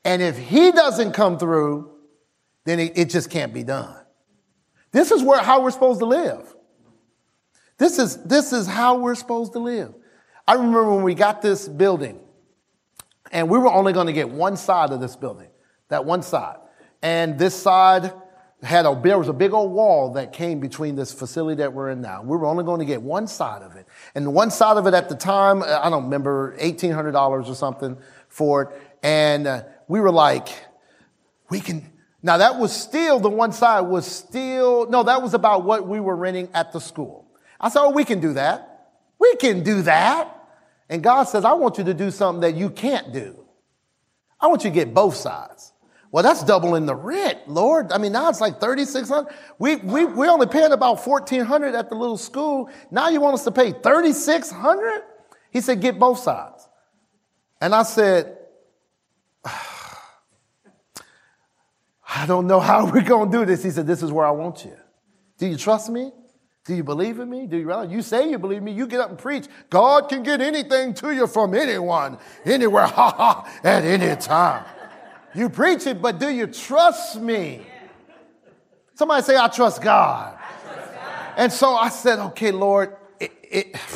And 0.04 0.22
if 0.22 0.38
He 0.38 0.72
doesn't 0.72 1.14
come 1.14 1.38
through, 1.38 1.92
then 2.66 2.80
it, 2.80 2.98
it 2.98 3.10
just 3.10 3.30
can't 3.30 3.54
be 3.54 3.64
done. 3.64 3.96
This 4.92 5.12
is 5.12 5.24
where, 5.24 5.42
how 5.42 5.62
we're 5.62 5.72
supposed 5.72 6.00
to 6.00 6.06
live. 6.06 6.56
This 7.78 8.00
is, 8.00 8.18
this 8.24 8.54
is 8.54 8.68
how 8.68 9.00
we're 9.00 9.16
supposed 9.16 9.54
to 9.54 9.60
live. 9.60 9.94
I 10.48 10.54
remember 10.54 10.94
when 10.94 11.04
we 11.04 11.16
got 11.16 11.42
this 11.42 11.68
building, 11.68 12.20
and 13.32 13.50
we 13.50 13.58
were 13.58 13.72
only 13.72 13.94
going 13.94 14.08
to 14.08 14.14
get 14.14 14.30
one 14.30 14.58
side 14.58 14.92
of 14.92 15.02
this 15.02 15.16
building, 15.16 15.50
that 15.90 16.06
one 16.06 16.22
side. 16.22 16.58
And 17.02 17.38
this 17.38 17.54
side 17.54 18.14
had 18.64 18.86
a, 18.86 19.00
there 19.04 19.18
was 19.18 19.28
a 19.28 19.34
big 19.34 19.54
old 19.54 19.72
wall 19.72 20.14
that 20.14 20.32
came 20.32 20.60
between 20.60 20.96
this 20.96 21.14
facility 21.14 21.58
that 21.58 21.74
we're 21.74 21.90
in 21.90 22.02
now. 22.02 22.22
We 22.24 22.38
were 22.38 22.46
only 22.46 22.64
going 22.64 22.80
to 22.80 22.86
get 22.86 23.02
one 23.02 23.28
side 23.28 23.62
of 23.62 23.76
it. 23.76 23.86
And 24.16 24.34
one 24.34 24.52
side 24.52 24.78
of 24.78 24.88
it 24.88 24.94
at 24.94 25.10
the 25.10 25.16
time, 25.16 25.64
I 25.64 25.90
don't 25.90 26.06
remember, 26.06 26.56
$1,800 26.58 27.50
or 27.50 27.56
something 27.56 27.98
for 28.30 28.64
it. 28.64 28.82
And 29.04 29.48
uh, 29.48 29.64
we 29.88 30.00
were 30.00 30.12
like, 30.12 30.48
we 31.50 31.60
can, 31.60 31.92
now 32.22 32.38
that 32.38 32.58
was 32.58 32.72
still, 32.74 33.20
the 33.20 33.30
one 33.30 33.52
side 33.52 33.82
was 33.82 34.08
still, 34.08 34.90
no, 34.90 35.04
that 35.04 35.22
was 35.22 35.34
about 35.34 35.66
what 35.66 35.86
we 35.86 36.00
were 36.00 36.16
renting 36.16 36.48
at 36.54 36.72
the 36.72 36.80
school. 36.80 37.28
I 37.60 37.68
said, 37.68 37.82
oh, 37.82 37.90
we 37.90 38.06
can 38.06 38.22
do 38.22 38.34
that. 38.34 38.92
We 39.20 39.36
can 39.36 39.64
do 39.64 39.82
that. 39.82 40.30
And 40.90 41.04
God 41.04 41.24
says, 41.24 41.44
I 41.44 41.54
want 41.54 41.78
you 41.78 41.84
to 41.86 41.94
do 41.94 42.12
something 42.12 42.42
that 42.42 42.56
you 42.56 42.70
can't 42.70 43.12
do. 43.12 43.44
I 44.40 44.48
want 44.48 44.64
you 44.64 44.70
to 44.70 44.74
get 44.74 44.94
both 44.94 45.16
sides. 45.16 45.73
Well, 46.14 46.22
that's 46.22 46.44
doubling 46.44 46.86
the 46.86 46.96
rent, 46.96 47.40
Lord. 47.50 47.92
I 47.92 47.98
mean, 47.98 48.12
now 48.12 48.30
it's 48.30 48.40
like 48.40 48.62
3600 48.62 49.34
We, 49.58 49.78
we, 49.78 50.06
we're 50.06 50.30
only 50.30 50.46
paying 50.46 50.72
about 50.72 51.04
1400 51.06 51.74
at 51.74 51.90
the 51.90 51.96
little 51.96 52.18
school. 52.18 52.70
Now 52.92 53.10
you 53.10 53.20
want 53.20 53.34
us 53.34 53.44
to 53.46 53.52
pay 53.52 53.72
3600 53.72 55.02
He 55.50 55.60
said, 55.60 55.82
get 55.82 55.98
both 55.98 56.20
sides. 56.20 56.70
And 57.60 57.74
I 57.74 57.82
said, 57.82 58.38
ah, 59.44 59.94
I 62.16 62.28
don't 62.28 62.46
know 62.46 62.60
how 62.60 62.86
we're 62.86 63.02
going 63.02 63.32
to 63.32 63.38
do 63.40 63.46
this. 63.46 63.64
He 63.64 63.72
said, 63.72 63.88
This 63.88 64.04
is 64.04 64.12
where 64.12 64.26
I 64.26 64.32
want 64.32 64.66
you. 64.66 64.76
Do 65.40 65.48
you 65.48 65.58
trust 65.58 65.90
me? 65.90 66.12
Do 66.66 66.76
you 66.76 66.84
believe 66.84 67.20
in 67.20 67.30
me? 67.30 67.48
Do 67.48 67.58
you 67.58 67.66
realize? 67.66 67.92
You 67.92 68.04
say 68.04 68.30
you 68.30 68.38
believe 68.38 68.62
me. 68.62 68.72
You 68.72 68.86
get 68.86 69.00
up 69.00 69.10
and 69.10 69.18
preach. 69.18 69.48
God 69.70 70.10
can 70.10 70.22
get 70.22 70.40
anything 70.40 70.94
to 70.96 71.12
you 71.12 71.26
from 71.26 71.56
anyone, 71.56 72.20
anywhere, 72.46 72.86
ha 72.86 73.10
ha, 73.18 73.60
at 73.64 73.84
any 73.84 74.16
time. 74.22 74.64
You 75.36 75.50
preach 75.50 75.88
it, 75.88 76.02
but 76.02 76.20
do 76.20 76.30
you 76.30 76.48
trust 76.48 77.20
me? 77.20 77.66
Somebody 78.96 79.24
say, 79.24 79.36
I 79.36 79.48
trust 79.48 79.82
God. 79.82 80.38
I 80.38 80.62
trust 80.62 80.94
God. 80.94 81.34
And 81.38 81.52
so 81.52 81.74
I 81.74 81.90
said, 81.90 82.20
okay, 82.20 82.52
Lord, 82.52 82.96
it, 83.20 83.32
it 83.42 83.76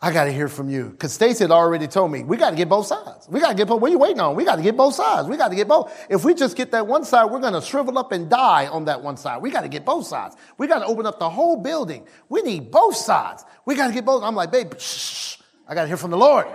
I 0.00 0.12
got 0.12 0.24
to 0.24 0.32
hear 0.32 0.46
from 0.46 0.70
you. 0.70 0.90
Because 0.90 1.12
Stacy 1.12 1.42
had 1.42 1.50
already 1.50 1.88
told 1.88 2.12
me, 2.12 2.22
we 2.22 2.36
got 2.36 2.50
to 2.50 2.56
get 2.56 2.68
both 2.68 2.86
sides. 2.86 3.28
We 3.28 3.40
got 3.40 3.48
to 3.48 3.54
get 3.54 3.66
both. 3.66 3.80
What 3.80 3.88
are 3.88 3.90
you 3.92 3.98
waiting 3.98 4.20
on? 4.20 4.36
We 4.36 4.44
got 4.44 4.56
to 4.56 4.62
get 4.62 4.76
both 4.76 4.94
sides. 4.94 5.26
We 5.26 5.36
got 5.36 5.48
to 5.48 5.56
get 5.56 5.66
both. 5.66 5.92
If 6.08 6.24
we 6.24 6.34
just 6.34 6.56
get 6.56 6.70
that 6.70 6.86
one 6.86 7.04
side, 7.04 7.24
we're 7.24 7.40
going 7.40 7.54
to 7.54 7.60
shrivel 7.60 7.98
up 7.98 8.12
and 8.12 8.30
die 8.30 8.68
on 8.68 8.84
that 8.84 9.02
one 9.02 9.16
side. 9.16 9.42
We 9.42 9.50
got 9.50 9.62
to 9.62 9.68
get 9.68 9.84
both 9.84 10.06
sides. 10.06 10.36
We 10.56 10.68
got 10.68 10.80
to 10.80 10.86
open 10.86 11.04
up 11.04 11.18
the 11.18 11.28
whole 11.28 11.56
building. 11.56 12.06
We 12.28 12.42
need 12.42 12.70
both 12.70 12.94
sides. 12.94 13.44
We 13.64 13.74
got 13.74 13.88
to 13.88 13.92
get 13.92 14.04
both. 14.04 14.22
I'm 14.22 14.36
like, 14.36 14.52
babe, 14.52 14.78
shh, 14.78 15.38
I 15.66 15.74
got 15.74 15.82
to 15.82 15.88
hear 15.88 15.96
from 15.96 16.12
the 16.12 16.16
Lord. 16.16 16.46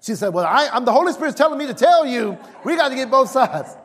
She 0.00 0.14
said, 0.14 0.32
well, 0.32 0.46
I, 0.46 0.68
I'm 0.72 0.84
the 0.84 0.92
Holy 0.92 1.12
Spirit's 1.12 1.36
telling 1.36 1.58
me 1.58 1.66
to 1.66 1.74
tell 1.74 2.06
you, 2.06 2.38
we 2.64 2.76
got 2.76 2.88
to 2.88 2.94
get 2.94 3.10
both 3.10 3.30
sides. 3.30 3.76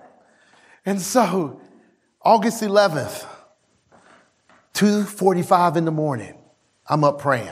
And 0.85 1.01
so, 1.01 1.59
August 2.21 2.63
11th, 2.63 3.25
2.45 4.73 5.75
in 5.75 5.85
the 5.85 5.91
morning, 5.91 6.35
I'm 6.87 7.03
up 7.03 7.19
praying. 7.19 7.49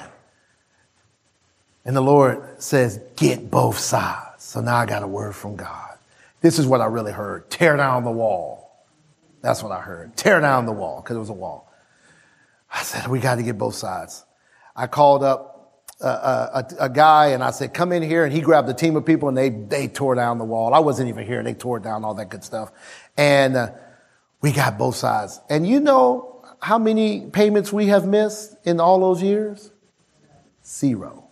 And 1.85 1.95
the 1.95 2.01
Lord 2.01 2.61
says, 2.61 3.01
get 3.15 3.51
both 3.51 3.77
sides. 3.77 4.43
So 4.43 4.61
now 4.61 4.77
I 4.77 4.85
got 4.85 5.03
a 5.03 5.07
word 5.07 5.35
from 5.35 5.55
God. 5.55 5.97
This 6.41 6.59
is 6.59 6.65
what 6.65 6.79
I 6.81 6.85
really 6.85 7.11
heard. 7.11 7.49
Tear 7.49 7.75
down 7.77 8.03
the 8.03 8.11
wall. 8.11 8.85
That's 9.41 9.61
what 9.61 9.71
I 9.71 9.81
heard. 9.81 10.15
Tear 10.15 10.39
down 10.39 10.65
the 10.65 10.71
wall, 10.71 11.01
because 11.01 11.17
it 11.17 11.19
was 11.19 11.29
a 11.29 11.33
wall. 11.33 11.73
I 12.71 12.81
said, 12.83 13.07
we 13.07 13.19
got 13.19 13.35
to 13.35 13.43
get 13.43 13.57
both 13.57 13.75
sides. 13.75 14.23
I 14.75 14.87
called 14.87 15.23
up 15.23 15.52
a, 16.03 16.65
a, 16.79 16.85
a, 16.85 16.89
guy 16.89 17.27
and 17.27 17.43
I 17.43 17.51
said, 17.51 17.73
come 17.73 17.91
in 17.91 18.03
here. 18.03 18.23
And 18.25 18.33
he 18.33 18.41
grabbed 18.41 18.69
a 18.69 18.73
team 18.73 18.95
of 18.95 19.05
people 19.05 19.29
and 19.29 19.37
they, 19.37 19.49
they 19.49 19.87
tore 19.87 20.15
down 20.15 20.37
the 20.37 20.45
wall. 20.45 20.73
I 20.73 20.79
wasn't 20.79 21.09
even 21.09 21.25
here. 21.25 21.41
They 21.43 21.53
tore 21.53 21.79
down 21.79 22.03
all 22.03 22.13
that 22.15 22.29
good 22.29 22.43
stuff. 22.43 22.71
And 23.17 23.55
uh, 23.55 23.71
we 24.41 24.51
got 24.51 24.77
both 24.77 24.95
sides. 24.95 25.39
And 25.49 25.67
you 25.67 25.79
know 25.79 26.43
how 26.61 26.77
many 26.77 27.27
payments 27.27 27.71
we 27.73 27.87
have 27.87 28.05
missed 28.07 28.55
in 28.63 28.79
all 28.79 28.99
those 28.99 29.21
years? 29.21 29.71
Zero 30.65 31.23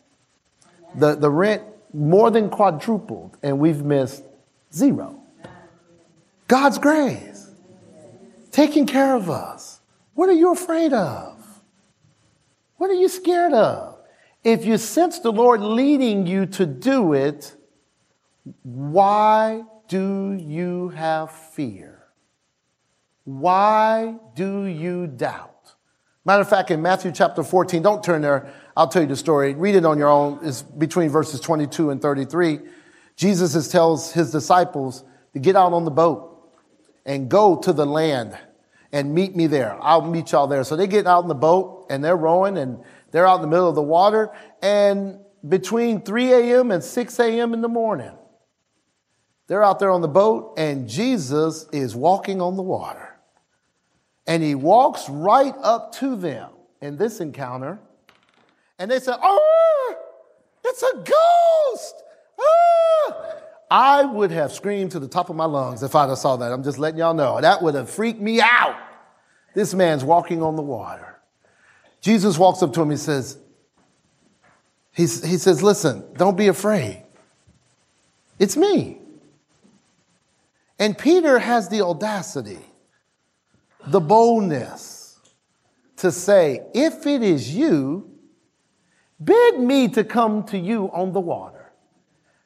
the, 0.95 1.15
the 1.15 1.29
rent 1.29 1.63
more 1.93 2.31
than 2.31 2.49
quadrupled 2.49 3.37
and 3.43 3.59
we've 3.59 3.83
missed 3.83 4.23
zero. 4.73 5.21
God's 6.47 6.77
grace. 6.77 7.49
Taking 8.51 8.85
care 8.85 9.15
of 9.15 9.29
us. 9.29 9.79
What 10.13 10.27
are 10.27 10.33
you 10.33 10.51
afraid 10.51 10.91
of? 10.91 11.61
What 12.77 12.89
are 12.89 12.95
you 12.95 13.07
scared 13.07 13.53
of? 13.53 13.90
If 14.43 14.65
you 14.65 14.77
sense 14.77 15.19
the 15.19 15.31
Lord 15.31 15.61
leading 15.61 16.25
you 16.25 16.45
to 16.47 16.65
do 16.65 17.13
it, 17.13 17.55
why 18.63 19.63
do 19.87 20.33
you 20.33 20.89
have 20.89 21.31
fear? 21.31 22.03
Why 23.23 24.15
do 24.35 24.65
you 24.65 25.05
doubt? 25.07 25.75
Matter 26.25 26.41
of 26.41 26.49
fact, 26.49 26.71
in 26.71 26.81
Matthew 26.81 27.11
chapter 27.11 27.43
14, 27.43 27.81
don't 27.81 28.03
turn 28.03 28.21
there. 28.21 28.51
I'll 28.75 28.87
tell 28.87 29.01
you 29.01 29.07
the 29.07 29.15
story. 29.15 29.53
Read 29.53 29.75
it 29.75 29.85
on 29.85 29.97
your 29.97 30.09
own. 30.09 30.39
It's 30.43 30.61
between 30.61 31.09
verses 31.09 31.39
22 31.39 31.91
and 31.91 32.01
33. 32.01 32.59
Jesus 33.15 33.67
tells 33.67 34.11
his 34.11 34.31
disciples 34.31 35.03
to 35.33 35.39
get 35.39 35.55
out 35.55 35.73
on 35.73 35.85
the 35.85 35.91
boat 35.91 36.51
and 37.05 37.29
go 37.29 37.57
to 37.57 37.73
the 37.73 37.85
land 37.85 38.37
and 38.91 39.13
meet 39.13 39.35
me 39.35 39.47
there. 39.47 39.77
I'll 39.81 40.01
meet 40.01 40.31
y'all 40.31 40.47
there. 40.47 40.63
So 40.63 40.75
they 40.75 40.87
get 40.87 41.07
out 41.07 41.23
in 41.23 41.27
the 41.27 41.35
boat 41.35 41.87
and 41.89 42.03
they're 42.03 42.17
rowing 42.17 42.57
and 42.57 42.83
they're 43.11 43.27
out 43.27 43.35
in 43.35 43.41
the 43.41 43.47
middle 43.47 43.69
of 43.69 43.75
the 43.75 43.81
water. 43.81 44.29
And 44.61 45.19
between 45.47 46.01
3 46.01 46.33
a.m. 46.33 46.71
and 46.71 46.83
6 46.83 47.19
a.m. 47.19 47.53
in 47.53 47.61
the 47.61 47.67
morning, 47.67 48.11
they're 49.47 49.63
out 49.63 49.79
there 49.79 49.91
on 49.91 50.01
the 50.01 50.07
boat 50.07 50.53
and 50.57 50.87
Jesus 50.87 51.67
is 51.73 51.95
walking 51.95 52.41
on 52.41 52.55
the 52.55 52.63
water. 52.63 53.17
And 54.25 54.41
he 54.41 54.55
walks 54.55 55.09
right 55.09 55.53
up 55.61 55.93
to 55.95 56.15
them 56.15 56.51
in 56.79 56.95
this 56.95 57.19
encounter. 57.19 57.79
And 58.79 58.89
they 58.89 58.99
say, 58.99 59.13
Oh, 59.21 59.95
it's 60.63 60.83
a 60.83 60.93
ghost. 60.95 62.03
Ah! 62.39 63.35
I 63.71 64.05
would 64.05 64.31
have 64.31 64.51
screamed 64.51 64.91
to 64.91 64.99
the 64.99 65.07
top 65.07 65.29
of 65.29 65.35
my 65.35 65.45
lungs 65.45 65.83
if 65.83 65.95
I'd 65.95 66.09
have 66.09 66.17
saw 66.17 66.35
that. 66.37 66.51
I'm 66.51 66.63
just 66.63 66.77
letting 66.77 66.99
y'all 66.99 67.13
know. 67.13 67.39
That 67.41 67.61
would 67.61 67.75
have 67.75 67.89
freaked 67.89 68.21
me 68.21 68.41
out. 68.41 68.75
This 69.53 69.73
man's 69.73 70.03
walking 70.03 70.41
on 70.41 70.55
the 70.55 70.61
water. 70.61 71.10
Jesus 72.01 72.37
walks 72.37 72.61
up 72.61 72.73
to 72.73 72.81
him. 72.81 72.89
He 72.89 72.97
says, 72.97 73.37
he's, 74.91 75.23
he 75.23 75.37
says, 75.37 75.63
listen, 75.63 76.03
don't 76.17 76.35
be 76.35 76.47
afraid. 76.47 77.03
It's 78.39 78.57
me. 78.57 78.97
And 80.79 80.97
Peter 80.97 81.37
has 81.37 81.69
the 81.69 81.81
audacity, 81.81 82.59
the 83.85 83.99
boldness 83.99 85.19
to 85.97 86.11
say, 86.11 86.61
if 86.73 87.05
it 87.05 87.21
is 87.21 87.53
you, 87.53 88.09
bid 89.23 89.59
me 89.59 89.87
to 89.89 90.03
come 90.03 90.43
to 90.45 90.57
you 90.57 90.89
on 90.91 91.13
the 91.13 91.19
water. 91.19 91.71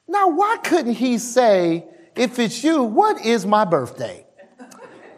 Now, 0.06 0.28
why 0.28 0.58
couldn't 0.62 0.92
he 0.92 1.16
say, 1.16 1.86
if 2.14 2.38
it's 2.38 2.62
you, 2.62 2.82
what 2.82 3.24
is 3.24 3.46
my 3.46 3.64
birthday? 3.64 4.26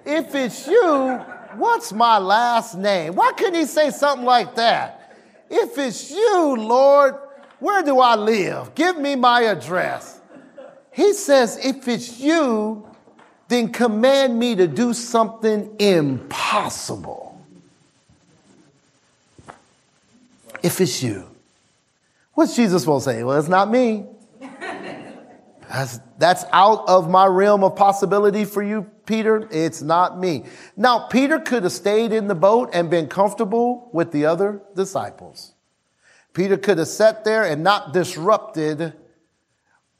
If 0.06 0.34
it's 0.36 0.68
you, 0.68 1.20
what's 1.58 1.92
my 1.92 2.18
last 2.18 2.76
name? 2.76 3.14
Why 3.14 3.32
couldn't 3.32 3.54
he 3.54 3.66
say 3.66 3.90
something 3.90 4.24
like 4.24 4.54
that? 4.56 5.16
If 5.50 5.78
it's 5.78 6.10
you, 6.10 6.56
Lord, 6.56 7.16
where 7.58 7.82
do 7.82 8.00
I 8.00 8.14
live? 8.14 8.74
Give 8.74 8.98
me 8.98 9.16
my 9.16 9.42
address. 9.42 10.20
He 10.92 11.12
says, 11.12 11.58
if 11.64 11.86
it's 11.88 12.18
you, 12.20 12.86
then 13.48 13.72
command 13.72 14.38
me 14.38 14.54
to 14.56 14.66
do 14.66 14.92
something 14.92 15.74
impossible. 15.78 17.40
If 20.62 20.80
it's 20.80 21.02
you. 21.02 21.24
What's 22.34 22.54
Jesus 22.54 22.82
supposed 22.82 23.04
to 23.06 23.12
say? 23.12 23.24
Well, 23.24 23.38
it's 23.38 23.48
not 23.48 23.70
me. 23.70 24.06
That's, 25.68 26.00
that's 26.18 26.44
out 26.52 26.88
of 26.88 27.10
my 27.10 27.26
realm 27.26 27.62
of 27.62 27.76
possibility 27.76 28.44
for 28.44 28.62
you, 28.62 28.90
Peter. 29.04 29.46
It's 29.50 29.82
not 29.82 30.18
me. 30.18 30.44
Now, 30.76 31.08
Peter 31.08 31.38
could 31.38 31.64
have 31.64 31.72
stayed 31.72 32.12
in 32.12 32.26
the 32.26 32.34
boat 32.34 32.70
and 32.72 32.88
been 32.88 33.06
comfortable 33.06 33.90
with 33.92 34.10
the 34.10 34.24
other 34.26 34.62
disciples. 34.74 35.52
Peter 36.32 36.56
could 36.56 36.78
have 36.78 36.88
sat 36.88 37.24
there 37.24 37.44
and 37.44 37.62
not 37.62 37.92
disrupted 37.92 38.94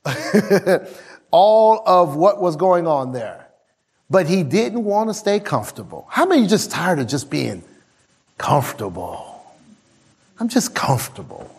all 1.30 1.82
of 1.86 2.16
what 2.16 2.40
was 2.40 2.56
going 2.56 2.86
on 2.86 3.12
there. 3.12 3.48
But 4.08 4.26
he 4.26 4.42
didn't 4.42 4.84
want 4.84 5.10
to 5.10 5.14
stay 5.14 5.38
comfortable. 5.38 6.06
How 6.08 6.24
many 6.24 6.46
just 6.46 6.70
tired 6.70 6.98
of 6.98 7.08
just 7.08 7.28
being 7.28 7.62
comfortable? 8.38 9.44
I'm 10.40 10.48
just 10.48 10.74
comfortable. 10.74 11.57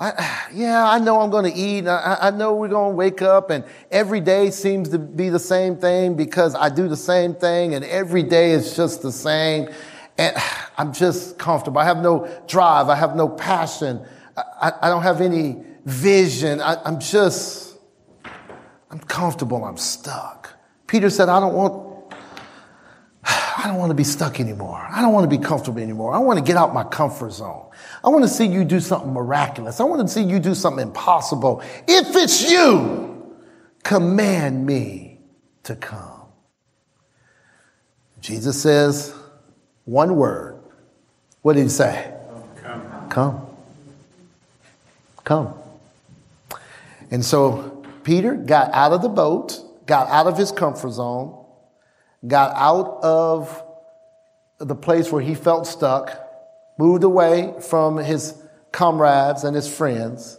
I, 0.00 0.48
yeah, 0.52 0.88
I 0.88 0.98
know 0.98 1.20
I'm 1.20 1.30
going 1.30 1.50
to 1.50 1.56
eat. 1.56 1.86
I, 1.86 2.16
I 2.20 2.30
know 2.30 2.54
we're 2.54 2.68
going 2.68 2.92
to 2.92 2.96
wake 2.96 3.22
up, 3.22 3.50
and 3.50 3.64
every 3.90 4.20
day 4.20 4.50
seems 4.50 4.88
to 4.88 4.98
be 4.98 5.28
the 5.28 5.38
same 5.38 5.76
thing 5.76 6.14
because 6.14 6.54
I 6.54 6.70
do 6.70 6.88
the 6.88 6.96
same 6.96 7.34
thing, 7.34 7.74
and 7.74 7.84
every 7.84 8.22
day 8.22 8.52
is 8.52 8.74
just 8.74 9.02
the 9.02 9.12
same. 9.12 9.68
And 10.18 10.36
I'm 10.78 10.92
just 10.92 11.38
comfortable. 11.38 11.78
I 11.78 11.84
have 11.84 11.98
no 11.98 12.26
drive. 12.48 12.88
I 12.88 12.96
have 12.96 13.14
no 13.14 13.28
passion. 13.28 14.04
I, 14.36 14.72
I 14.80 14.88
don't 14.88 15.02
have 15.02 15.20
any 15.20 15.62
vision. 15.84 16.60
I, 16.60 16.82
I'm 16.84 16.98
just, 16.98 17.78
I'm 18.90 19.00
comfortable. 19.00 19.64
I'm 19.64 19.76
stuck. 19.76 20.54
Peter 20.86 21.10
said, 21.10 21.28
I 21.28 21.38
don't 21.38 21.54
want, 21.54 21.89
I 23.62 23.66
don't 23.66 23.76
want 23.76 23.90
to 23.90 23.94
be 23.94 24.04
stuck 24.04 24.40
anymore. 24.40 24.78
I 24.78 25.02
don't 25.02 25.12
want 25.12 25.30
to 25.30 25.36
be 25.36 25.42
comfortable 25.42 25.80
anymore. 25.80 26.14
I 26.14 26.18
want 26.18 26.38
to 26.38 26.44
get 26.44 26.56
out 26.56 26.72
my 26.72 26.84
comfort 26.84 27.32
zone. 27.32 27.68
I 28.02 28.08
want 28.08 28.24
to 28.24 28.28
see 28.28 28.46
you 28.46 28.64
do 28.64 28.80
something 28.80 29.12
miraculous. 29.12 29.80
I 29.80 29.84
want 29.84 30.00
to 30.00 30.08
see 30.08 30.22
you 30.22 30.38
do 30.38 30.54
something 30.54 30.88
impossible. 30.88 31.62
If 31.86 32.16
it's 32.16 32.50
you, 32.50 33.36
command 33.82 34.64
me 34.64 35.20
to 35.64 35.76
come. 35.76 36.22
Jesus 38.20 38.60
says 38.60 39.14
one 39.84 40.16
word. 40.16 40.58
What 41.42 41.54
did 41.54 41.62
he 41.64 41.68
say? 41.68 42.14
Come. 42.62 43.08
Come. 43.10 43.46
Come. 45.24 45.54
And 47.10 47.24
so 47.24 47.84
Peter 48.04 48.34
got 48.34 48.72
out 48.72 48.92
of 48.92 49.02
the 49.02 49.08
boat 49.08 49.60
got 49.90 50.08
out 50.08 50.28
of 50.28 50.38
his 50.38 50.52
comfort 50.52 50.92
zone, 50.92 51.39
got 52.26 52.54
out 52.54 53.00
of 53.02 53.64
the 54.58 54.74
place 54.74 55.10
where 55.10 55.22
he 55.22 55.34
felt 55.34 55.66
stuck, 55.66 56.18
moved 56.78 57.04
away 57.04 57.54
from 57.60 57.96
his 57.96 58.34
comrades 58.72 59.44
and 59.44 59.56
his 59.56 59.72
friends, 59.74 60.38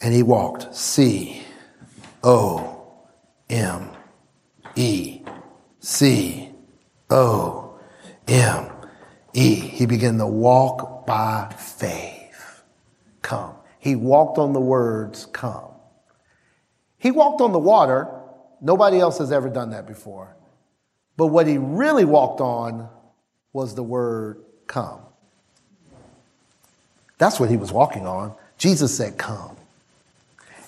and 0.00 0.12
he 0.14 0.22
walked 0.22 0.74
C 0.74 1.42
O 2.22 2.98
M 3.48 3.88
E 4.76 5.22
C 5.80 6.50
O 7.10 7.78
M 8.28 8.70
E. 9.32 9.54
He 9.54 9.86
began 9.86 10.18
to 10.18 10.26
walk 10.26 11.06
by 11.06 11.54
faith. 11.58 12.62
Come. 13.22 13.54
He 13.78 13.96
walked 13.96 14.38
on 14.38 14.52
the 14.52 14.60
words, 14.60 15.26
come. 15.26 15.70
He 16.98 17.10
walked 17.10 17.40
on 17.40 17.52
the 17.52 17.58
water. 17.58 18.08
Nobody 18.60 19.00
else 19.00 19.18
has 19.18 19.32
ever 19.32 19.48
done 19.48 19.70
that 19.70 19.86
before. 19.86 20.36
But 21.16 21.26
what 21.26 21.46
he 21.46 21.58
really 21.58 22.04
walked 22.04 22.40
on 22.40 22.88
was 23.52 23.74
the 23.74 23.82
word 23.82 24.42
come. 24.66 25.00
That's 27.18 27.38
what 27.38 27.50
he 27.50 27.56
was 27.56 27.70
walking 27.70 28.06
on. 28.06 28.34
Jesus 28.58 28.96
said, 28.96 29.18
Come. 29.18 29.56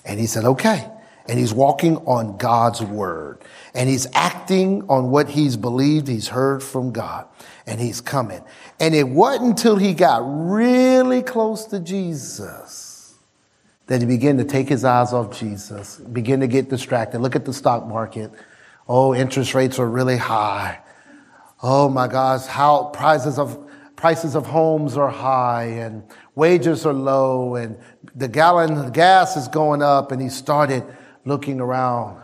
And 0.05 0.19
he 0.19 0.27
said, 0.27 0.45
Okay. 0.45 0.89
And 1.27 1.39
he's 1.39 1.53
walking 1.53 1.97
on 1.97 2.37
God's 2.37 2.81
word. 2.81 3.39
And 3.73 3.89
he's 3.89 4.07
acting 4.13 4.83
on 4.87 5.09
what 5.09 5.27
he's 5.27 5.57
believed, 5.57 6.07
he's 6.07 6.27
heard 6.27 6.61
from 6.61 6.91
God. 6.91 7.25
And 7.65 7.81
he's 7.81 7.99
coming. 7.99 8.41
And 8.79 8.93
it 8.93 9.07
wasn't 9.07 9.49
until 9.49 9.75
he 9.75 9.93
got 9.93 10.19
really 10.23 11.23
close 11.23 11.65
to 11.65 11.79
Jesus 11.79 13.15
that 13.87 14.01
he 14.01 14.07
began 14.07 14.37
to 14.37 14.43
take 14.43 14.67
his 14.67 14.83
eyes 14.83 15.13
off 15.13 15.37
Jesus, 15.37 15.97
begin 15.97 16.39
to 16.39 16.47
get 16.47 16.69
distracted. 16.69 17.19
Look 17.19 17.35
at 17.35 17.45
the 17.45 17.53
stock 17.53 17.85
market. 17.85 18.31
Oh, 18.87 19.15
interest 19.15 19.53
rates 19.53 19.79
are 19.79 19.89
really 19.89 20.17
high. 20.17 20.79
Oh 21.61 21.89
my 21.89 22.07
gosh, 22.07 22.45
how 22.45 22.85
prices 22.85 23.39
of 23.39 23.61
prices 23.95 24.35
of 24.35 24.45
homes 24.45 24.97
are 24.97 25.09
high 25.09 25.63
and 25.63 26.03
wages 26.35 26.85
are 26.85 26.93
low 26.93 27.55
and 27.55 27.77
the 28.13 28.27
gallon 28.27 28.77
of 28.77 28.91
gas 28.91 29.37
is 29.37 29.47
going 29.47 29.81
up 29.81 30.11
and 30.11 30.21
he 30.21 30.29
started 30.29 30.83
looking 31.23 31.61
around 31.61 32.21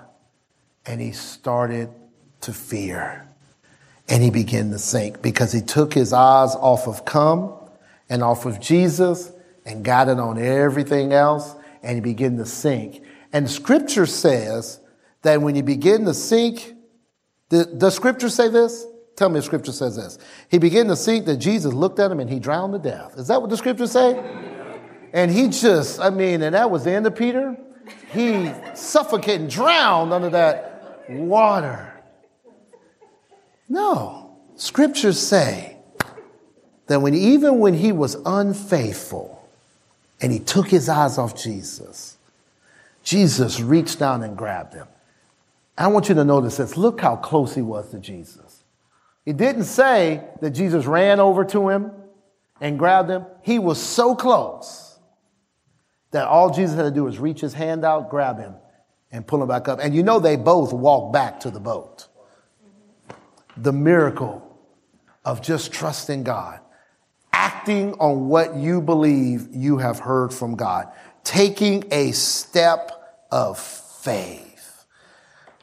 and 0.85 0.99
he 0.99 1.11
started 1.11 1.89
to 2.41 2.51
fear 2.51 3.25
and 4.09 4.21
he 4.21 4.29
began 4.29 4.69
to 4.71 4.77
sink 4.77 5.21
because 5.21 5.53
he 5.53 5.61
took 5.61 5.93
his 5.93 6.11
eyes 6.11 6.53
off 6.55 6.87
of 6.87 7.05
come 7.05 7.57
and 8.09 8.21
off 8.21 8.45
of 8.45 8.59
Jesus 8.59 9.31
and 9.65 9.85
got 9.85 10.09
it 10.09 10.19
on 10.19 10.37
everything 10.37 11.13
else, 11.13 11.55
and 11.81 11.95
he 11.95 12.01
began 12.01 12.35
to 12.37 12.45
sink. 12.45 13.01
And 13.31 13.49
scripture 13.49 14.05
says 14.05 14.81
that 15.21 15.41
when 15.41 15.55
you 15.55 15.63
begin 15.63 16.05
to 16.05 16.13
sink, 16.13 16.73
the, 17.49 17.65
does 17.65 17.95
scripture 17.95 18.29
say 18.29 18.47
this? 18.47 18.85
Tell 19.15 19.29
me 19.29 19.39
if 19.39 19.45
scripture 19.45 19.71
says 19.71 19.95
this. 19.95 20.17
He 20.49 20.57
began 20.57 20.87
to 20.87 20.95
sink 20.95 21.25
that 21.25 21.37
Jesus 21.37 21.73
looked 21.73 21.99
at 21.99 22.11
him 22.11 22.19
and 22.19 22.29
he 22.29 22.39
drowned 22.39 22.73
to 22.73 22.79
death. 22.79 23.17
Is 23.17 23.27
that 23.27 23.41
what 23.41 23.49
the 23.49 23.57
scripture 23.57 23.87
say? 23.87 24.19
And 25.13 25.29
he 25.29 25.49
just, 25.49 25.99
I 25.99 26.09
mean, 26.09 26.41
and 26.41 26.55
that 26.55 26.71
was 26.71 26.85
the 26.85 26.91
end 26.91 27.05
of 27.05 27.15
Peter. 27.15 27.57
He 28.13 28.51
suffocated 28.73 29.41
and 29.41 29.49
drowned 29.49 30.13
under 30.13 30.29
that 30.29 31.05
water. 31.09 31.93
No. 33.67 34.37
Scriptures 34.55 35.19
say 35.19 35.77
that 36.87 37.01
when 37.01 37.13
even 37.13 37.59
when 37.59 37.73
he 37.73 37.91
was 37.91 38.15
unfaithful, 38.25 39.41
and 40.21 40.31
he 40.31 40.39
took 40.39 40.69
his 40.69 40.87
eyes 40.87 41.17
off 41.17 41.35
Jesus. 41.35 42.17
Jesus 43.03 43.59
reached 43.59 43.99
down 43.99 44.23
and 44.23 44.37
grabbed 44.37 44.75
him. 44.75 44.87
I 45.77 45.87
want 45.87 46.09
you 46.09 46.15
to 46.15 46.23
notice 46.23 46.57
this. 46.57 46.77
Look 46.77 47.01
how 47.01 47.15
close 47.15 47.55
he 47.55 47.61
was 47.61 47.89
to 47.91 47.99
Jesus. 47.99 48.63
It 49.25 49.37
didn't 49.37 49.65
say 49.65 50.23
that 50.41 50.51
Jesus 50.51 50.85
ran 50.85 51.19
over 51.19 51.45
to 51.45 51.69
him 51.69 51.91
and 52.59 52.77
grabbed 52.77 53.09
him. 53.09 53.25
He 53.41 53.59
was 53.59 53.81
so 53.81 54.15
close 54.15 54.99
that 56.11 56.27
all 56.27 56.53
Jesus 56.53 56.75
had 56.75 56.83
to 56.83 56.91
do 56.91 57.05
was 57.05 57.19
reach 57.19 57.41
his 57.41 57.53
hand 57.53 57.85
out, 57.85 58.09
grab 58.09 58.37
him, 58.37 58.55
and 59.11 59.25
pull 59.25 59.41
him 59.41 59.47
back 59.47 59.67
up. 59.67 59.79
And 59.81 59.95
you 59.95 60.03
know 60.03 60.19
they 60.19 60.35
both 60.35 60.73
walked 60.73 61.13
back 61.13 61.39
to 61.41 61.51
the 61.51 61.59
boat. 61.59 62.07
the 63.57 63.73
miracle 63.73 64.47
of 65.25 65.41
just 65.41 65.71
trusting 65.71 66.23
God, 66.23 66.59
acting 67.33 67.93
on 67.93 68.27
what 68.27 68.55
you 68.55 68.81
believe 68.81 69.47
you 69.51 69.77
have 69.77 69.99
heard 69.99 70.33
from 70.33 70.55
God, 70.55 70.87
taking 71.23 71.83
a 71.91 72.11
step 72.11 72.91
of 73.31 73.59
faith. 73.59 74.50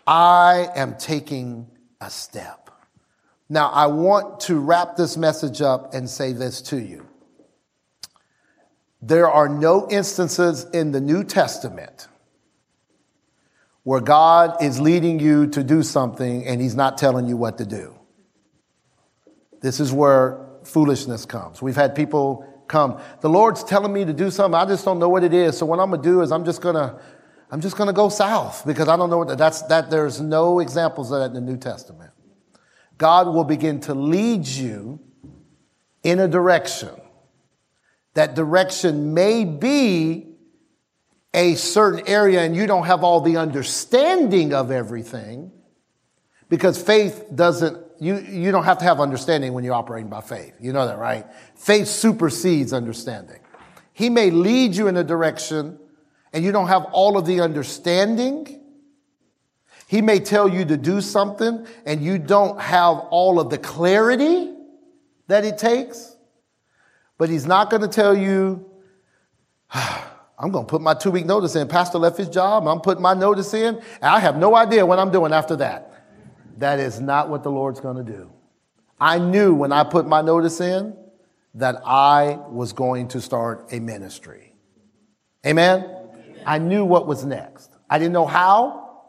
I 0.09 0.71
am 0.75 0.95
taking 0.95 1.67
a 2.01 2.09
step. 2.09 2.71
Now, 3.51 3.69
I 3.69 3.89
want 3.89 4.41
to 4.41 4.59
wrap 4.59 4.97
this 4.97 5.19
message 5.19 5.61
up 5.61 5.93
and 5.93 6.09
say 6.09 6.33
this 6.33 6.63
to 6.63 6.79
you. 6.81 7.07
There 9.03 9.31
are 9.31 9.51
no 9.51 9.87
instances 9.91 10.65
in 10.73 10.93
the 10.93 11.01
New 11.03 11.25
Testament 11.25 12.09
where 13.83 14.01
God 14.01 14.63
is 14.63 14.81
leading 14.81 15.21
you 15.21 15.47
to 15.49 15.63
do 15.63 15.83
something 15.83 16.47
and 16.47 16.59
He's 16.59 16.75
not 16.75 16.97
telling 16.97 17.29
you 17.29 17.37
what 17.37 17.59
to 17.59 17.67
do. 17.67 17.95
This 19.61 19.79
is 19.79 19.93
where 19.93 20.41
foolishness 20.65 21.27
comes. 21.27 21.61
We've 21.61 21.77
had 21.77 21.95
people 21.95 22.47
come, 22.67 22.99
the 23.21 23.29
Lord's 23.29 23.63
telling 23.63 23.93
me 23.93 24.07
to 24.07 24.15
do 24.15 24.31
something, 24.31 24.59
I 24.59 24.65
just 24.65 24.87
don't 24.87 24.99
know 24.99 25.11
what 25.11 25.23
it 25.23 25.35
is. 25.35 25.59
So 25.59 25.67
what 25.67 25.79
I'm 25.81 25.91
gonna 25.91 26.03
do 26.03 26.23
is 26.23 26.33
I'm 26.33 26.47
just 26.47 26.63
gonna 26.63 26.99
I'm 27.51 27.61
just 27.61 27.77
gonna 27.77 27.93
go 27.93 28.09
south 28.09 28.65
because 28.67 28.89
I 28.89 28.97
don't 28.97 29.11
know 29.11 29.19
what 29.19 29.39
that's 29.39 29.63
that 29.63 29.91
there's 29.91 30.21
no 30.21 30.61
examples 30.61 31.11
of 31.11 31.21
that 31.21 31.27
in 31.37 31.45
the 31.45 31.53
New 31.53 31.57
Testament. 31.57 32.11
God 32.99 33.29
will 33.29 33.45
begin 33.45 33.81
to 33.83 33.95
lead 33.95 34.47
you 34.47 35.01
in 36.03 36.19
a 36.19 36.29
direction. 36.29 36.91
That 38.15 38.35
direction 38.35 39.15
may 39.15 39.45
be 39.45 40.35
a 41.33 41.55
certain 41.55 42.07
area 42.07 42.43
and 42.43 42.57
you 42.57 42.67
don't 42.67 42.87
have 42.87 43.05
all 43.05 43.21
the 43.21 43.37
understanding 43.37 44.53
of 44.53 44.71
everything 44.71 45.53
because 46.49 46.83
faith 46.83 47.25
doesn't 47.35 47.87
you, 48.01 48.17
you 48.19 48.53
don't 48.53 48.65
have 48.65 48.79
to 48.79 48.85
have 48.85 49.01
understanding 49.01 49.53
when 49.53 49.65
you're 49.65 49.75
operating 49.75 50.09
by 50.09 50.21
faith. 50.21 50.55
You 50.61 50.73
know 50.73 50.87
that, 50.87 50.99
right? 50.99 51.27
Faith 51.57 51.89
supersedes 51.89 52.73
understanding. 52.73 53.41
He 53.93 54.09
may 54.09 54.31
lead 54.31 54.77
you 54.77 54.87
in 54.87 54.97
a 54.97 55.03
direction 55.03 55.81
and 56.33 56.45
you 56.45 56.53
don't 56.53 56.69
have 56.69 56.85
all 56.93 57.17
of 57.17 57.27
the 57.27 57.41
understanding. 57.41 58.61
He 59.87 60.03
may 60.03 60.21
tell 60.21 60.49
you 60.49 60.65
to 60.67 60.77
do 60.77 61.01
something 61.01 61.67
and 61.87 62.03
you 62.03 62.19
don't 62.19 62.61
have 62.61 62.99
all 63.11 63.41
of 63.41 63.51
the 63.51 63.59
clarity 63.59 64.55
that 65.29 65.45
it 65.45 65.59
takes. 65.59 66.17
But 67.17 67.31
he's 67.31 67.47
not 67.47 67.71
going 67.71 67.83
to 67.83 67.89
tell 67.89 68.17
you, 68.17 68.71
I'm 70.41 70.53
going 70.53 70.67
to 70.67 70.71
put 70.71 70.81
my 70.81 70.95
two 70.95 71.11
week 71.11 71.27
notice 71.27 71.57
in. 71.57 71.67
Pastor 71.67 71.99
left 71.99 72.17
his 72.17 72.29
job. 72.29 72.69
I'm 72.69 72.81
putting 72.81 73.03
my 73.03 73.15
notice 73.15 73.53
in. 73.55 73.77
And 73.77 73.85
I 74.03 74.21
have 74.21 74.37
no 74.37 74.55
idea 74.55 74.87
what 74.87 74.99
I'm 74.99 75.11
doing 75.11 75.33
after 75.33 75.57
that. 75.57 75.93
That 76.59 76.79
is 76.79 77.01
not 77.01 77.29
what 77.29 77.43
the 77.43 77.51
Lord's 77.51 77.81
going 77.81 77.97
to 77.97 78.13
do. 78.13 78.31
I 79.01 79.19
knew 79.19 79.55
when 79.55 79.73
I 79.73 79.85
put 79.85 80.07
my 80.07 80.23
notice 80.23 80.61
in 80.61 80.97
that 81.55 81.81
I 81.85 82.39
was 82.49 82.73
going 82.73 83.09
to 83.09 83.21
start 83.21 83.73
a 83.73 83.81
ministry. 83.81 84.55
Amen? 85.47 85.98
I 86.49 86.57
knew 86.57 86.83
what 86.87 87.07
was 87.07 87.27
next. 87.27 87.71
I 87.91 87.99
didn't 87.99 88.15
know 88.15 88.25
how, 88.25 89.03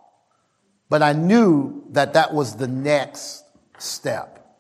but 0.90 1.02
I 1.02 1.14
knew 1.14 1.86
that 1.92 2.12
that 2.14 2.34
was 2.34 2.58
the 2.58 2.68
next 2.68 3.46
step. 3.78 4.58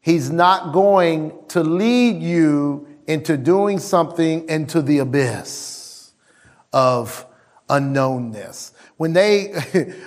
He's 0.00 0.30
not 0.30 0.72
going 0.72 1.32
to 1.50 1.62
lead 1.62 2.20
you 2.20 2.88
into 3.06 3.36
doing 3.36 3.78
something 3.78 4.48
into 4.48 4.82
the 4.82 4.98
abyss 4.98 6.12
of 6.72 7.24
unknownness. 7.68 8.72
When 8.96 9.12
they, 9.12 9.54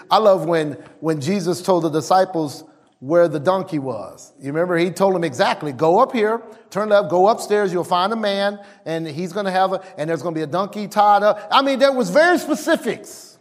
I 0.11 0.17
love 0.17 0.45
when, 0.45 0.73
when 0.99 1.21
Jesus 1.21 1.61
told 1.61 1.85
the 1.85 1.89
disciples 1.89 2.65
where 3.03 3.27
the 3.27 3.39
donkey 3.39 3.79
was. 3.79 4.31
You 4.39 4.47
remember 4.47 4.77
he 4.77 4.89
told 4.89 5.13
them 5.13 5.25
exactly, 5.25 5.73
go 5.73 5.99
up 5.99 6.13
here, 6.13 6.41
turn 6.69 6.87
left, 6.87 7.09
go 7.09 7.27
upstairs, 7.27 7.73
you'll 7.73 7.83
find 7.83 8.13
a 8.13 8.15
man, 8.15 8.57
and 8.85 9.05
he's 9.05 9.33
gonna 9.33 9.51
have 9.51 9.73
a, 9.73 9.83
and 9.97 10.09
there's 10.09 10.21
gonna 10.21 10.33
be 10.33 10.41
a 10.41 10.47
donkey 10.47 10.87
tied 10.87 11.21
up. 11.21 11.45
I 11.51 11.61
mean, 11.63 11.79
there 11.79 11.91
was 11.91 12.09
very 12.11 12.37
specifics. 12.37 13.37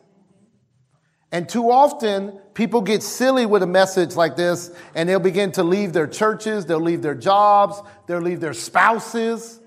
And 1.30 1.48
too 1.48 1.70
often, 1.70 2.40
people 2.54 2.80
get 2.80 3.04
silly 3.04 3.46
with 3.46 3.62
a 3.62 3.66
message 3.68 4.16
like 4.16 4.34
this, 4.34 4.74
and 4.96 5.08
they'll 5.08 5.20
begin 5.20 5.52
to 5.52 5.62
leave 5.62 5.92
their 5.92 6.08
churches, 6.08 6.66
they'll 6.66 6.80
leave 6.80 7.02
their 7.02 7.14
jobs, 7.14 7.80
they'll 8.08 8.18
leave 8.18 8.40
their 8.40 8.54
spouses. 8.54 9.60